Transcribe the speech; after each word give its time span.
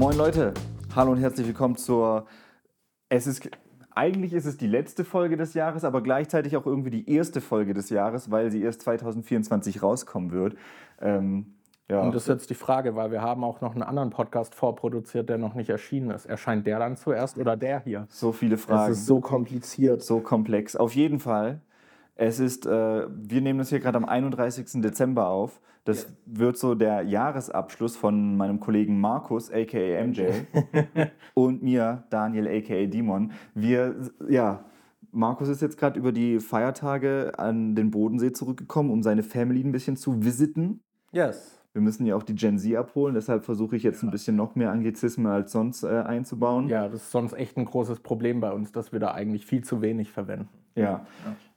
Moin 0.00 0.16
Leute, 0.16 0.54
hallo 0.96 1.12
und 1.12 1.18
herzlich 1.18 1.46
willkommen 1.46 1.76
zur. 1.76 2.24
Es 3.10 3.26
ist 3.26 3.50
eigentlich 3.90 4.32
ist 4.32 4.46
es 4.46 4.56
die 4.56 4.66
letzte 4.66 5.04
Folge 5.04 5.36
des 5.36 5.52
Jahres, 5.52 5.84
aber 5.84 6.02
gleichzeitig 6.02 6.56
auch 6.56 6.64
irgendwie 6.64 6.88
die 6.88 7.12
erste 7.12 7.42
Folge 7.42 7.74
des 7.74 7.90
Jahres, 7.90 8.30
weil 8.30 8.50
sie 8.50 8.62
erst 8.62 8.80
2024 8.80 9.82
rauskommen 9.82 10.30
wird. 10.30 10.56
Ähm, 11.02 11.52
ja. 11.90 12.00
Und 12.00 12.14
das 12.14 12.22
ist 12.22 12.28
jetzt 12.28 12.48
die 12.48 12.54
Frage, 12.54 12.96
weil 12.96 13.10
wir 13.10 13.20
haben 13.20 13.44
auch 13.44 13.60
noch 13.60 13.74
einen 13.74 13.82
anderen 13.82 14.08
Podcast 14.08 14.54
vorproduziert, 14.54 15.28
der 15.28 15.36
noch 15.36 15.52
nicht 15.52 15.68
erschienen 15.68 16.12
ist. 16.12 16.24
Erscheint 16.24 16.66
der 16.66 16.78
dann 16.78 16.96
zuerst 16.96 17.36
oder 17.36 17.58
der 17.58 17.80
hier? 17.80 18.06
so 18.08 18.32
viele 18.32 18.56
Fragen, 18.56 18.92
Das 18.92 19.00
ist 19.00 19.06
so 19.06 19.20
kompliziert. 19.20 20.02
so 20.02 20.20
komplex. 20.20 20.76
Auf 20.76 20.94
jeden 20.94 21.20
Fall. 21.20 21.60
Es 22.20 22.38
ist, 22.38 22.66
äh, 22.66 23.06
wir 23.08 23.40
nehmen 23.40 23.60
das 23.60 23.70
hier 23.70 23.80
gerade 23.80 23.96
am 23.96 24.04
31. 24.04 24.82
Dezember 24.82 25.28
auf. 25.28 25.58
Das 25.84 26.06
wird 26.26 26.58
so 26.58 26.74
der 26.74 27.00
Jahresabschluss 27.00 27.96
von 27.96 28.36
meinem 28.36 28.60
Kollegen 28.60 29.00
Markus, 29.00 29.50
aka 29.50 30.04
MJ, 30.04 30.24
und 31.34 31.62
mir, 31.62 32.04
Daniel, 32.10 32.46
aka 32.46 32.84
Dimon. 32.84 33.32
Wir, 33.54 33.96
ja, 34.28 34.66
Markus 35.10 35.48
ist 35.48 35.62
jetzt 35.62 35.78
gerade 35.78 35.98
über 35.98 36.12
die 36.12 36.40
Feiertage 36.40 37.32
an 37.38 37.74
den 37.74 37.90
Bodensee 37.90 38.32
zurückgekommen, 38.32 38.90
um 38.90 39.02
seine 39.02 39.22
Family 39.22 39.64
ein 39.64 39.72
bisschen 39.72 39.96
zu 39.96 40.22
visiten. 40.22 40.82
Yes. 41.12 41.58
Wir 41.72 41.80
müssen 41.80 42.04
ja 42.04 42.16
auch 42.16 42.22
die 42.22 42.34
Gen 42.34 42.58
Z 42.58 42.76
abholen, 42.76 43.14
deshalb 43.14 43.46
versuche 43.46 43.76
ich 43.76 43.82
jetzt 43.82 44.02
ein 44.02 44.10
bisschen 44.10 44.36
noch 44.36 44.56
mehr 44.56 44.72
Anglizismen 44.72 45.26
als 45.32 45.52
sonst 45.52 45.84
äh, 45.84 45.88
einzubauen. 45.88 46.68
Ja, 46.68 46.86
das 46.86 47.04
ist 47.04 47.12
sonst 47.12 47.32
echt 47.32 47.56
ein 47.56 47.64
großes 47.64 48.00
Problem 48.00 48.40
bei 48.40 48.52
uns, 48.52 48.72
dass 48.72 48.92
wir 48.92 49.00
da 49.00 49.12
eigentlich 49.12 49.46
viel 49.46 49.64
zu 49.64 49.80
wenig 49.80 50.12
verwenden. 50.12 50.48
Ja. 50.74 51.06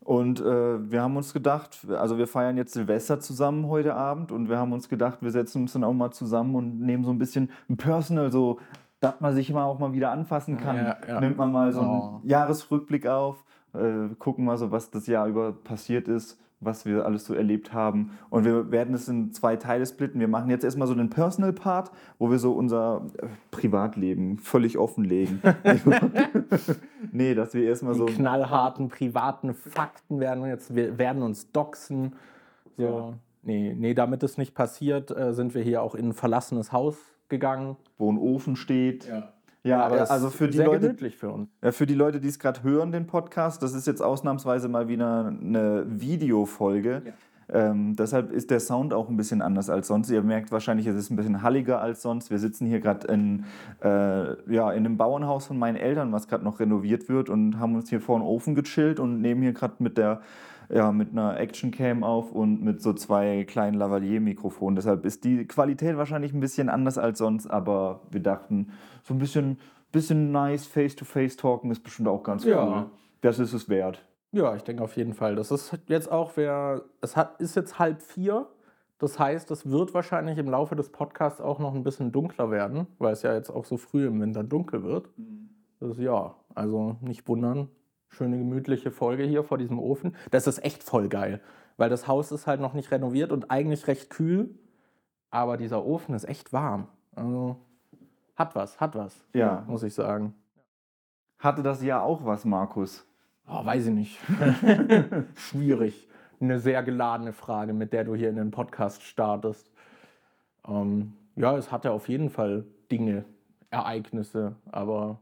Und 0.04 0.42
äh, 0.42 0.92
wir 0.92 1.02
haben 1.02 1.16
uns 1.16 1.34
gedacht, 1.34 1.88
also 1.90 2.18
wir 2.18 2.28
feiern 2.28 2.58
jetzt 2.58 2.74
Silvester 2.74 3.20
zusammen 3.22 3.68
heute 3.68 3.96
Abend 3.96 4.32
und 4.34 4.50
wir 4.50 4.58
haben 4.58 4.74
uns 4.74 4.90
gedacht, 4.90 5.20
wir 5.22 5.32
setzen 5.32 5.62
uns 5.62 5.74
dann 5.74 5.84
auch 5.86 5.94
mal 5.94 6.12
zusammen 6.12 6.56
und 6.56 6.82
nehmen 6.82 7.06
so 7.06 7.12
ein 7.12 7.18
bisschen 7.20 7.50
ein 7.70 7.78
Personal, 7.78 8.32
so 8.32 8.60
dass 9.00 9.20
man 9.20 9.34
sich 9.34 9.52
mal 9.52 9.66
auch 9.66 9.80
mal 9.80 9.94
wieder 9.94 10.12
anfassen 10.12 10.58
kann. 10.58 10.78
Ja, 10.78 10.98
ja. 11.08 11.20
Nimmt 11.20 11.38
man 11.38 11.52
mal 11.52 11.72
so 11.72 11.82
einen 11.82 11.90
Oh. 11.90 12.22
Jahresrückblick 12.24 13.08
auf, 13.08 13.44
äh, 13.74 14.14
gucken 14.18 14.46
mal 14.46 14.58
so, 14.58 14.72
was 14.72 14.92
das 14.92 15.08
Jahr 15.08 15.28
über 15.28 15.52
passiert 15.52 16.08
ist, 16.08 16.40
was 16.66 16.86
wir 16.86 17.06
alles 17.06 17.26
so 17.26 17.34
erlebt 17.34 17.74
haben. 17.74 18.12
Und 18.30 18.46
wir 18.46 18.72
werden 18.72 18.94
es 18.94 19.08
in 19.08 19.32
zwei 19.34 19.56
Teile 19.56 19.86
splitten. 19.86 20.20
Wir 20.20 20.28
machen 20.28 20.50
jetzt 20.50 20.64
erstmal 20.64 20.88
so 20.88 20.94
einen 20.94 21.10
Personal-Part, 21.10 21.92
wo 22.20 22.30
wir 22.32 22.40
so 22.40 22.54
unser 22.54 23.06
äh, 23.18 23.28
Privatleben 23.52 24.38
völlig 24.38 24.78
offenlegen. 24.78 25.42
nee, 27.12 27.34
dass 27.36 27.54
wir 27.54 27.64
erstmal 27.64 27.94
Die 27.94 28.00
so. 28.00 28.06
knallharten 28.06 28.90
privaten 28.90 29.54
Fakten 29.54 30.20
werden 30.20 30.46
jetzt, 30.46 30.76
wir 30.76 30.98
werden 30.98 31.22
uns 31.24 31.52
doxen. 31.52 32.14
So. 32.78 32.84
Ja. 32.84 33.14
Nee, 33.44 33.76
nee, 33.78 33.94
damit 33.94 34.24
es 34.24 34.38
nicht 34.38 34.56
passiert, 34.56 35.12
äh, 35.12 35.34
sind 35.34 35.54
wir 35.54 35.62
hier 35.64 35.82
auch 35.82 35.96
in 35.96 36.10
ein 36.10 36.14
verlassenes 36.14 36.72
Haus 36.72 36.98
gegangen. 37.28 37.76
wo 37.98 38.12
ein 38.12 38.18
Ofen 38.18 38.56
steht. 38.56 39.08
Ja. 39.08 39.33
Ja, 39.64 39.86
Aber 39.86 40.02
es 40.02 40.10
also 40.10 40.28
ist 40.28 40.36
für 40.36 40.48
die, 40.48 40.58
sehr 40.58 40.66
Leute, 40.66 40.82
gemütlich 40.82 41.16
für 41.16 41.32
uns. 41.32 41.50
ja, 41.64 41.72
für 41.72 41.86
die 41.86 41.94
Leute, 41.94 42.20
die 42.20 42.28
es 42.28 42.38
gerade 42.38 42.64
hören, 42.64 42.92
den 42.92 43.08
Podcast, 43.08 43.64
das 43.64 43.74
ist 43.74 43.88
jetzt 43.88 44.02
ausnahmsweise 44.02 44.68
mal 44.68 44.88
wieder 44.90 45.28
eine 45.28 45.86
Videofolge. 45.88 47.02
Ähm, 47.50 47.96
deshalb 47.96 48.32
ist 48.32 48.52
der 48.52 48.60
Sound 48.60 48.94
auch 48.94 49.10
ein 49.10 49.18
bisschen 49.18 49.42
anders 49.42 49.70
als 49.70 49.88
sonst. 49.88 50.10
Ihr 50.10 50.22
merkt 50.22 50.52
wahrscheinlich, 50.52 50.88
es 50.88 50.96
ist 50.96 51.12
ein 51.12 51.16
bisschen 51.16 51.42
halliger 51.44 51.82
als 51.82 52.02
sonst. 52.02 52.30
Wir 52.30 52.40
sitzen 52.40 52.66
hier 52.66 52.80
gerade 52.80 53.08
in, 53.08 53.46
äh, 53.84 54.52
ja, 54.52 54.72
in 54.72 54.86
einem 54.86 54.98
Bauernhaus 54.98 55.48
von 55.48 55.58
meinen 55.58 55.76
Eltern, 55.76 56.12
was 56.12 56.28
gerade 56.28 56.44
noch 56.44 56.60
renoviert 56.60 57.10
wird 57.10 57.30
und 57.30 57.60
haben 57.60 57.76
uns 57.76 57.90
hier 57.90 58.02
vor 58.02 58.18
den 58.18 58.24
Ofen 58.26 58.56
gechillt 58.56 59.00
und 59.00 59.22
nehmen 59.22 59.42
hier 59.42 59.54
gerade 59.54 59.76
mit 59.80 59.98
der 59.98 60.22
ja, 60.74 60.92
mit 60.92 61.12
einer 61.12 61.40
Actioncam 61.40 62.04
auf 62.04 62.32
und 62.32 62.64
mit 62.64 62.82
so 62.82 62.94
zwei 62.94 63.44
kleinen 63.44 63.76
Lavalier-Mikrofonen. 63.78 64.76
Deshalb 64.76 65.06
ist 65.06 65.24
die 65.24 65.46
Qualität 65.46 65.98
wahrscheinlich 65.98 66.34
ein 66.34 66.40
bisschen 66.40 66.68
anders 66.70 66.98
als 66.98 67.20
sonst, 67.20 67.46
aber 67.48 68.02
wir 68.10 68.22
dachten, 68.22 68.72
so 69.04 69.14
ein 69.14 69.20
bisschen, 69.20 69.60
bisschen 69.92 70.32
nice 70.32 70.66
Face-to-Face-Talken 70.66 71.70
ist 71.70 71.82
bestimmt 71.84 72.08
auch 72.08 72.24
ganz 72.24 72.44
Ja. 72.44 72.66
cool. 72.66 72.86
Das 73.22 73.38
ist 73.40 73.54
es 73.54 73.70
wert. 73.70 74.04
Ja, 74.32 74.56
ich 74.56 74.64
denke 74.64 74.84
auf 74.84 74.98
jeden 74.98 75.14
Fall. 75.14 75.36
Das 75.36 75.52
ist 75.52 75.78
jetzt 75.88 76.12
auch, 76.12 76.32
wer, 76.36 76.82
es 77.02 77.16
hat, 77.16 77.40
ist 77.40 77.56
jetzt 77.56 77.78
halb 77.78 78.02
vier. 78.02 78.48
Das 78.98 79.20
heißt, 79.20 79.52
es 79.52 79.70
wird 79.70 79.94
wahrscheinlich 79.94 80.38
im 80.40 80.50
Laufe 80.50 80.76
des 80.76 80.90
Podcasts 80.92 81.40
auch 81.40 81.60
noch 81.60 81.76
ein 81.76 81.84
bisschen 81.84 82.12
dunkler 82.12 82.50
werden, 82.50 82.88
weil 82.98 83.14
es 83.14 83.22
ja 83.22 83.34
jetzt 83.34 83.52
auch 83.52 83.66
so 83.66 83.78
früh 83.78 84.08
im 84.08 84.20
Winter 84.20 84.44
dunkel 84.44 84.82
wird. 84.84 85.10
Das 85.80 85.92
ist, 85.92 86.00
ja, 86.00 86.34
also 86.56 86.96
nicht 87.02 87.28
wundern. 87.28 87.68
Schöne 88.14 88.38
gemütliche 88.38 88.92
Folge 88.92 89.24
hier 89.24 89.44
vor 89.44 89.58
diesem 89.58 89.80
Ofen. 89.80 90.16
Das 90.32 90.48
ist 90.48 90.64
echt 90.64 90.84
voll 90.84 91.10
geil, 91.10 91.42
weil 91.78 91.90
das 91.90 92.08
Haus 92.08 92.32
ist 92.32 92.48
halt 92.48 92.62
noch 92.62 92.74
nicht 92.74 92.92
renoviert 92.92 93.32
und 93.32 93.50
eigentlich 93.52 93.88
recht 93.88 94.10
kühl, 94.10 94.54
aber 95.32 95.58
dieser 95.58 95.84
Ofen 95.86 96.14
ist 96.16 96.26
echt 96.26 96.54
warm. 96.54 96.88
Also 97.16 97.58
hat 98.36 98.56
was, 98.56 98.80
hat 98.80 98.96
was, 98.96 99.26
Ja. 99.34 99.64
muss 99.68 99.84
ich 99.84 99.94
sagen. 99.94 100.34
Hatte 101.40 101.64
das 101.64 101.84
Jahr 101.84 102.04
auch 102.04 102.24
was, 102.26 102.46
Markus? 102.46 103.06
Oh, 103.48 103.66
weiß 103.66 103.88
ich 103.88 103.94
nicht. 103.94 104.20
Schwierig. 105.36 106.08
Eine 106.40 106.60
sehr 106.60 106.84
geladene 106.84 107.34
Frage, 107.34 107.74
mit 107.74 107.94
der 107.94 108.04
du 108.04 108.16
hier 108.16 108.30
in 108.30 108.36
den 108.36 108.52
Podcast 108.52 109.04
startest. 109.04 109.72
Ähm, 110.68 111.14
ja, 111.36 111.58
es 111.58 111.72
hatte 111.72 111.92
auf 111.92 112.08
jeden 112.10 112.30
Fall 112.30 112.66
Dinge, 112.92 113.26
Ereignisse, 113.70 114.56
aber 114.72 115.20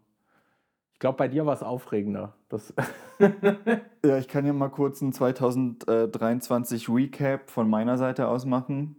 glaube, 1.02 1.18
bei 1.18 1.28
dir 1.28 1.46
war 1.46 1.54
es 1.54 1.64
aufregender. 1.64 2.34
Das 2.48 2.74
Ja, 4.06 4.18
ich 4.18 4.28
kann 4.30 4.46
ja 4.46 4.54
mal 4.54 4.70
kurz 4.70 5.02
einen 5.02 5.12
2023 5.14 6.90
Recap 6.90 7.50
von 7.50 7.70
meiner 7.70 7.98
Seite 7.98 8.28
aus 8.28 8.46
machen. 8.46 8.96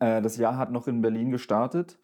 Äh, 0.00 0.20
Das 0.22 0.36
Jahr 0.36 0.56
hat 0.58 0.70
noch 0.72 0.86
in 0.88 1.00
Berlin 1.00 1.30
gestartet. 1.30 1.98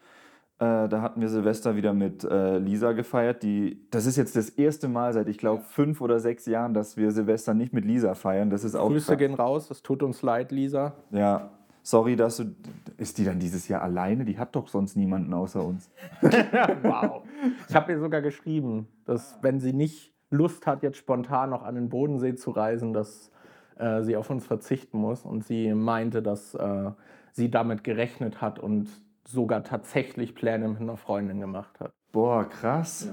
Äh, 0.58 0.88
Da 0.88 1.00
hatten 1.02 1.20
wir 1.20 1.28
Silvester 1.28 1.76
wieder 1.76 1.92
mit 1.92 2.24
äh, 2.24 2.58
Lisa 2.58 2.92
gefeiert. 2.92 3.42
Die, 3.42 3.86
das 3.90 4.06
ist 4.06 4.16
jetzt 4.16 4.36
das 4.36 4.48
erste 4.50 4.88
Mal 4.88 5.12
seit, 5.12 5.28
ich 5.28 5.38
glaube, 5.38 5.62
fünf 5.64 6.00
oder 6.00 6.18
sechs 6.20 6.46
Jahren, 6.46 6.74
dass 6.74 6.96
wir 6.96 7.10
Silvester 7.10 7.54
nicht 7.54 7.72
mit 7.72 7.84
Lisa 7.84 8.14
feiern. 8.14 8.50
Das 8.50 8.64
ist 8.64 8.74
auch 8.74 8.88
Grüße 8.88 9.12
krass. 9.12 9.18
gehen 9.18 9.34
raus, 9.34 9.70
es 9.70 9.82
tut 9.82 10.02
uns 10.02 10.22
leid, 10.22 10.52
Lisa. 10.52 10.94
Ja, 11.10 11.50
sorry, 11.82 12.16
dass 12.16 12.38
du. 12.38 12.54
Ist 12.96 13.18
die 13.18 13.24
dann 13.24 13.38
dieses 13.38 13.68
Jahr 13.68 13.82
alleine? 13.82 14.24
Die 14.24 14.38
hat 14.38 14.54
doch 14.54 14.68
sonst 14.68 14.96
niemanden 14.96 15.32
außer 15.34 15.64
uns. 15.64 15.90
wow. 16.20 17.22
Ich 17.68 17.74
habe 17.74 17.92
ihr 17.92 17.98
sogar 17.98 18.22
geschrieben, 18.22 18.86
dass 19.04 19.38
wenn 19.42 19.60
sie 19.60 19.72
nicht 19.72 20.12
Lust 20.30 20.66
hat, 20.66 20.82
jetzt 20.82 20.98
spontan 20.98 21.50
noch 21.50 21.62
an 21.62 21.74
den 21.74 21.88
Bodensee 21.88 22.34
zu 22.34 22.50
reisen, 22.50 22.92
dass 22.92 23.30
äh, 23.76 24.02
sie 24.02 24.16
auf 24.16 24.30
uns 24.30 24.46
verzichten 24.46 24.98
muss. 24.98 25.24
Und 25.24 25.44
sie 25.44 25.74
meinte, 25.74 26.22
dass 26.22 26.54
äh, 26.54 26.90
sie 27.32 27.50
damit 27.50 27.84
gerechnet 27.84 28.40
hat 28.40 28.58
und 28.58 28.88
sogar 29.26 29.64
tatsächlich 29.64 30.34
Pläne 30.34 30.68
mit 30.68 30.80
einer 30.80 30.96
Freundin 30.96 31.40
gemacht 31.40 31.80
hat. 31.80 31.92
Boah, 32.12 32.48
krass. 32.48 33.12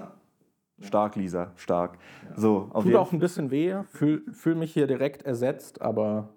Stark, 0.81 1.15
Lisa, 1.15 1.51
stark. 1.55 1.97
So, 2.35 2.69
auf 2.71 2.83
Tut 2.83 2.95
auch 2.95 3.11
ein 3.11 3.19
bisschen 3.19 3.51
weh, 3.51 3.83
fühl, 3.83 4.23
fühl 4.31 4.55
mich 4.55 4.73
hier 4.73 4.87
direkt 4.87 5.23
ersetzt, 5.23 5.81
aber 5.81 6.29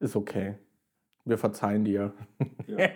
ist 0.00 0.16
okay. 0.16 0.56
Wir 1.24 1.38
verzeihen 1.38 1.84
dir. 1.84 2.12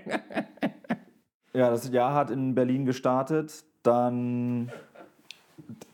Ja, 1.55 1.71
das 1.71 1.91
Jahr 1.91 2.15
hat 2.15 2.31
in 2.31 2.55
Berlin 2.55 2.85
gestartet. 2.85 3.65
Dann, 3.83 4.71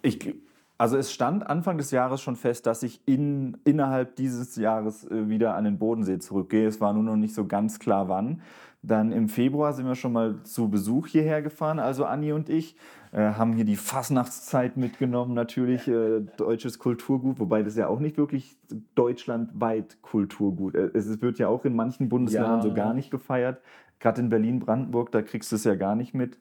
ich, 0.02 0.34
also 0.76 0.98
es 0.98 1.10
stand 1.10 1.46
Anfang 1.46 1.78
des 1.78 1.90
Jahres 1.90 2.20
schon 2.20 2.36
fest, 2.36 2.66
dass 2.66 2.82
ich 2.82 3.00
in, 3.06 3.56
innerhalb 3.64 4.16
dieses 4.16 4.56
Jahres 4.56 5.10
äh, 5.10 5.30
wieder 5.30 5.54
an 5.54 5.64
den 5.64 5.78
Bodensee 5.78 6.18
zurückgehe. 6.18 6.66
Es 6.66 6.82
war 6.82 6.92
nur 6.92 7.04
noch 7.04 7.16
nicht 7.16 7.34
so 7.34 7.46
ganz 7.46 7.78
klar, 7.78 8.10
wann. 8.10 8.42
Dann 8.86 9.12
im 9.12 9.28
Februar 9.28 9.72
sind 9.72 9.86
wir 9.86 9.94
schon 9.94 10.12
mal 10.12 10.42
zu 10.42 10.68
Besuch 10.68 11.06
hierher 11.06 11.40
gefahren, 11.40 11.78
also 11.78 12.04
Anni 12.04 12.32
und 12.32 12.48
ich. 12.50 12.76
Äh, 13.12 13.34
haben 13.34 13.52
hier 13.52 13.64
die 13.64 13.76
Fastnachtszeit 13.76 14.76
mitgenommen, 14.76 15.34
natürlich 15.34 15.86
äh, 15.88 16.20
deutsches 16.36 16.78
Kulturgut, 16.80 17.38
wobei 17.38 17.62
das 17.62 17.76
ja 17.76 17.86
auch 17.86 18.00
nicht 18.00 18.18
wirklich 18.18 18.56
deutschlandweit 18.96 20.02
Kulturgut. 20.02 20.74
Äh, 20.74 20.90
es 20.94 21.22
wird 21.22 21.38
ja 21.38 21.48
auch 21.48 21.64
in 21.64 21.76
manchen 21.76 22.08
Bundesländern 22.08 22.56
Ja. 22.58 22.62
so 22.62 22.74
gar 22.74 22.92
nicht 22.92 23.10
gefeiert. 23.10 23.60
Gerade 24.00 24.20
in 24.20 24.28
Berlin-Brandenburg, 24.28 25.12
da 25.12 25.22
kriegst 25.22 25.52
du 25.52 25.56
es 25.56 25.64
ja 25.64 25.76
gar 25.76 25.94
nicht 25.94 26.12
mit. 26.12 26.38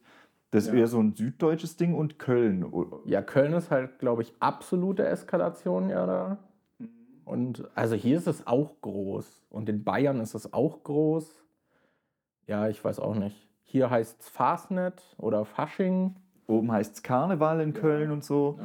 Das 0.51 0.65
ist 0.65 0.73
Ja. 0.73 0.79
eher 0.79 0.87
so 0.87 0.99
ein 0.99 1.13
süddeutsches 1.13 1.77
Ding 1.77 1.93
und 1.93 2.17
Köln. 2.19 2.65
Ja, 3.05 3.21
Köln 3.21 3.53
ist 3.53 3.69
halt, 3.71 3.99
glaube 3.99 4.23
ich, 4.23 4.33
absolute 4.39 5.05
Eskalation 5.05 5.89
ja 5.89 6.05
da. 6.05 6.37
Und 7.23 7.69
also 7.75 7.95
hier 7.95 8.17
ist 8.17 8.27
es 8.27 8.47
auch 8.47 8.81
groß. 8.81 9.45
Und 9.49 9.69
in 9.69 9.83
Bayern 9.83 10.19
ist 10.19 10.33
es 10.33 10.51
auch 10.53 10.83
groß. 10.83 11.42
Ja, 12.47 12.67
ich 12.67 12.83
weiß 12.83 12.99
auch 12.99 13.15
nicht. 13.15 13.47
Hier 13.63 13.89
heißt 13.89 14.21
es 14.21 14.29
Fastnet 14.29 15.01
oder 15.17 15.45
Fasching. 15.45 16.15
Oben 16.47 16.71
heißt 16.71 16.95
es 16.95 17.03
Karneval 17.03 17.61
in 17.61 17.73
Köln 17.73 18.11
und 18.11 18.23
so. 18.23 18.59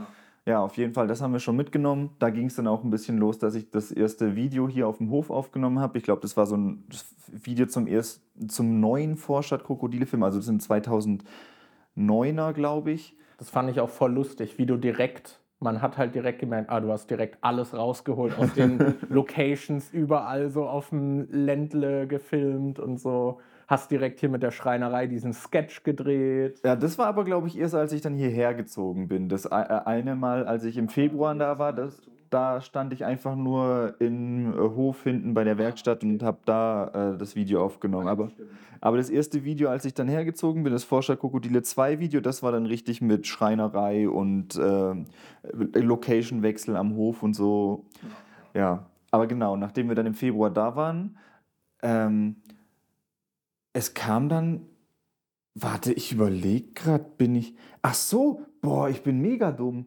Ja, 0.48 0.60
auf 0.60 0.78
jeden 0.78 0.94
Fall, 0.94 1.06
das 1.06 1.20
haben 1.20 1.32
wir 1.32 1.40
schon 1.40 1.56
mitgenommen. 1.56 2.10
Da 2.19 2.30
ging 2.30 2.46
es 2.46 2.56
dann 2.56 2.66
auch 2.66 2.82
ein 2.82 2.88
bisschen 2.88 3.19
los, 3.19 3.38
dass 3.38 3.54
ich 3.54 3.70
das 3.70 3.92
erste 3.92 4.34
Video 4.34 4.66
hier 4.66 4.88
auf 4.88 4.96
dem 4.96 5.10
Hof 5.10 5.28
aufgenommen 5.28 5.78
habe. 5.78 5.98
Ich 5.98 6.04
glaube, 6.04 6.22
das 6.22 6.38
war 6.38 6.46
so 6.46 6.56
ein 6.56 6.84
Video 7.26 7.66
zum, 7.66 7.86
erst, 7.86 8.22
zum 8.48 8.80
neuen 8.80 9.16
Vorstadt-Krokodile-Film, 9.16 10.22
also 10.22 10.38
das 10.38 10.46
sind 10.46 10.62
2009er, 10.62 12.54
glaube 12.54 12.92
ich. 12.92 13.14
Das 13.36 13.50
fand 13.50 13.69
ich 13.70 13.80
auch 13.80 13.90
voll 13.90 14.12
lustig, 14.12 14.56
wie 14.56 14.64
du 14.64 14.78
direkt, 14.78 15.38
man 15.60 15.82
hat 15.82 15.98
halt 15.98 16.14
direkt 16.14 16.38
gemerkt, 16.38 16.70
ah, 16.70 16.80
du 16.80 16.90
hast 16.90 17.10
direkt 17.10 17.36
alles 17.42 17.76
rausgeholt 17.76 18.38
aus 18.38 18.54
den 18.54 18.94
Locations, 19.10 19.90
überall 19.92 20.48
so 20.48 20.66
auf 20.66 20.88
dem 20.88 21.28
Ländle 21.30 22.06
gefilmt 22.06 22.78
und 22.78 22.98
so. 22.98 23.40
Hast 23.69 23.91
direkt 23.91 24.19
hier 24.19 24.31
mit 24.31 24.43
der 24.43 24.50
Schreinerei 24.50 25.06
diesen 25.06 25.35
Sketch 25.35 25.82
gedreht. 25.85 26.59
Ja, 26.65 26.75
das 26.75 26.97
war 26.97 27.06
aber, 27.06 27.25
glaube 27.25 27.49
ich, 27.49 27.59
erst, 27.59 27.75
als 27.75 27.93
ich 27.93 28.00
dann 28.00 28.15
hierher 28.15 28.55
gezogen 28.55 29.09
bin. 29.09 29.29
Das 29.29 29.47
eine 29.47 30.17
Mal, 30.17 30.47
als 30.47 30.65
ich 30.65 30.79
im 30.79 30.88
Februar 30.88 31.35
da 31.35 31.59
war, 31.59 31.75
das, 31.75 32.00
da 32.31 32.62
stand 32.62 32.94
ich 32.94 33.05
einfach 33.05 33.37
nur 33.37 33.94
im 33.99 34.55
Hof 34.56 35.05
hinten 35.05 35.35
bei 35.35 35.44
der 35.44 35.59
Werkstatt 35.59 36.03
und 36.03 36.23
habe 36.23 36.38
da 36.47 37.12
äh, 37.12 37.19
das 37.19 37.37
Video 37.37 37.62
aufgenommen. 37.62 38.09
Aber, 38.09 38.31
aber 38.81 38.97
das 38.97 39.11
erste 39.11 39.44
Video, 39.44 39.69
als 39.69 39.85
ich 39.85 39.93
dann 39.93 40.09
hergezogen 40.09 40.62
bin, 40.62 40.73
das 40.73 40.85
Forscher 40.85 41.19
Krokodile 41.19 41.61
2 41.61 42.00
Video, 42.00 42.23
das 42.23 42.43
war 42.43 42.53
dann 42.53 42.64
richtig 42.64 43.03
mit 43.03 43.26
Schreinerei 43.26 44.09
und 44.09 44.56
äh, 44.56 44.94
Location-Wechsel 45.79 46.75
am 46.75 46.94
Hof 46.97 47.23
und 47.23 47.35
so. 47.35 47.85
Ja, 48.55 48.87
aber 49.11 49.26
genau, 49.26 49.56
nachdem 49.56 49.88
wir 49.88 49.94
dann 49.94 50.06
im 50.06 50.14
Februar 50.14 50.49
da 50.49 50.75
waren, 50.75 51.19
ähm, 51.82 52.37
es 53.78 53.94
kam 53.94 54.28
dann, 54.28 54.66
warte, 55.54 55.92
ich 55.92 56.10
überlege 56.10 56.72
gerade, 56.72 57.04
bin 57.16 57.36
ich, 57.36 57.54
ach 57.80 57.94
so, 57.94 58.42
boah, 58.60 58.88
ich 58.88 59.04
bin 59.04 59.20
mega 59.20 59.52
dumm. 59.52 59.86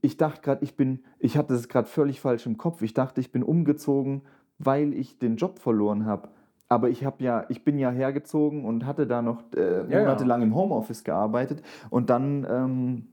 Ich 0.00 0.16
dachte 0.16 0.40
gerade, 0.40 0.64
ich 0.64 0.76
bin, 0.76 1.04
ich 1.20 1.36
hatte 1.36 1.54
es 1.54 1.68
gerade 1.68 1.86
völlig 1.86 2.20
falsch 2.20 2.46
im 2.46 2.56
Kopf. 2.56 2.82
Ich 2.82 2.92
dachte, 2.92 3.20
ich 3.20 3.30
bin 3.30 3.44
umgezogen, 3.44 4.22
weil 4.58 4.92
ich 4.94 5.20
den 5.20 5.36
Job 5.36 5.60
verloren 5.60 6.06
habe. 6.06 6.30
Aber 6.68 6.88
ich 6.88 7.04
habe 7.04 7.22
ja, 7.22 7.44
ich 7.48 7.62
bin 7.62 7.78
ja 7.78 7.92
hergezogen 7.92 8.64
und 8.64 8.84
hatte 8.84 9.06
da 9.06 9.22
noch 9.22 9.44
äh, 9.54 9.84
monatelang 9.84 10.40
ja, 10.40 10.46
ja. 10.46 10.50
im 10.50 10.56
Homeoffice 10.56 11.04
gearbeitet 11.04 11.62
und 11.88 12.10
dann 12.10 12.44
ähm, 12.50 13.08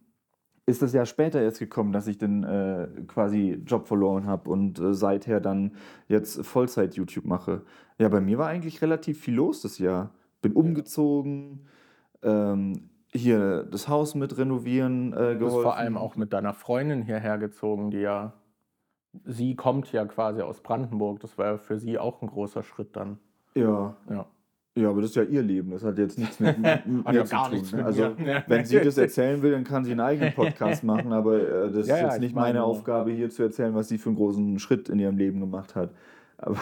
ist 0.67 0.83
es 0.83 0.91
ja 0.91 1.05
später 1.05 1.41
jetzt 1.41 1.59
gekommen, 1.59 1.93
dass 1.93 2.07
ich 2.07 2.17
den 2.17 2.43
äh, 2.43 2.89
quasi 3.07 3.61
Job 3.65 3.87
verloren 3.87 4.27
habe 4.27 4.49
und 4.49 4.77
äh, 4.79 4.93
seither 4.93 5.39
dann 5.39 5.71
jetzt 6.09 6.45
Vollzeit 6.45 6.95
YouTube 6.95 7.25
mache. 7.25 7.63
Ja, 7.97 8.09
bei 8.09 8.19
mir 8.19 8.37
war 8.37 8.47
eigentlich 8.47 8.81
relativ 8.81 9.21
viel 9.21 9.35
los 9.35 9.61
das 9.61 9.79
Jahr. 9.79 10.11
Bin 10.41 10.51
umgezogen, 10.51 11.65
ähm, 12.21 12.89
hier 13.13 13.63
das 13.63 13.87
Haus 13.87 14.13
mit 14.13 14.37
renovieren 14.37 15.13
äh, 15.13 15.15
geholfen. 15.15 15.39
Du 15.39 15.45
bist 15.45 15.61
vor 15.61 15.77
allem 15.77 15.97
auch 15.97 16.17
mit 16.17 16.33
deiner 16.33 16.53
Freundin 16.53 17.01
hierher 17.01 17.37
gezogen, 17.37 17.89
die 17.89 17.99
ja, 17.99 18.33
sie 19.23 19.55
kommt 19.55 19.89
ja 19.93 20.05
quasi 20.05 20.41
aus 20.41 20.61
Brandenburg. 20.61 21.21
Das 21.21 21.37
war 21.37 21.45
ja 21.45 21.57
für 21.57 21.79
sie 21.79 21.97
auch 21.97 22.21
ein 22.21 22.27
großer 22.27 22.61
Schritt 22.61 22.97
dann. 22.97 23.19
Ja. 23.55 23.95
Ja. 24.09 24.25
Ja, 24.77 24.89
aber 24.89 25.01
das 25.01 25.09
ist 25.09 25.15
ja 25.15 25.23
ihr 25.23 25.41
Leben. 25.41 25.71
Das 25.71 25.83
hat 25.83 25.97
jetzt 25.97 26.19
nichts 26.19 26.39
mit, 26.39 26.57
mit 26.85 27.11
mir 27.11 27.25
zu 27.25 27.35
tun. 27.35 27.63
Ne? 27.71 27.85
Also, 27.85 28.11
wenn 28.47 28.63
sie 28.63 28.79
das 28.79 28.97
erzählen 28.97 29.41
will, 29.41 29.51
dann 29.51 29.63
kann 29.63 29.83
sie 29.83 29.91
einen 29.91 30.01
eigenen 30.01 30.33
Podcast 30.33 30.83
machen. 30.83 31.11
Aber 31.13 31.35
äh, 31.35 31.71
das 31.71 31.87
ja, 31.87 31.95
ist 31.95 32.01
jetzt 32.01 32.13
ja, 32.13 32.19
nicht 32.19 32.35
meine 32.35 32.63
Aufgabe, 32.63 33.11
hier 33.11 33.29
zu 33.31 33.41
erzählen, 33.41 33.73
was 33.73 33.89
sie 33.89 33.97
für 33.97 34.09
einen 34.09 34.17
großen 34.17 34.59
Schritt 34.59 34.87
in 34.89 34.99
ihrem 34.99 35.17
Leben 35.17 35.39
gemacht 35.39 35.75
hat. 35.75 35.89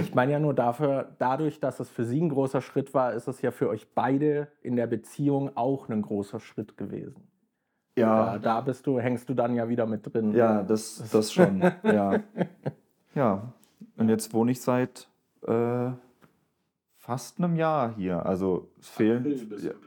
ich 0.00 0.12
meine 0.16 0.32
ja 0.32 0.40
nur 0.40 0.52
dafür, 0.52 1.12
dadurch, 1.18 1.60
dass 1.60 1.78
es 1.78 1.88
für 1.88 2.04
sie 2.04 2.20
ein 2.20 2.30
großer 2.30 2.60
Schritt 2.60 2.92
war, 2.92 3.12
ist 3.12 3.28
es 3.28 3.40
ja 3.40 3.52
für 3.52 3.68
euch 3.68 3.86
beide 3.94 4.48
in 4.62 4.74
der 4.74 4.88
Beziehung 4.88 5.56
auch 5.56 5.88
ein 5.88 6.02
großer 6.02 6.40
Schritt 6.40 6.76
gewesen. 6.76 7.22
Ja. 7.96 8.32
Da, 8.32 8.38
da 8.38 8.60
bist 8.62 8.88
du, 8.88 8.98
hängst 8.98 9.28
du 9.28 9.34
dann 9.34 9.54
ja 9.54 9.68
wieder 9.68 9.86
mit 9.86 10.12
drin. 10.12 10.34
Ja, 10.34 10.64
das, 10.64 11.08
das 11.12 11.32
schon. 11.32 11.62
ja. 11.84 12.18
ja. 13.14 13.52
Und 13.96 14.08
jetzt 14.08 14.34
wohne 14.34 14.50
ich 14.50 14.60
seit. 14.60 15.08
Äh, 15.46 15.92
fast 17.04 17.38
einem 17.38 17.54
Jahr 17.54 17.94
hier. 17.94 18.24
Also 18.24 18.70
es 18.80 18.88
fehlen, 18.88 19.26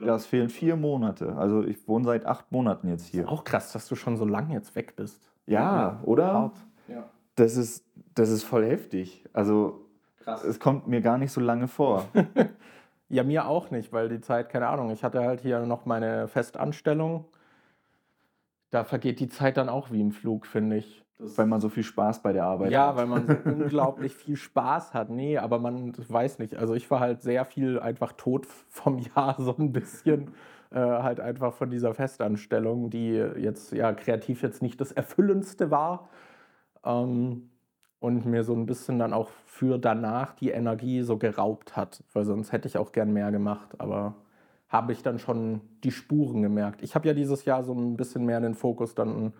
ja, 0.00 0.14
es 0.14 0.26
fehlen 0.26 0.48
vier 0.48 0.76
Monate. 0.76 1.34
Also 1.36 1.64
ich 1.64 1.88
wohne 1.88 2.04
seit 2.04 2.24
acht 2.24 2.52
Monaten 2.52 2.88
jetzt 2.88 3.06
hier. 3.06 3.28
auch 3.28 3.42
krass, 3.42 3.72
dass 3.72 3.88
du 3.88 3.96
schon 3.96 4.16
so 4.16 4.24
lange 4.24 4.54
jetzt 4.54 4.76
weg 4.76 4.94
bist. 4.94 5.28
Ja, 5.46 5.60
ja 5.60 6.00
oder? 6.04 6.52
Ja. 6.86 7.08
Das, 7.34 7.56
ist, 7.56 7.84
das 8.14 8.30
ist 8.30 8.44
voll 8.44 8.64
heftig. 8.64 9.24
Also 9.32 9.84
krass. 10.20 10.44
es 10.44 10.60
kommt 10.60 10.86
mir 10.86 11.00
gar 11.00 11.18
nicht 11.18 11.32
so 11.32 11.40
lange 11.40 11.66
vor. 11.66 12.06
ja, 13.08 13.24
mir 13.24 13.48
auch 13.48 13.72
nicht, 13.72 13.92
weil 13.92 14.08
die 14.08 14.20
Zeit, 14.20 14.48
keine 14.48 14.68
Ahnung, 14.68 14.90
ich 14.90 15.02
hatte 15.02 15.20
halt 15.20 15.40
hier 15.40 15.66
noch 15.66 15.86
meine 15.86 16.28
Festanstellung. 16.28 17.24
Da 18.70 18.84
vergeht 18.84 19.18
die 19.18 19.28
Zeit 19.28 19.56
dann 19.56 19.68
auch 19.68 19.90
wie 19.90 20.00
im 20.00 20.12
Flug, 20.12 20.46
finde 20.46 20.76
ich. 20.76 21.04
Das 21.18 21.36
weil 21.36 21.46
man 21.46 21.60
so 21.60 21.68
viel 21.68 21.82
Spaß 21.82 22.22
bei 22.22 22.32
der 22.32 22.44
Arbeit 22.44 22.70
ja, 22.70 22.88
hat. 22.88 22.94
Ja, 22.94 22.96
weil 22.96 23.06
man 23.06 23.26
so 23.26 23.34
unglaublich 23.44 24.14
viel 24.14 24.36
Spaß 24.36 24.94
hat. 24.94 25.10
Nee, 25.10 25.38
aber 25.38 25.58
man 25.58 25.92
weiß 25.96 26.38
nicht. 26.38 26.56
Also 26.56 26.74
ich 26.74 26.88
war 26.90 27.00
halt 27.00 27.22
sehr 27.22 27.44
viel 27.44 27.80
einfach 27.80 28.12
tot 28.12 28.46
vom 28.68 28.98
Jahr, 29.16 29.36
so 29.38 29.54
ein 29.58 29.72
bisschen. 29.72 30.32
Äh, 30.70 30.78
halt 30.78 31.18
einfach 31.18 31.54
von 31.54 31.70
dieser 31.70 31.94
Festanstellung, 31.94 32.90
die 32.90 33.14
jetzt 33.14 33.72
ja 33.72 33.92
kreativ 33.92 34.42
jetzt 34.42 34.62
nicht 34.62 34.80
das 34.80 34.92
Erfüllendste 34.92 35.70
war. 35.70 36.08
Ähm, 36.84 37.50
und 38.00 38.26
mir 38.26 38.44
so 38.44 38.54
ein 38.54 38.66
bisschen 38.66 39.00
dann 39.00 39.12
auch 39.12 39.28
für 39.44 39.76
danach 39.76 40.34
die 40.34 40.50
Energie 40.50 41.02
so 41.02 41.16
geraubt 41.16 41.76
hat. 41.76 42.04
Weil 42.12 42.24
sonst 42.24 42.52
hätte 42.52 42.68
ich 42.68 42.78
auch 42.78 42.92
gern 42.92 43.12
mehr 43.12 43.32
gemacht. 43.32 43.74
Aber 43.78 44.14
habe 44.68 44.92
ich 44.92 45.02
dann 45.02 45.18
schon 45.18 45.62
die 45.82 45.90
Spuren 45.90 46.42
gemerkt. 46.42 46.82
Ich 46.82 46.94
habe 46.94 47.08
ja 47.08 47.14
dieses 47.14 47.44
Jahr 47.44 47.64
so 47.64 47.72
ein 47.72 47.96
bisschen 47.96 48.24
mehr 48.24 48.40
den 48.40 48.54
Fokus 48.54 48.94
dann 48.94 49.32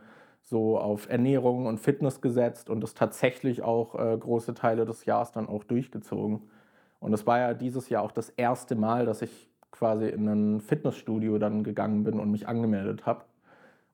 so 0.49 0.79
auf 0.79 1.09
Ernährung 1.11 1.67
und 1.67 1.79
Fitness 1.79 2.21
gesetzt 2.21 2.71
und 2.71 2.81
das 2.81 2.95
tatsächlich 2.95 3.62
auch 3.62 3.95
äh, 3.95 4.17
große 4.17 4.55
Teile 4.55 4.87
des 4.87 5.05
Jahres 5.05 5.33
dann 5.33 5.47
auch 5.47 5.65
durchgezogen. 5.65 6.43
Und 7.00 7.12
es 7.12 7.27
war 7.27 7.39
ja 7.39 7.55
dieses 7.55 7.89
Jahr 7.89 8.03
auch 8.03 8.12
das 8.12 8.31
erste 8.31 8.75
Mal, 8.75 9.06
dass 9.06 9.23
ich 9.23 9.49
quasi 9.71 10.09
in 10.09 10.27
ein 10.27 10.61
Fitnessstudio 10.61 11.39
dann 11.39 11.62
gegangen 11.62 12.03
bin 12.03 12.19
und 12.19 12.31
mich 12.31 12.49
angemeldet 12.49 13.06
habe. 13.06 13.25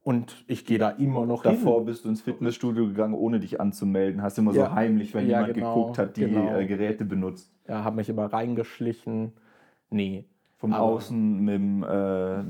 Und 0.03 0.45
ich 0.49 0.67
gehe 0.67 0.79
da 0.79 0.91
immer 0.91 1.25
noch 1.25 1.43
Davor 1.43 1.79
hin. 1.79 1.87
bist 1.87 2.05
du 2.05 2.11
ins 2.11 2.21
Fitnessstudio 2.21 2.87
gegangen, 2.87 3.15
ohne 3.15 3.41
dich 3.41 3.61
anzumelden. 3.61 4.23
Hast 4.23 4.39
immer 4.39 4.53
ja. 4.53 4.67
so 4.67 4.75
heimlich, 4.75 5.15
wenn 5.15 5.27
ja, 5.27 5.41
jemand 5.41 5.55
genau, 5.55 5.75
geguckt 5.75 5.99
hat, 5.99 6.17
die 6.17 6.27
genau. 6.27 6.55
äh, 6.57 6.67
Geräte 6.67 7.07
benutzt. 7.07 7.51
Ja, 7.67 7.85
habe 7.85 7.97
mich 7.97 8.11
immer 8.11 8.27
reingeschlichen. 8.27 9.33
Nee. 9.91 10.27
Vom 10.59 10.75
Außen 10.75 11.41
mit 11.41 11.55
dem, 11.55 11.83
äh, 11.83 12.43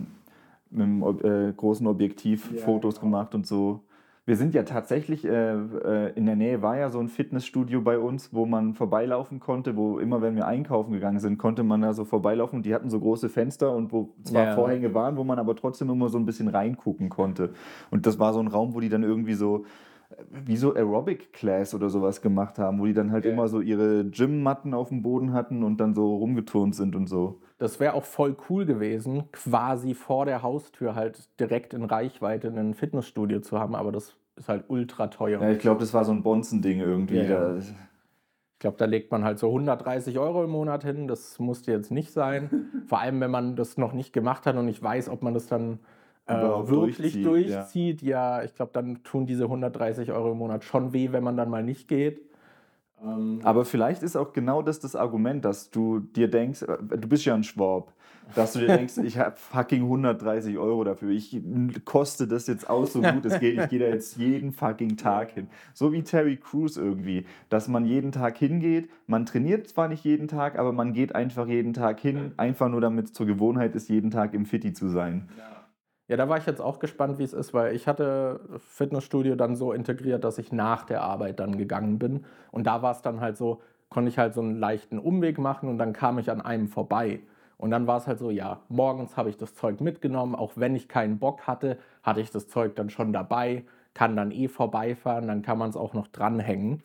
mit 0.71 0.81
dem 0.81 1.03
äh, 1.03 1.53
großen 1.53 1.87
Objektiv 1.87 2.53
ja, 2.53 2.61
Fotos 2.61 2.97
genau. 2.97 3.07
gemacht 3.07 3.35
und 3.37 3.47
so. 3.47 3.84
Wir 4.27 4.37
sind 4.37 4.55
ja 4.55 4.63
tatsächlich, 4.63 5.27
äh, 5.27 5.53
äh, 5.53 6.13
in 6.15 6.25
der 6.25 6.35
Nähe 6.35 6.63
war 6.63 6.79
ja 6.79 6.89
so 6.89 6.99
ein 6.99 7.09
Fitnessstudio 7.09 7.83
bei 7.83 7.99
uns, 7.99 8.33
wo 8.33 8.47
man 8.47 8.73
vorbeilaufen 8.73 9.39
konnte, 9.39 9.77
wo 9.77 9.99
immer, 9.99 10.23
wenn 10.23 10.35
wir 10.35 10.47
einkaufen 10.47 10.93
gegangen 10.93 11.21
sind, 11.21 11.37
konnte 11.37 11.63
man 11.63 11.83
da 11.83 11.93
so 11.93 12.07
vorbeilaufen. 12.07 12.63
Die 12.63 12.75
hatten 12.75 12.89
so 12.89 13.01
große 13.01 13.29
Fenster 13.29 13.77
und 13.77 13.93
wo 13.93 14.15
zwar 14.23 14.45
ja. 14.45 14.55
Vorhänge 14.55 14.95
waren, 14.95 15.19
wo 15.19 15.25
man 15.25 15.39
aber 15.39 15.55
trotzdem 15.55 15.91
immer 15.91 16.09
so 16.09 16.17
ein 16.17 16.25
bisschen 16.25 16.49
reingucken 16.49 17.11
konnte. 17.11 17.51
Und 17.91 18.07
das 18.07 18.19
war 18.19 18.33
so 18.33 18.41
ein 18.41 18.49
Raum, 18.49 18.75
wo 18.75 18.81
die 18.81 18.89
dann 18.89 19.03
irgendwie 19.03 19.35
so 19.35 19.67
äh, 20.09 20.17
wie 20.47 20.57
so 20.57 20.75
Aerobic 20.75 21.35
Class 21.35 21.75
oder 21.75 21.91
sowas 21.91 22.23
gemacht 22.23 22.59
haben, 22.59 22.81
wo 22.81 22.87
die 22.87 22.95
dann 22.95 23.13
halt 23.13 23.27
ja. 23.27 23.31
immer 23.31 23.49
so 23.49 23.61
ihre 23.61 24.07
Gymmatten 24.07 24.73
auf 24.73 24.89
dem 24.89 25.03
Boden 25.03 25.35
hatten 25.35 25.63
und 25.63 25.77
dann 25.81 25.93
so 25.93 26.17
rumgeturnt 26.17 26.75
sind 26.75 26.97
und 26.97 27.09
so. 27.09 27.43
Das 27.59 27.79
wäre 27.79 27.95
auch 27.95 28.05
voll 28.05 28.37
cool 28.49 28.67
gewesen, 28.67 29.25
quasi 29.33 29.95
vor 29.95 30.27
der 30.27 30.43
Haustür 30.43 30.95
halt 30.95 31.29
direkt 31.39 31.73
in 31.73 31.85
Reichweite 31.85 32.49
ein 32.49 32.75
Fitnessstudio 32.75 33.41
zu 33.41 33.59
haben, 33.59 33.75
aber 33.75 33.93
das 33.93 34.17
ist 34.37 34.49
halt 34.49 34.65
ultra 34.69 35.09
teuer. 35.09 35.41
Ja, 35.41 35.51
ich 35.51 35.59
glaube, 35.59 35.81
das 35.81 35.95
war 35.95 36.05
so 36.05 36.13
ein 36.13 36.23
Bonzen-Ding 36.23 36.81
irgendwie. 36.81 37.19
Ja, 37.19 37.57
Ich 37.57 37.75
glaube, 38.59 38.77
da 38.79 38.85
legt 38.85 39.11
man 39.13 39.25
halt 39.25 39.39
so 39.39 39.49
130 39.49 40.19
Euro 40.19 40.45
im 40.45 40.51
Monat 40.51 40.85
hin. 40.85 41.07
Das 41.07 41.39
musste 41.39 41.73
jetzt 41.73 41.91
nicht 41.91 42.13
sein. 42.13 42.51
Vor 42.87 43.01
allem, 43.01 43.21
wenn 43.21 43.31
man 43.31 43.57
das 43.57 43.79
noch 43.79 43.93
nicht 43.93 44.13
gemacht 44.13 44.47
hat 44.47 44.57
und 44.57 44.67
nicht 44.67 44.83
weiß, 44.83 45.09
ob 45.09 45.23
man 45.23 45.35
das 45.35 45.47
dann 45.47 45.79
äh, 46.27 46.35
wirklich 46.35 47.23
durchzieht. 47.23 47.27
durchzieht. 47.27 48.03
Ja, 48.03 48.39
ja 48.39 48.45
ich 48.45 48.55
glaube, 48.55 48.73
dann 48.73 49.03
tun 49.03 49.27
diese 49.27 49.45
130 49.45 50.11
Euro 50.13 50.33
im 50.33 50.39
Monat 50.39 50.65
schon 50.65 50.93
weh, 50.93 51.13
wenn 51.13 51.23
man 51.23 51.37
dann 51.37 51.51
mal 51.51 51.63
nicht 51.63 51.89
geht. 51.89 52.21
Ähm, 53.03 53.41
Aber 53.45 53.65
vielleicht 53.65 54.03
ist 54.03 54.17
auch 54.17 54.33
genau 54.33 54.63
das 54.63 54.81
das 54.81 54.97
Argument, 54.97 55.45
dass 55.45 55.71
du 55.71 56.01
dir 56.01 56.29
denkst, 56.29 56.63
äh, 56.63 56.79
du 56.97 57.09
bist 57.09 57.25
ja 57.25 57.35
ein 57.35 57.45
Schwab, 57.45 57.93
dass 58.35 58.53
du 58.53 58.61
dir 58.61 58.69
denkst, 58.69 58.99
ich 58.99 59.19
habe 59.19 59.37
fucking 59.37 59.83
130 59.83 60.59
Euro 60.59 60.85
dafür, 60.85 61.11
ich 61.11 61.41
koste 61.85 62.27
das 62.27 62.47
jetzt 62.47 62.69
aus 62.69 62.93
so 62.93 63.03
gut 63.03 63.25
es 63.25 63.39
geht, 63.41 63.61
ich 63.61 63.69
gehe 63.69 63.79
da 63.79 63.87
jetzt 63.87 64.17
jeden 64.17 64.53
fucking 64.53 64.97
Tag 64.97 65.33
hin. 65.33 65.49
So 65.73 65.93
wie 65.93 66.03
Terry 66.03 66.37
Crews 66.37 66.77
irgendwie, 66.77 67.27
dass 67.49 67.69
man 67.69 67.85
jeden 67.85 68.13
Tag 68.13 68.39
hingeht, 68.39 68.91
man 69.07 69.27
trainiert 69.27 69.69
zwar 69.69 69.89
nicht 69.89 70.05
jeden 70.05 70.29
Tag, 70.29 70.59
aber 70.59 70.73
man 70.73 70.93
geht 70.93 71.15
einfach 71.15 71.47
jeden 71.47 71.73
Tag 71.73 72.01
hin, 72.01 72.33
einfach 72.37 72.69
nur 72.69 72.81
damit 72.81 73.07
es 73.07 73.13
zur 73.13 73.27
Gewohnheit 73.27 73.75
ist, 73.75 73.89
jeden 73.89 74.11
Tag 74.11 74.35
im 74.35 74.47
Fitti 74.47 74.73
zu 74.73 74.89
sein. 74.89 75.29
Ja. 75.37 76.17
Da 76.17 76.29
war 76.29 76.37
ich 76.37 76.45
jetzt 76.45 76.61
auch 76.61 76.81
gespannt, 76.81 77.19
wie 77.19 77.23
es 77.23 77.33
ist, 77.33 77.55
weil 77.55 77.75
ich 77.75 77.89
hatte 77.89 78.41
Fitnessstudio 78.59 79.37
dann 79.37 79.57
so 79.57 79.73
integriert, 79.73 80.23
dass 80.23 80.37
ich 80.37 80.53
nach 80.53 80.85
der 80.85 81.03
Arbeit 81.03 81.41
dann 81.41 81.57
gegangen 81.57 81.99
bin. 81.99 82.25
Und 82.51 82.67
da 82.67 82.83
war 82.83 82.93
es 82.93 83.01
dann 83.01 83.21
halt 83.21 83.39
so, 83.39 83.63
konnte 83.89 84.11
ich 84.11 84.19
halt 84.19 84.35
so 84.35 84.43
einen 84.43 84.59
leichten 84.59 84.99
Umweg 84.99 85.39
machen 85.39 85.69
und 85.69 85.79
dann 85.79 85.95
kam 85.95 86.19
ich 86.19 86.31
an 86.31 86.43
einem 86.43 86.69
vorbei. 86.69 87.21
Und 87.65 87.71
dann 87.71 87.87
war 87.87 87.97
es 87.97 88.07
halt 88.07 88.19
so, 88.19 88.29
ja, 88.31 88.61
morgens 88.69 89.17
habe 89.17 89.31
ich 89.31 89.39
das 89.39 89.55
Zeug 89.55 89.81
mitgenommen, 89.81 90.35
auch 90.35 90.53
wenn 90.57 90.77
ich 90.77 90.87
keinen 90.87 91.19
Bock 91.19 91.47
hatte, 91.47 91.79
hatte 92.03 92.21
ich 92.21 92.31
das 92.31 92.47
Zeug 92.47 92.77
dann 92.77 92.91
schon 92.91 93.15
dabei, 93.15 93.65
kann 93.95 94.17
dann 94.17 94.33
eh 94.33 94.49
vorbeifahren, 94.49 95.29
dann 95.29 95.41
kann 95.41 95.57
man 95.57 95.71
es 95.71 95.77
auch 95.79 95.95
noch 95.95 96.07
dranhängen. 96.09 96.83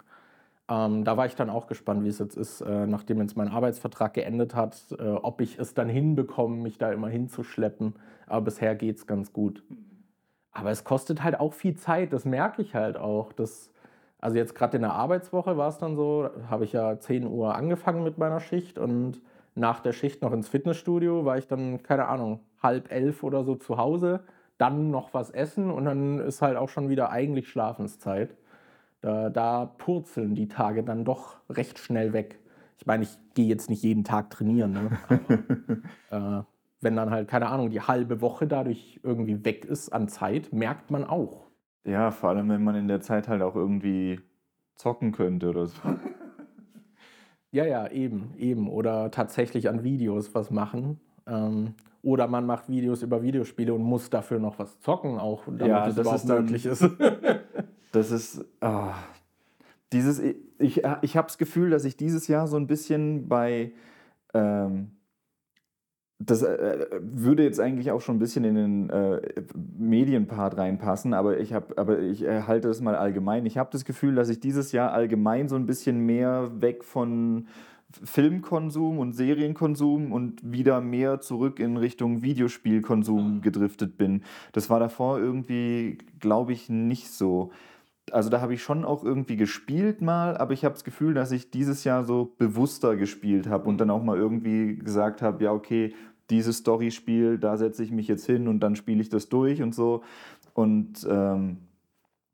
Ähm, 0.70 1.04
da 1.04 1.18
war 1.18 1.26
ich 1.26 1.36
dann 1.36 1.50
auch 1.50 1.68
gespannt, 1.68 2.06
wie 2.06 2.08
es 2.08 2.20
jetzt 2.20 2.38
ist, 2.38 2.62
äh, 2.62 2.88
nachdem 2.88 3.20
jetzt 3.20 3.36
mein 3.36 3.50
Arbeitsvertrag 3.50 4.14
geendet 4.14 4.56
hat, 4.56 4.96
äh, 4.98 5.04
ob 5.04 5.42
ich 5.42 5.60
es 5.60 5.74
dann 5.74 5.90
hinbekomme, 5.90 6.56
mich 6.56 6.78
da 6.78 6.94
immer 6.94 7.10
hinzuschleppen. 7.10 7.96
Aber 8.28 8.46
bisher 8.46 8.74
geht 8.74 9.00
es 9.00 9.06
ganz 9.06 9.34
gut. 9.34 9.62
Aber 10.54 10.72
es 10.72 10.86
kostet 10.86 11.26
halt 11.26 11.42
auch 11.42 11.52
viel 11.52 11.76
Zeit, 11.76 12.14
das 12.14 12.24
merke 12.24 12.62
ich 12.62 12.74
halt 12.74 12.96
auch. 12.96 13.34
Das, 13.34 13.70
also 14.22 14.38
jetzt 14.38 14.56
gerade 14.56 14.78
in 14.78 14.84
der 14.84 14.94
Arbeitswoche 14.94 15.58
war 15.58 15.68
es 15.68 15.78
dann 15.78 15.98
so, 15.98 16.30
habe 16.50 16.64
ich 16.64 16.72
ja 16.72 16.98
10 16.98 17.28
Uhr 17.28 17.54
angefangen 17.54 18.02
mit 18.02 18.18
meiner 18.18 18.40
Schicht 18.40 18.80
und 18.80 19.20
nach 19.60 19.82
der 19.82 19.94
Schicht 19.94 20.22
noch 20.22 20.32
ins 20.32 20.48
Fitnessstudio, 20.48 21.26
war 21.26 21.38
ich 21.38 21.48
dann, 21.48 21.84
keine 21.84 22.08
Ahnung, 22.08 22.40
halb 22.62 22.92
elf 22.92 23.24
oder 23.24 23.44
so 23.44 23.56
zu 23.56 23.78
Hause, 23.78 24.22
dann 24.58 24.92
noch 24.92 25.14
was 25.14 25.30
essen 25.30 25.70
und 25.72 25.86
dann 25.86 26.20
ist 26.20 26.42
halt 26.42 26.58
auch 26.58 26.70
schon 26.70 26.90
wieder 26.90 27.12
eigentlich 27.12 27.50
Schlafenszeit. 27.50 28.36
Da, 29.02 29.30
da 29.30 29.66
purzeln 29.66 30.36
die 30.36 30.48
Tage 30.48 30.84
dann 30.84 31.06
doch 31.06 31.38
recht 31.50 31.80
schnell 31.80 32.12
weg. 32.12 32.40
Ich 32.78 32.86
meine, 32.86 33.04
ich 33.04 33.18
gehe 33.34 33.48
jetzt 33.48 33.70
nicht 33.70 33.84
jeden 33.84 34.04
Tag 34.04 34.30
trainieren. 34.30 34.74
Ne? 34.74 35.82
Aber, 36.10 36.40
äh, 36.40 36.44
wenn 36.82 36.96
dann 36.96 37.10
halt, 37.10 37.28
keine 37.28 37.48
Ahnung, 37.48 37.70
die 37.70 37.82
halbe 37.82 38.22
Woche 38.22 38.48
dadurch 38.48 39.00
irgendwie 39.04 39.44
weg 39.44 39.66
ist 39.66 39.90
an 39.90 40.08
Zeit, 40.08 40.54
merkt 40.54 40.92
man 40.92 41.04
auch. 41.04 41.48
Ja, 41.84 42.12
vor 42.12 42.30
allem, 42.30 42.50
wenn 42.50 42.64
man 42.64 42.76
in 42.76 42.88
der 42.88 43.02
Zeit 43.02 43.28
halt 43.28 43.42
auch 43.42 43.56
irgendwie 43.56 44.22
zocken 44.76 45.12
könnte 45.12 45.50
oder 45.50 45.68
so. 45.68 45.80
Ja, 47.52 47.66
ja, 47.66 47.88
eben, 47.90 48.34
eben. 48.38 48.70
Oder 48.70 49.12
tatsächlich 49.12 49.70
an 49.70 49.84
Videos 49.84 50.34
was 50.36 50.52
machen. 50.52 51.00
Ähm, 51.28 51.74
oder 52.02 52.28
man 52.28 52.46
macht 52.46 52.70
Videos 52.70 53.02
über 53.04 53.22
Videospiele 53.22 53.74
und 53.74 53.82
muss 53.84 54.10
dafür 54.10 54.40
noch 54.40 54.58
was 54.60 54.80
zocken, 54.80 55.18
auch 55.18 55.44
damit 55.46 55.68
Ja, 55.68 55.88
es 55.88 55.96
das 55.96 56.02
überhaupt 56.06 56.22
ist 56.22 56.30
dann- 56.30 56.42
möglich 56.44 56.66
ist. 56.66 56.86
Das 57.92 58.12
ist. 58.12 58.46
ah, 58.62 58.94
dieses, 59.92 60.20
ich 60.20 60.84
ich 61.02 61.18
habe 61.18 61.28
das 61.28 61.40
Gefühl, 61.40 61.72
dass 61.72 61.86
ich 61.86 61.98
dieses 61.98 62.28
Jahr 62.28 62.46
so 62.46 62.56
ein 62.56 62.68
bisschen 62.68 63.28
bei. 63.28 63.72
Ähm, 64.36 64.92
das 66.20 66.44
äh, 66.44 66.86
würde 67.02 67.44
jetzt 67.44 67.62
eigentlich 67.62 67.92
auch 67.92 68.02
schon 68.02 68.18
ein 68.18 68.20
bisschen 68.20 68.44
in 68.44 68.56
den 68.56 68.90
äh, 68.90 69.22
Medienpart 69.78 70.58
reinpassen, 70.58 71.14
aber 71.14 71.40
ich, 71.40 71.54
hab, 71.54 71.80
aber 71.80 72.00
ich 72.00 72.24
äh, 72.24 72.42
halte 72.42 72.68
das 72.68 72.82
mal 72.82 72.96
allgemein. 72.96 73.46
Ich 73.46 73.58
habe 73.58 73.70
das 73.72 73.86
Gefühl, 73.86 74.16
dass 74.16 74.28
ich 74.28 74.42
dieses 74.42 74.74
Jahr 74.74 74.92
allgemein 74.92 75.48
so 75.48 75.56
ein 75.56 75.66
bisschen 75.66 76.06
mehr 76.06 76.52
weg 76.62 76.84
von 76.84 77.48
Filmkonsum 78.04 79.00
und 79.00 79.14
Serienkonsum 79.14 80.12
und 80.12 80.42
wieder 80.44 80.82
mehr 80.82 81.22
zurück 81.22 81.60
in 81.60 81.78
Richtung 81.78 82.22
Videospielkonsum 82.22 83.42
gedriftet 83.42 83.98
bin. 83.98 84.24
Das 84.52 84.70
war 84.70 84.80
davor 84.80 85.20
irgendwie, 85.20 86.00
glaube 86.20 86.52
ich, 86.52 86.70
nicht 86.70 87.10
so. 87.12 87.52
Also 88.14 88.30
da 88.30 88.42
habe 88.42 88.54
ich 88.54 88.64
schon 88.64 88.86
auch 88.86 89.04
irgendwie 89.04 89.36
gespielt 89.36 90.02
mal, 90.02 90.38
aber 90.38 90.54
ich 90.54 90.66
habe 90.66 90.74
das 90.74 90.84
Gefühl, 90.84 91.14
dass 91.14 91.32
ich 91.32 91.52
dieses 91.52 91.84
Jahr 91.84 92.04
so 92.04 92.34
bewusster 92.38 92.96
gespielt 92.96 93.48
habe 93.48 93.68
und 93.70 93.80
dann 93.80 93.90
auch 93.90 94.04
mal 94.04 94.18
irgendwie 94.18 94.76
gesagt 94.76 95.22
habe, 95.22 95.44
ja 95.44 95.52
okay, 95.52 95.94
dieses 96.30 96.58
Storyspiel, 96.58 97.38
da 97.38 97.58
setze 97.58 97.84
ich 97.84 97.92
mich 97.92 98.08
jetzt 98.08 98.26
hin 98.26 98.48
und 98.48 98.60
dann 98.60 98.76
spiele 98.76 99.02
ich 99.02 99.10
das 99.10 99.30
durch 99.30 99.62
und 99.62 99.74
so. 99.74 100.04
Und 100.54 101.08
ähm, 101.10 101.58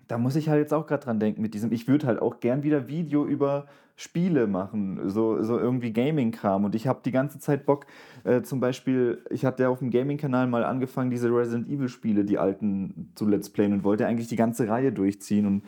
da 0.07 0.17
muss 0.17 0.35
ich 0.35 0.49
halt 0.49 0.59
jetzt 0.59 0.73
auch 0.73 0.87
gerade 0.87 1.03
dran 1.03 1.19
denken 1.19 1.41
mit 1.41 1.53
diesem, 1.53 1.71
ich 1.71 1.87
würde 1.87 2.07
halt 2.07 2.21
auch 2.21 2.39
gern 2.39 2.63
wieder 2.63 2.87
Video 2.87 3.25
über 3.25 3.65
Spiele 3.97 4.45
machen, 4.45 5.09
so, 5.09 5.41
so 5.41 5.57
irgendwie 5.57 5.93
Gaming-Kram. 5.93 6.65
Und 6.65 6.75
ich 6.75 6.85
habe 6.87 6.99
die 7.05 7.11
ganze 7.11 7.39
Zeit 7.39 7.65
Bock, 7.65 7.85
äh, 8.25 8.41
zum 8.41 8.59
Beispiel, 8.59 9.23
ich 9.29 9.45
hatte 9.45 9.63
ja 9.63 9.69
auf 9.69 9.79
dem 9.79 9.89
Gaming-Kanal 9.89 10.47
mal 10.47 10.65
angefangen, 10.65 11.11
diese 11.11 11.29
Resident 11.29 11.69
Evil-Spiele, 11.69 12.25
die 12.25 12.37
alten, 12.37 13.11
zu 13.15 13.25
Let's 13.25 13.49
Playen 13.49 13.71
und 13.71 13.83
wollte 13.83 14.05
eigentlich 14.05 14.27
die 14.27 14.35
ganze 14.35 14.67
Reihe 14.67 14.91
durchziehen 14.91 15.45
und 15.45 15.63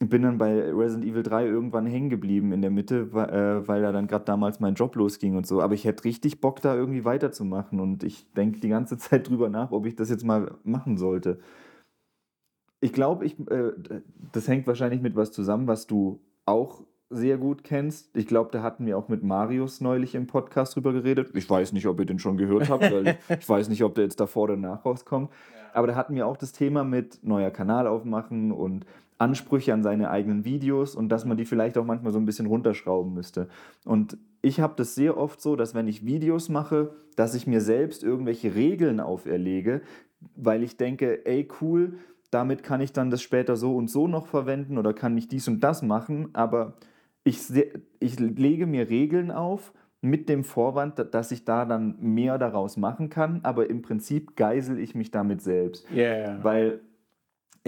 bin 0.00 0.22
dann 0.22 0.38
bei 0.38 0.70
Resident 0.70 1.06
Evil 1.06 1.22
3 1.22 1.46
irgendwann 1.46 1.86
hängen 1.86 2.08
geblieben 2.10 2.52
in 2.52 2.62
der 2.62 2.70
Mitte, 2.70 3.12
weil, 3.12 3.30
äh, 3.30 3.66
weil 3.66 3.82
da 3.82 3.92
dann 3.92 4.06
gerade 4.06 4.24
damals 4.26 4.60
mein 4.60 4.74
Job 4.74 4.94
losging 4.94 5.36
und 5.36 5.46
so. 5.46 5.60
Aber 5.60 5.74
ich 5.74 5.84
hätte 5.84 6.04
richtig 6.04 6.40
Bock, 6.40 6.60
da 6.60 6.74
irgendwie 6.74 7.04
weiterzumachen 7.04 7.80
und 7.80 8.04
ich 8.04 8.30
denke 8.34 8.60
die 8.60 8.68
ganze 8.68 8.98
Zeit 8.98 9.28
drüber 9.28 9.48
nach, 9.48 9.72
ob 9.72 9.86
ich 9.86 9.96
das 9.96 10.10
jetzt 10.10 10.24
mal 10.24 10.52
machen 10.64 10.98
sollte. 10.98 11.40
Ich 12.80 12.92
glaube, 12.92 13.24
ich, 13.24 13.38
äh, 13.50 13.72
das 14.32 14.48
hängt 14.48 14.66
wahrscheinlich 14.66 15.00
mit 15.00 15.16
was 15.16 15.32
zusammen, 15.32 15.66
was 15.66 15.86
du 15.86 16.20
auch 16.46 16.82
sehr 17.10 17.38
gut 17.38 17.64
kennst. 17.64 18.14
Ich 18.16 18.26
glaube, 18.26 18.50
da 18.52 18.62
hatten 18.62 18.84
wir 18.86 18.98
auch 18.98 19.08
mit 19.08 19.22
Marius 19.22 19.80
neulich 19.80 20.14
im 20.14 20.26
Podcast 20.26 20.76
drüber 20.76 20.92
geredet. 20.92 21.30
Ich 21.34 21.48
weiß 21.48 21.72
nicht, 21.72 21.86
ob 21.86 21.98
ihr 21.98 22.06
den 22.06 22.18
schon 22.18 22.36
gehört 22.36 22.68
habt, 22.68 22.92
weil 22.92 23.18
ich 23.28 23.48
weiß 23.48 23.68
nicht, 23.68 23.82
ob 23.82 23.94
der 23.94 24.04
jetzt 24.04 24.20
davor 24.20 24.44
oder 24.44 24.56
danach 24.56 24.84
rauskommt. 24.84 25.30
Aber 25.72 25.86
da 25.86 25.94
hatten 25.94 26.14
wir 26.14 26.26
auch 26.26 26.36
das 26.36 26.52
Thema 26.52 26.84
mit 26.84 27.20
neuer 27.22 27.50
Kanal 27.50 27.86
aufmachen 27.86 28.52
und 28.52 28.84
Ansprüche 29.18 29.74
an 29.74 29.82
seine 29.82 30.10
eigenen 30.10 30.44
Videos 30.44 30.94
und 30.94 31.08
dass 31.08 31.24
man 31.24 31.36
die 31.36 31.44
vielleicht 31.44 31.76
auch 31.76 31.84
manchmal 31.84 32.12
so 32.12 32.18
ein 32.18 32.26
bisschen 32.26 32.46
runterschrauben 32.46 33.14
müsste. 33.14 33.48
Und 33.84 34.16
ich 34.42 34.60
habe 34.60 34.74
das 34.76 34.94
sehr 34.94 35.16
oft 35.16 35.40
so, 35.40 35.56
dass 35.56 35.74
wenn 35.74 35.88
ich 35.88 36.06
Videos 36.06 36.48
mache, 36.48 36.92
dass 37.16 37.34
ich 37.34 37.46
mir 37.46 37.60
selbst 37.60 38.04
irgendwelche 38.04 38.54
Regeln 38.54 39.00
auferlege, 39.00 39.82
weil 40.36 40.62
ich 40.62 40.76
denke, 40.76 41.26
ey 41.26 41.48
cool, 41.60 41.98
damit 42.30 42.62
kann 42.62 42.80
ich 42.80 42.92
dann 42.92 43.10
das 43.10 43.22
später 43.22 43.56
so 43.56 43.76
und 43.76 43.88
so 43.88 44.06
noch 44.08 44.26
verwenden 44.26 44.78
oder 44.78 44.92
kann 44.94 45.16
ich 45.16 45.28
dies 45.28 45.48
und 45.48 45.60
das 45.60 45.82
machen, 45.82 46.28
aber 46.34 46.74
ich, 47.24 47.40
ich 48.00 48.18
lege 48.20 48.66
mir 48.66 48.88
Regeln 48.88 49.30
auf 49.30 49.72
mit 50.00 50.28
dem 50.28 50.44
Vorwand, 50.44 50.98
da- 50.98 51.04
dass 51.04 51.32
ich 51.32 51.44
da 51.44 51.64
dann 51.64 51.96
mehr 52.00 52.38
daraus 52.38 52.76
machen 52.76 53.08
kann, 53.10 53.40
aber 53.42 53.68
im 53.68 53.82
Prinzip 53.82 54.36
geisel 54.36 54.78
ich 54.78 54.94
mich 54.94 55.10
damit 55.10 55.42
selbst. 55.42 55.86
Yeah. 55.92 56.38
Weil 56.42 56.80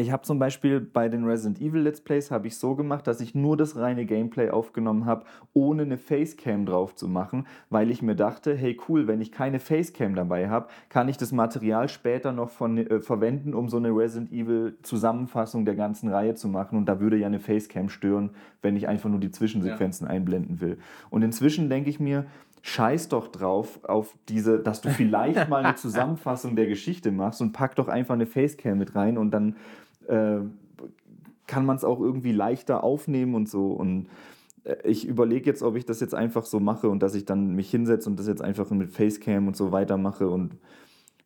ich 0.01 0.11
habe 0.11 0.23
zum 0.23 0.39
Beispiel 0.39 0.81
bei 0.81 1.09
den 1.09 1.25
Resident 1.25 1.61
Evil 1.61 1.83
Let's 1.83 2.01
Plays 2.01 2.31
habe 2.31 2.47
ich 2.47 2.57
so 2.57 2.75
gemacht, 2.75 3.07
dass 3.07 3.21
ich 3.21 3.35
nur 3.35 3.57
das 3.57 3.77
reine 3.77 4.07
Gameplay 4.07 4.51
aufgenommen 4.51 5.05
habe, 5.05 5.25
ohne 5.53 5.83
eine 5.83 5.99
Facecam 5.99 6.67
drauf 6.67 6.95
zu 6.95 7.09
machen, 7.09 7.47
weil 7.69 7.91
ich 7.91 8.03
mir 8.03 8.17
dachte, 8.17 8.55
hey 8.55 8.79
cool, 8.89 9.07
wenn 9.07 9.21
ich 9.21 9.33
keine 9.33 9.61
Facecam 9.61 10.15
dabei 10.15 10.49
habe, 10.49 10.69
kann 10.89 11.09
ich 11.09 11.17
das 11.17 11.33
Material 11.33 11.89
später 11.89 12.33
noch 12.33 12.51
von, 12.51 12.79
äh, 12.79 13.01
verwenden, 13.01 13.55
um 13.55 13.69
so 13.69 13.77
eine 13.77 13.91
Resident 13.91 14.33
Evil 14.33 14.77
Zusammenfassung 14.83 15.65
der 15.65 15.75
ganzen 15.75 16.09
Reihe 16.09 16.35
zu 16.35 16.49
machen. 16.49 16.79
Und 16.79 16.87
da 16.87 17.01
würde 17.01 17.17
ja 17.17 17.27
eine 17.27 17.41
Facecam 17.41 17.89
stören, 17.89 18.31
wenn 18.63 18.77
ich 18.77 18.89
einfach 18.89 19.11
nur 19.11 19.21
die 19.21 19.31
Zwischensequenzen 19.31 20.07
einblenden 20.07 20.61
will. 20.61 20.79
Und 21.11 21.23
inzwischen 21.23 21.69
denke 21.69 21.91
ich 21.91 22.01
mir, 22.01 22.27
scheiß 22.63 23.09
doch 23.09 23.29
drauf 23.29 23.81
auf 23.85 24.15
diese, 24.29 24.59
dass 24.59 24.81
du 24.81 24.91
vielleicht 24.91 25.49
mal 25.49 25.65
eine 25.65 25.75
Zusammenfassung 25.77 26.57
der 26.57 26.67
Geschichte 26.67 27.11
machst 27.11 27.41
und 27.41 27.53
pack 27.53 27.75
doch 27.77 27.89
einfach 27.89 28.15
eine 28.15 28.27
Facecam 28.27 28.79
mit 28.79 28.95
rein 28.95 29.19
und 29.19 29.31
dann 29.31 29.57
äh, 30.11 30.41
kann 31.47 31.67
man 31.67 31.77
es 31.77 31.85
auch 31.85 32.01
irgendwie 32.01 32.33
leichter 32.33 32.85
aufnehmen 32.85 33.35
und 33.35 33.49
so. 33.49 33.73
Und 33.73 34.09
äh, 34.65 34.77
ich 34.85 35.07
überlege 35.07 35.47
jetzt, 35.47 35.63
ob 35.63 35.77
ich 35.77 35.85
das 35.85 36.01
jetzt 36.01 36.15
einfach 36.15 36.45
so 36.45 36.61
mache 36.61 36.89
und 36.89 37.03
dass 37.03 37.15
ich 37.15 37.25
dann 37.25 37.55
mich 37.55 37.71
hinsetze 37.71 38.09
und 38.09 38.19
das 38.19 38.27
jetzt 38.27 38.43
einfach 38.43 38.71
mit 38.71 38.93
Facecam 38.93 39.49
und 39.49 39.57
so 39.57 39.73
weitermache. 39.73 40.29
Und 40.29 40.57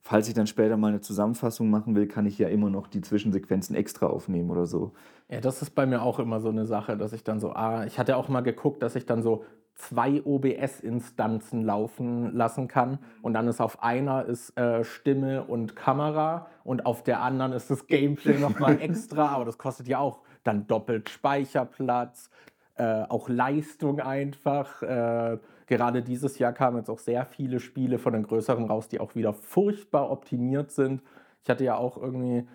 falls 0.03 0.29
ich 0.29 0.35
dann 0.35 0.47
später 0.47 0.77
mal 0.77 0.89
eine 0.89 1.01
Zusammenfassung 1.01 1.71
machen 1.71 1.95
will, 1.95 2.07
kann 2.07 2.27
ich 2.27 2.39
ja 2.39 2.49
immer 2.49 2.71
noch 2.71 2.87
die 2.87 3.01
Zwischensequenzen 3.01 3.77
extra 3.77 4.07
aufnehmen 4.07 4.51
oder 4.51 4.67
so. 4.67 4.93
Ja, 5.29 5.41
das 5.41 5.63
ist 5.63 5.71
bei 5.71 5.87
mir 5.87 6.03
auch 6.03 6.19
immer 6.19 6.41
so 6.41 6.49
eine 6.49 6.67
Sache, 6.67 6.97
dass 6.97 7.13
ich 7.13 7.25
dann 7.25 7.41
so, 7.41 7.53
ah, 7.53 7.85
ich 7.87 7.99
hatte 7.99 8.17
auch 8.17 8.29
mal 8.29 8.43
geguckt, 8.43 8.83
dass 8.83 8.97
ich 8.97 9.07
dann 9.07 9.23
so 9.23 9.45
zwei 9.75 10.23
OBS-Instanzen 10.25 11.65
laufen 11.65 12.33
lassen 12.33 12.69
kann 12.69 12.99
und 13.23 13.35
dann 13.35 13.49
ist 13.49 13.61
auf 13.61 13.83
einer 13.83 14.25
ist 14.25 14.57
äh, 14.57 14.85
Stimme 14.85 15.45
und 15.45 15.75
Kamera 15.75 16.47
und 16.63 16.87
auf 16.87 17.03
der 17.03 17.23
anderen 17.23 17.53
ist 17.53 17.71
das 17.71 17.87
Gameplay 17.87 18.39
nochmal 18.39 18.81
extra, 18.81 19.29
aber 19.29 19.45
das 19.45 19.59
kostet 19.59 19.89
ja 19.89 19.99
auch 19.99 20.21
dann 20.45 20.67
doppelt 20.67 21.09
Speicherplatz, 21.11 22.31
äh, 22.77 23.03
auch 23.09 23.29
Leistung 23.29 24.01
einfach. 24.01 24.83
Äh, 24.83 25.39
gerade 25.67 26.03
dieses 26.03 26.39
Jahr 26.39 26.53
kamen 26.53 26.79
jetzt 26.79 26.91
auch 26.91 26.99
sehr 26.99 27.25
viele 27.25 27.59
Spiele 27.59 27.99
von 27.99 28.13
den 28.13 28.23
größeren 28.25 28.67
raus, 28.67 28.89
die 28.89 29.01
auch 29.01 29.15
wieder 29.15 29.33
furchtbar 29.33 30.11
optimiert 30.11 30.71
sind. 30.71 31.03
Ich 31.43 31.51
hatte 31.51 31.65
ja 31.65 31.77
auch 31.77 31.97
irgendwie 31.97 32.47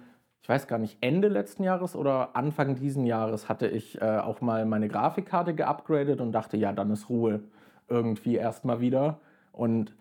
ich 0.41 0.49
weiß 0.49 0.67
gar 0.67 0.79
nicht, 0.79 0.97
Ende 1.01 1.27
letzten 1.27 1.63
Jahres 1.63 1.95
oder 1.95 2.35
Anfang 2.35 2.75
diesen 2.75 3.05
Jahres 3.05 3.49
hatte 3.49 3.67
ich 3.67 4.01
äh, 4.01 4.19
auch 4.19 4.41
mal 4.41 4.65
meine 4.65 4.87
Grafikkarte 4.87 5.53
geupgradet 5.53 6.21
und 6.21 6.31
dachte, 6.31 6.57
ja, 6.57 6.71
dann 6.73 6.91
ist 6.91 7.09
Ruhe 7.09 7.43
irgendwie 7.87 8.35
erstmal 8.35 8.79
wieder. 8.79 9.19
Und 9.51 9.95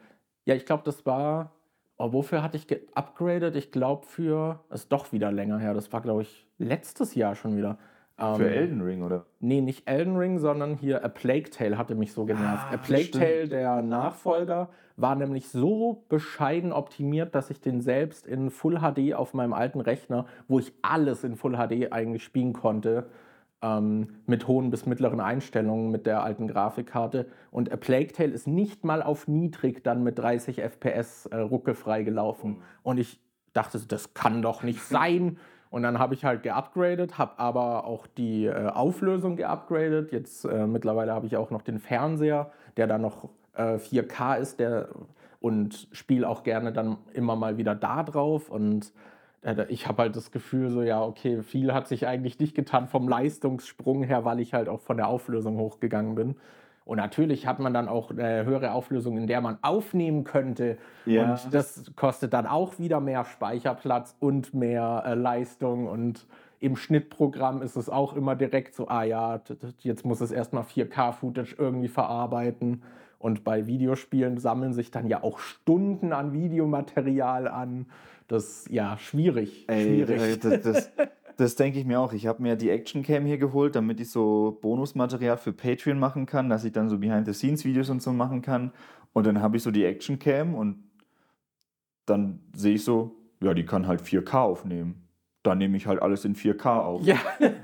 ja, 0.45 0.55
ich 0.55 0.67
glaube, 0.67 0.83
das 0.85 1.05
war, 1.05 1.53
oh, 1.97 2.13
wofür 2.13 2.43
hatte 2.43 2.57
ich 2.57 2.67
geupgradet? 2.67 3.57
Ich 3.57 3.73
glaube 3.73 4.07
für, 4.07 4.65
ist 4.71 4.93
doch 4.93 5.13
wieder 5.13 5.33
länger 5.33 5.59
her, 5.59 5.75
das 5.75 5.93
war, 5.93 6.01
glaube 6.01 6.23
ich, 6.23 6.47
letztes 6.59 7.15
Jahr 7.15 7.35
schon 7.35 7.57
wieder. 7.57 7.79
Für 8.19 8.47
Ähm, 8.49 8.53
Elden 8.53 8.81
Ring, 8.81 9.03
oder? 9.03 9.27
Nee, 9.39 9.61
nicht 9.61 9.89
Elden 9.89 10.17
Ring, 10.17 10.39
sondern 10.39 10.75
hier 10.75 11.05
A 11.05 11.09
Plague 11.09 11.51
Tale 11.51 11.79
hatte 11.79 11.95
mich 11.95 12.13
so 12.13 12.25
genervt. 12.25 12.67
Ah, 12.69 12.75
A 12.75 12.77
Plague 12.77 13.05
stimmt. 13.05 13.25
Tale, 13.25 13.49
der 13.49 13.83
Nachfolger, 13.83 14.71
war 14.97 15.15
nämlich 15.15 15.49
so 15.49 16.05
bescheiden 16.09 16.73
optimiert, 16.73 17.37
dass 17.37 17.51
ich 17.51 17.61
den 17.61 17.81
selbst 17.81 18.27
in 18.27 18.51
Full 18.51 18.81
HD 18.81 19.15
auf 19.15 19.35
meinem 19.35 19.53
alten 19.53 19.81
Rechner, 19.81 20.27
wo 20.49 20.59
ich 20.59 20.73
alles 20.83 21.23
in 21.23 21.37
Full 21.37 21.57
HD 21.57 21.93
eigentlich 21.93 22.25
spielen 22.25 22.53
konnte, 22.53 23.07
ähm, 23.63 24.09
mit 24.27 24.49
hohen 24.49 24.71
bis 24.71 24.87
mittleren 24.87 25.21
Einstellungen 25.21 25.93
mit 25.93 26.05
der 26.05 26.25
alten 26.25 26.49
Grafikkarte. 26.49 27.27
Und 27.53 27.71
A 27.71 27.77
Plague 27.77 28.13
Tale 28.13 28.33
ist 28.33 28.49
nicht 28.49 28.85
mal 28.85 29.01
auf 29.01 29.29
niedrig 29.29 29.85
dann 29.85 30.03
mit 30.03 30.19
30 30.19 30.61
FPS 30.61 31.27
äh, 31.27 31.37
ruckelfrei 31.37 32.03
gelaufen. 32.03 32.63
Und 32.83 32.99
ich 32.99 33.21
dachte, 33.53 33.79
das 33.87 34.15
kann 34.15 34.43
doch 34.43 34.65
nicht 34.65 34.83
sein. 34.83 35.39
Und 35.71 35.83
dann 35.83 35.99
habe 35.99 36.15
ich 36.15 36.25
halt 36.25 36.43
geupgradet, 36.43 37.19
habe 37.19 37.39
aber 37.39 37.85
auch 37.85 38.07
die 38.07 38.47
äh, 38.47 38.69
Auflösung 38.69 39.37
geupgradet. 39.37 40.13
Jetzt 40.13 40.45
äh, 40.45 40.67
mittlerweile 40.67 41.13
habe 41.13 41.27
ich 41.27 41.37
auch 41.37 41.51
noch 41.51 41.63
den 41.63 41.79
Fernseher, 41.79 42.51
der 42.77 42.87
dann 42.87 43.03
noch 43.03 43.29
äh, 43.55 43.77
4K 43.77 44.39
ist 44.39 44.61
der, 44.61 44.89
und 45.41 45.89
spiele 45.93 46.29
auch 46.29 46.43
gerne 46.43 46.73
dann 46.73 46.97
immer 47.13 47.37
mal 47.37 47.59
wieder 47.59 47.75
da 47.75 48.03
drauf. 48.03 48.51
Und 48.51 48.93
äh, 49.43 49.67
ich 49.69 49.87
habe 49.87 50.03
halt 50.03 50.17
das 50.17 50.31
Gefühl, 50.31 50.71
so 50.71 50.83
ja, 50.83 51.03
okay, 51.03 51.43
viel 51.43 51.73
hat 51.75 51.87
sich 51.87 52.07
eigentlich 52.07 52.39
nicht 52.39 52.55
getan 52.55 52.89
vom 52.89 53.09
Leistungssprung 53.09 54.03
her, 54.03 54.25
weil 54.25 54.41
ich 54.41 54.55
halt 54.55 54.69
auch 54.69 54.81
von 54.81 54.97
der 54.97 55.09
Auflösung 55.09 55.59
hochgegangen 55.59 56.15
bin. 56.15 56.37
Und 56.89 56.97
natürlich 56.97 57.47
hat 57.47 57.59
man 57.59 57.75
dann 57.75 57.87
auch 57.87 58.11
eine 58.11 58.47
höhere 58.47 58.73
Auflösung, 58.73 59.19
in 59.19 59.27
der 59.27 59.43
man 59.43 59.59
aufnehmen 59.61 60.25
könnte. 60.25 60.79
Ja. 61.05 61.35
Und 61.35 61.53
das 61.53 61.85
kostet 61.97 62.33
dann 62.33 62.47
auch 62.47 62.79
wieder 62.79 62.99
mehr 62.99 63.27
Speicherplatz 63.27 64.17
und 64.21 64.55
mehr 64.55 65.03
äh, 65.05 65.13
Leistung. 65.13 65.87
Und 65.87 66.27
im 66.61 66.77
Schnittprogramm 66.77 67.61
ist 67.61 67.77
es 67.77 67.91
auch 67.91 68.17
immer 68.17 68.37
direkt 68.37 68.75
so, 68.75 68.89
ah 68.89 69.03
ja, 69.03 69.39
jetzt 69.81 70.07
muss 70.07 70.23
es 70.23 70.31
erstmal 70.31 70.63
4K-Footage 70.63 71.57
irgendwie 71.59 71.89
verarbeiten. 71.89 72.83
Und 73.19 73.45
bei 73.45 73.67
Videospielen 73.67 74.39
sammeln 74.39 74.73
sich 74.73 74.91
dann 74.91 75.09
ja 75.09 75.23
auch 75.23 75.41
Stunden 75.41 76.15
an 76.15 76.33
Videomaterial 76.33 77.49
an. 77.49 77.85
Das 78.29 78.45
ist 78.45 78.71
ja 78.71 78.97
schwierig. 78.97 79.67
Ey, 79.69 80.07
schwierig. 80.07 80.41
Das, 80.41 80.63
das, 80.63 80.93
das 81.39 81.55
denke 81.55 81.79
ich 81.79 81.87
mir 81.87 82.01
auch. 82.01 82.13
Ich 82.13 82.27
habe 82.27 82.43
mir 82.43 82.57
die 82.57 82.69
Actioncam 82.69 83.25
hier 83.25 83.39
geholt, 83.39 83.77
damit 83.77 84.01
ich 84.01 84.11
so 84.11 84.59
Bonusmaterial 84.61 85.37
für 85.37 85.53
Patreon 85.53 85.97
machen 85.97 86.27
kann, 86.27 86.51
dass 86.51 86.65
ich 86.65 86.73
dann 86.73 86.89
so 86.89 86.99
Behind-the-Scenes-Videos 86.99 87.91
und 87.91 88.03
so 88.03 88.13
machen 88.13 88.43
kann. 88.43 88.73
Und 89.13 89.25
dann 89.25 89.41
habe 89.41 89.57
ich 89.57 89.63
so 89.63 89.71
die 89.71 89.85
Actioncam 89.85 90.57
und 90.57 90.83
dann 92.07 92.41
sehe 92.57 92.75
ich 92.75 92.85
so, 92.85 93.15
ja, 93.41 93.55
die 93.55 93.65
kann 93.65 93.87
halt 93.87 94.03
4K 94.03 94.35
aufnehmen. 94.35 95.05
Dann 95.45 95.59
nehme 95.59 95.77
ich 95.77 95.87
halt 95.87 96.03
alles 96.03 96.25
in 96.25 96.35
4K 96.35 96.81
auf. 96.81 97.03
Ja. 97.07 97.19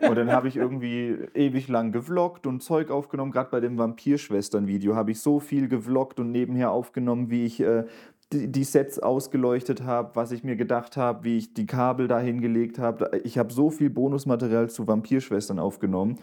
und 0.09 0.15
dann 0.15 0.31
habe 0.31 0.47
ich 0.47 0.57
irgendwie 0.57 1.19
ewig 1.35 1.67
lang 1.67 1.91
gevloggt 1.91 2.47
und 2.47 2.63
Zeug 2.63 2.93
aufgenommen. 2.93 3.33
Gerade 3.33 3.51
bei 3.51 3.59
dem 3.59 3.77
Vampirschwestern-Video 3.77 4.95
habe 4.95 5.11
ich 5.11 5.21
so 5.21 5.41
viel 5.41 5.67
gevloggt 5.67 6.21
und 6.21 6.31
nebenher 6.31 6.71
aufgenommen, 6.71 7.29
wie 7.29 7.45
ich 7.45 7.59
äh, 7.59 7.87
die, 8.33 8.65
Sets 8.65 8.99
ausgeleuchtet 8.99 9.83
habe, 9.83 10.15
was 10.15 10.33
ich 10.33 10.45
mir 10.45 10.57
gedacht 10.57 10.97
habe, 10.97 11.25
wie 11.25 11.39
ich 11.39 11.55
die 11.55 11.67
Kabel 11.67 12.09
da 12.09 12.19
hingelegt 12.19 12.79
habe. 12.79 13.11
Ich 13.25 13.39
habe 13.39 13.53
so 13.53 13.71
viel 13.71 13.91
Bonusmaterial 13.91 14.71
zu 14.71 14.87
Vampirschwestern 14.87 15.59
aufgenommen. 15.59 16.19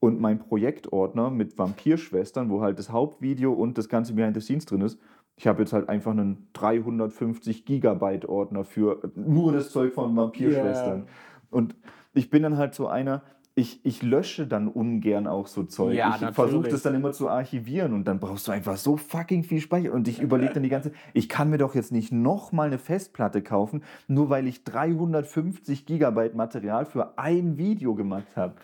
Und 0.00 0.20
mein 0.20 0.38
Projektordner 0.38 1.30
mit 1.30 1.56
Vampirschwestern, 1.56 2.50
wo 2.50 2.60
halt 2.60 2.78
das 2.78 2.90
Hauptvideo 2.90 3.52
und 3.52 3.78
das 3.78 3.88
ganze 3.88 4.12
Behind 4.12 4.34
the 4.34 4.40
Scenes 4.40 4.66
drin 4.66 4.82
ist, 4.82 4.98
ich 5.36 5.46
habe 5.46 5.62
jetzt 5.62 5.72
halt 5.72 5.88
einfach 5.88 6.12
einen 6.12 6.48
350 6.52 7.64
Gigabyte 7.64 8.28
Ordner 8.28 8.64
für 8.64 9.00
nur 9.14 9.52
das 9.52 9.70
Zeug 9.70 9.92
von 9.92 10.14
Vampirschwestern. 10.14 10.98
Yeah. 10.98 11.08
Und 11.50 11.74
ich 12.12 12.30
bin 12.30 12.42
dann 12.42 12.56
halt 12.56 12.74
so 12.74 12.86
einer, 12.86 13.22
ich, 13.56 13.84
ich 13.84 14.02
lösche 14.02 14.48
dann 14.48 14.66
ungern 14.66 15.28
auch 15.28 15.46
so 15.46 15.62
Zeug. 15.62 15.94
Ja, 15.94 16.18
ich 16.20 16.34
versuche 16.34 16.68
das 16.68 16.82
dann 16.82 16.96
immer 16.96 17.12
zu 17.12 17.28
archivieren 17.28 17.92
und 17.92 18.04
dann 18.08 18.18
brauchst 18.18 18.48
du 18.48 18.52
einfach 18.52 18.76
so 18.76 18.96
fucking 18.96 19.44
viel 19.44 19.60
Speicher. 19.60 19.92
Und 19.92 20.08
ich 20.08 20.20
überlege 20.20 20.54
dann 20.54 20.64
die 20.64 20.68
ganze 20.68 20.90
ich 21.12 21.28
kann 21.28 21.50
mir 21.50 21.58
doch 21.58 21.76
jetzt 21.76 21.92
nicht 21.92 22.10
nochmal 22.10 22.66
eine 22.66 22.78
Festplatte 22.78 23.42
kaufen, 23.42 23.84
nur 24.08 24.28
weil 24.28 24.48
ich 24.48 24.64
350 24.64 25.86
Gigabyte 25.86 26.34
Material 26.34 26.84
für 26.84 27.16
ein 27.16 27.56
Video 27.56 27.94
gemacht 27.94 28.36
habe. 28.36 28.54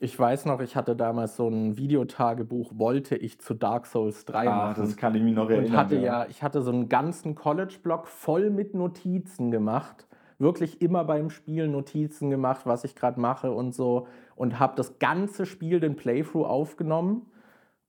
Ich 0.00 0.18
weiß 0.18 0.46
noch, 0.46 0.60
ich 0.60 0.76
hatte 0.76 0.96
damals 0.96 1.36
so 1.36 1.48
ein 1.48 1.76
Videotagebuch, 1.76 2.72
wollte 2.76 3.16
ich 3.16 3.40
zu 3.40 3.52
Dark 3.52 3.84
Souls 3.84 4.24
3 4.24 4.48
ah, 4.48 4.56
machen. 4.56 4.82
Das 4.82 4.96
kann 4.96 5.14
ich 5.14 5.22
mich 5.22 5.34
noch 5.34 5.50
erinnern. 5.50 5.72
Und 5.72 5.76
hatte 5.76 5.96
ja, 5.98 6.26
ich 6.26 6.42
hatte 6.42 6.62
so 6.62 6.70
einen 6.70 6.88
ganzen 6.88 7.34
College-Blog 7.34 8.06
voll 8.06 8.48
mit 8.48 8.74
Notizen 8.74 9.50
gemacht 9.50 10.08
wirklich 10.38 10.80
immer 10.80 11.04
beim 11.04 11.30
Spiel 11.30 11.68
Notizen 11.68 12.30
gemacht, 12.30 12.62
was 12.64 12.84
ich 12.84 12.94
gerade 12.94 13.20
mache 13.20 13.50
und 13.50 13.74
so. 13.74 14.06
Und 14.38 14.60
habe 14.60 14.76
das 14.76 15.00
ganze 15.00 15.46
Spiel, 15.46 15.80
den 15.80 15.96
Playthrough 15.96 16.46
aufgenommen 16.46 17.26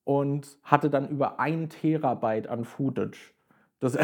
und 0.03 0.57
hatte 0.63 0.89
dann 0.89 1.07
über 1.07 1.39
ein 1.39 1.69
Terabyte 1.69 2.47
an 2.47 2.65
Footage. 2.65 3.35
Das 3.79 3.95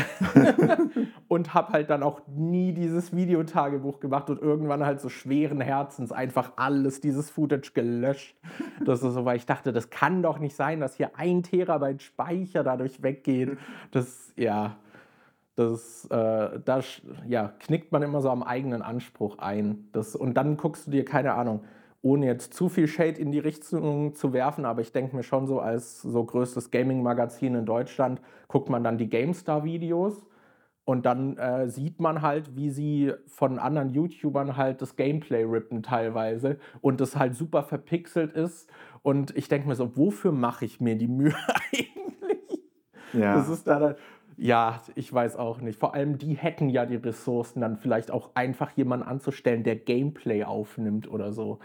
und 1.27 1.53
habe 1.55 1.73
halt 1.73 1.89
dann 1.89 2.03
auch 2.03 2.21
nie 2.27 2.71
dieses 2.71 3.15
Videotagebuch 3.15 3.99
gemacht 3.99 4.29
und 4.29 4.39
irgendwann 4.41 4.85
halt 4.85 5.01
so 5.01 5.09
schweren 5.09 5.59
Herzens 5.59 6.11
einfach 6.11 6.53
alles, 6.57 7.01
dieses 7.01 7.31
Footage 7.31 7.71
gelöscht. 7.73 8.37
Das 8.85 9.01
ist 9.01 9.15
so, 9.15 9.25
weil 9.25 9.37
ich 9.37 9.47
dachte, 9.47 9.73
das 9.73 9.89
kann 9.89 10.21
doch 10.21 10.37
nicht 10.37 10.55
sein, 10.55 10.79
dass 10.79 10.95
hier 10.95 11.17
ein 11.17 11.41
Terabyte 11.41 12.03
Speicher 12.03 12.63
dadurch 12.63 13.01
weggeht. 13.01 13.57
Das, 13.89 14.31
ja, 14.37 14.75
das, 15.55 16.05
äh, 16.05 16.59
da 16.63 16.81
ja, 17.27 17.53
knickt 17.59 17.91
man 17.91 18.03
immer 18.03 18.21
so 18.21 18.29
am 18.29 18.43
eigenen 18.43 18.81
Anspruch 18.81 19.39
ein. 19.39 19.89
Das, 19.91 20.15
und 20.15 20.35
dann 20.35 20.55
guckst 20.55 20.87
du 20.87 20.91
dir, 20.91 21.03
keine 21.03 21.33
Ahnung, 21.33 21.61
ohne 22.05 22.27
jetzt 22.27 22.53
zu 22.53 22.69
viel 22.69 22.87
Shade 22.87 23.19
in 23.19 23.31
die 23.31 23.39
Richtung 23.39 24.13
zu 24.13 24.31
werfen, 24.31 24.63
aber 24.63 24.81
ich 24.81 24.91
denke 24.91 25.15
mir 25.15 25.23
schon 25.23 25.47
so, 25.47 25.59
als 25.59 26.03
so 26.03 26.23
größtes 26.23 26.69
Gaming-Magazin 26.69 27.55
in 27.55 27.65
Deutschland 27.65 28.21
guckt 28.47 28.69
man 28.69 28.83
dann 28.83 28.99
die 28.99 29.09
GameStar-Videos 29.09 30.23
und 30.83 31.07
dann 31.07 31.35
äh, 31.37 31.67
sieht 31.67 31.99
man 31.99 32.21
halt, 32.21 32.55
wie 32.55 32.69
sie 32.69 33.11
von 33.25 33.57
anderen 33.57 33.89
YouTubern 33.89 34.55
halt 34.55 34.83
das 34.83 34.95
Gameplay 34.95 35.45
rippen 35.45 35.81
teilweise 35.81 36.59
und 36.79 37.01
das 37.01 37.15
halt 37.15 37.33
super 37.33 37.63
verpixelt 37.63 38.33
ist. 38.33 38.69
Und 39.01 39.35
ich 39.35 39.47
denke 39.47 39.67
mir 39.67 39.75
so, 39.75 39.97
wofür 39.97 40.31
mache 40.31 40.63
ich 40.65 40.79
mir 40.79 40.95
die 40.95 41.07
Mühe 41.07 41.33
eigentlich? 41.73 42.61
Ja. 43.13 43.33
Das 43.33 43.49
ist 43.49 43.65
da, 43.65 43.95
ja, 44.37 44.79
ich 44.93 45.11
weiß 45.11 45.37
auch 45.37 45.59
nicht. 45.59 45.79
Vor 45.79 45.95
allem 45.95 46.19
die 46.19 46.35
hätten 46.35 46.69
ja 46.69 46.85
die 46.85 46.97
Ressourcen, 46.97 47.61
dann 47.61 47.77
vielleicht 47.77 48.11
auch 48.11 48.35
einfach 48.35 48.69
jemanden 48.77 49.07
anzustellen, 49.07 49.63
der 49.63 49.77
Gameplay 49.77 50.43
aufnimmt 50.43 51.09
oder 51.09 51.33
so. 51.33 51.57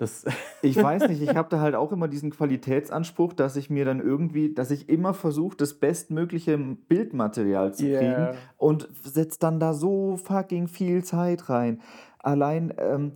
Das 0.00 0.24
ich 0.62 0.82
weiß 0.82 1.08
nicht, 1.08 1.20
ich 1.20 1.36
habe 1.36 1.50
da 1.50 1.60
halt 1.60 1.74
auch 1.74 1.92
immer 1.92 2.08
diesen 2.08 2.30
Qualitätsanspruch, 2.30 3.34
dass 3.34 3.56
ich 3.56 3.68
mir 3.68 3.84
dann 3.84 4.00
irgendwie, 4.00 4.54
dass 4.54 4.70
ich 4.70 4.88
immer 4.88 5.12
versuche, 5.12 5.56
das 5.56 5.74
bestmögliche 5.74 6.56
Bildmaterial 6.56 7.74
zu 7.74 7.84
kriegen 7.84 8.00
yeah. 8.00 8.34
und 8.56 8.88
setze 9.04 9.38
dann 9.38 9.60
da 9.60 9.74
so 9.74 10.16
fucking 10.16 10.68
viel 10.68 11.04
Zeit 11.04 11.50
rein. 11.50 11.80
Allein, 12.18 12.72
ähm, 12.78 13.12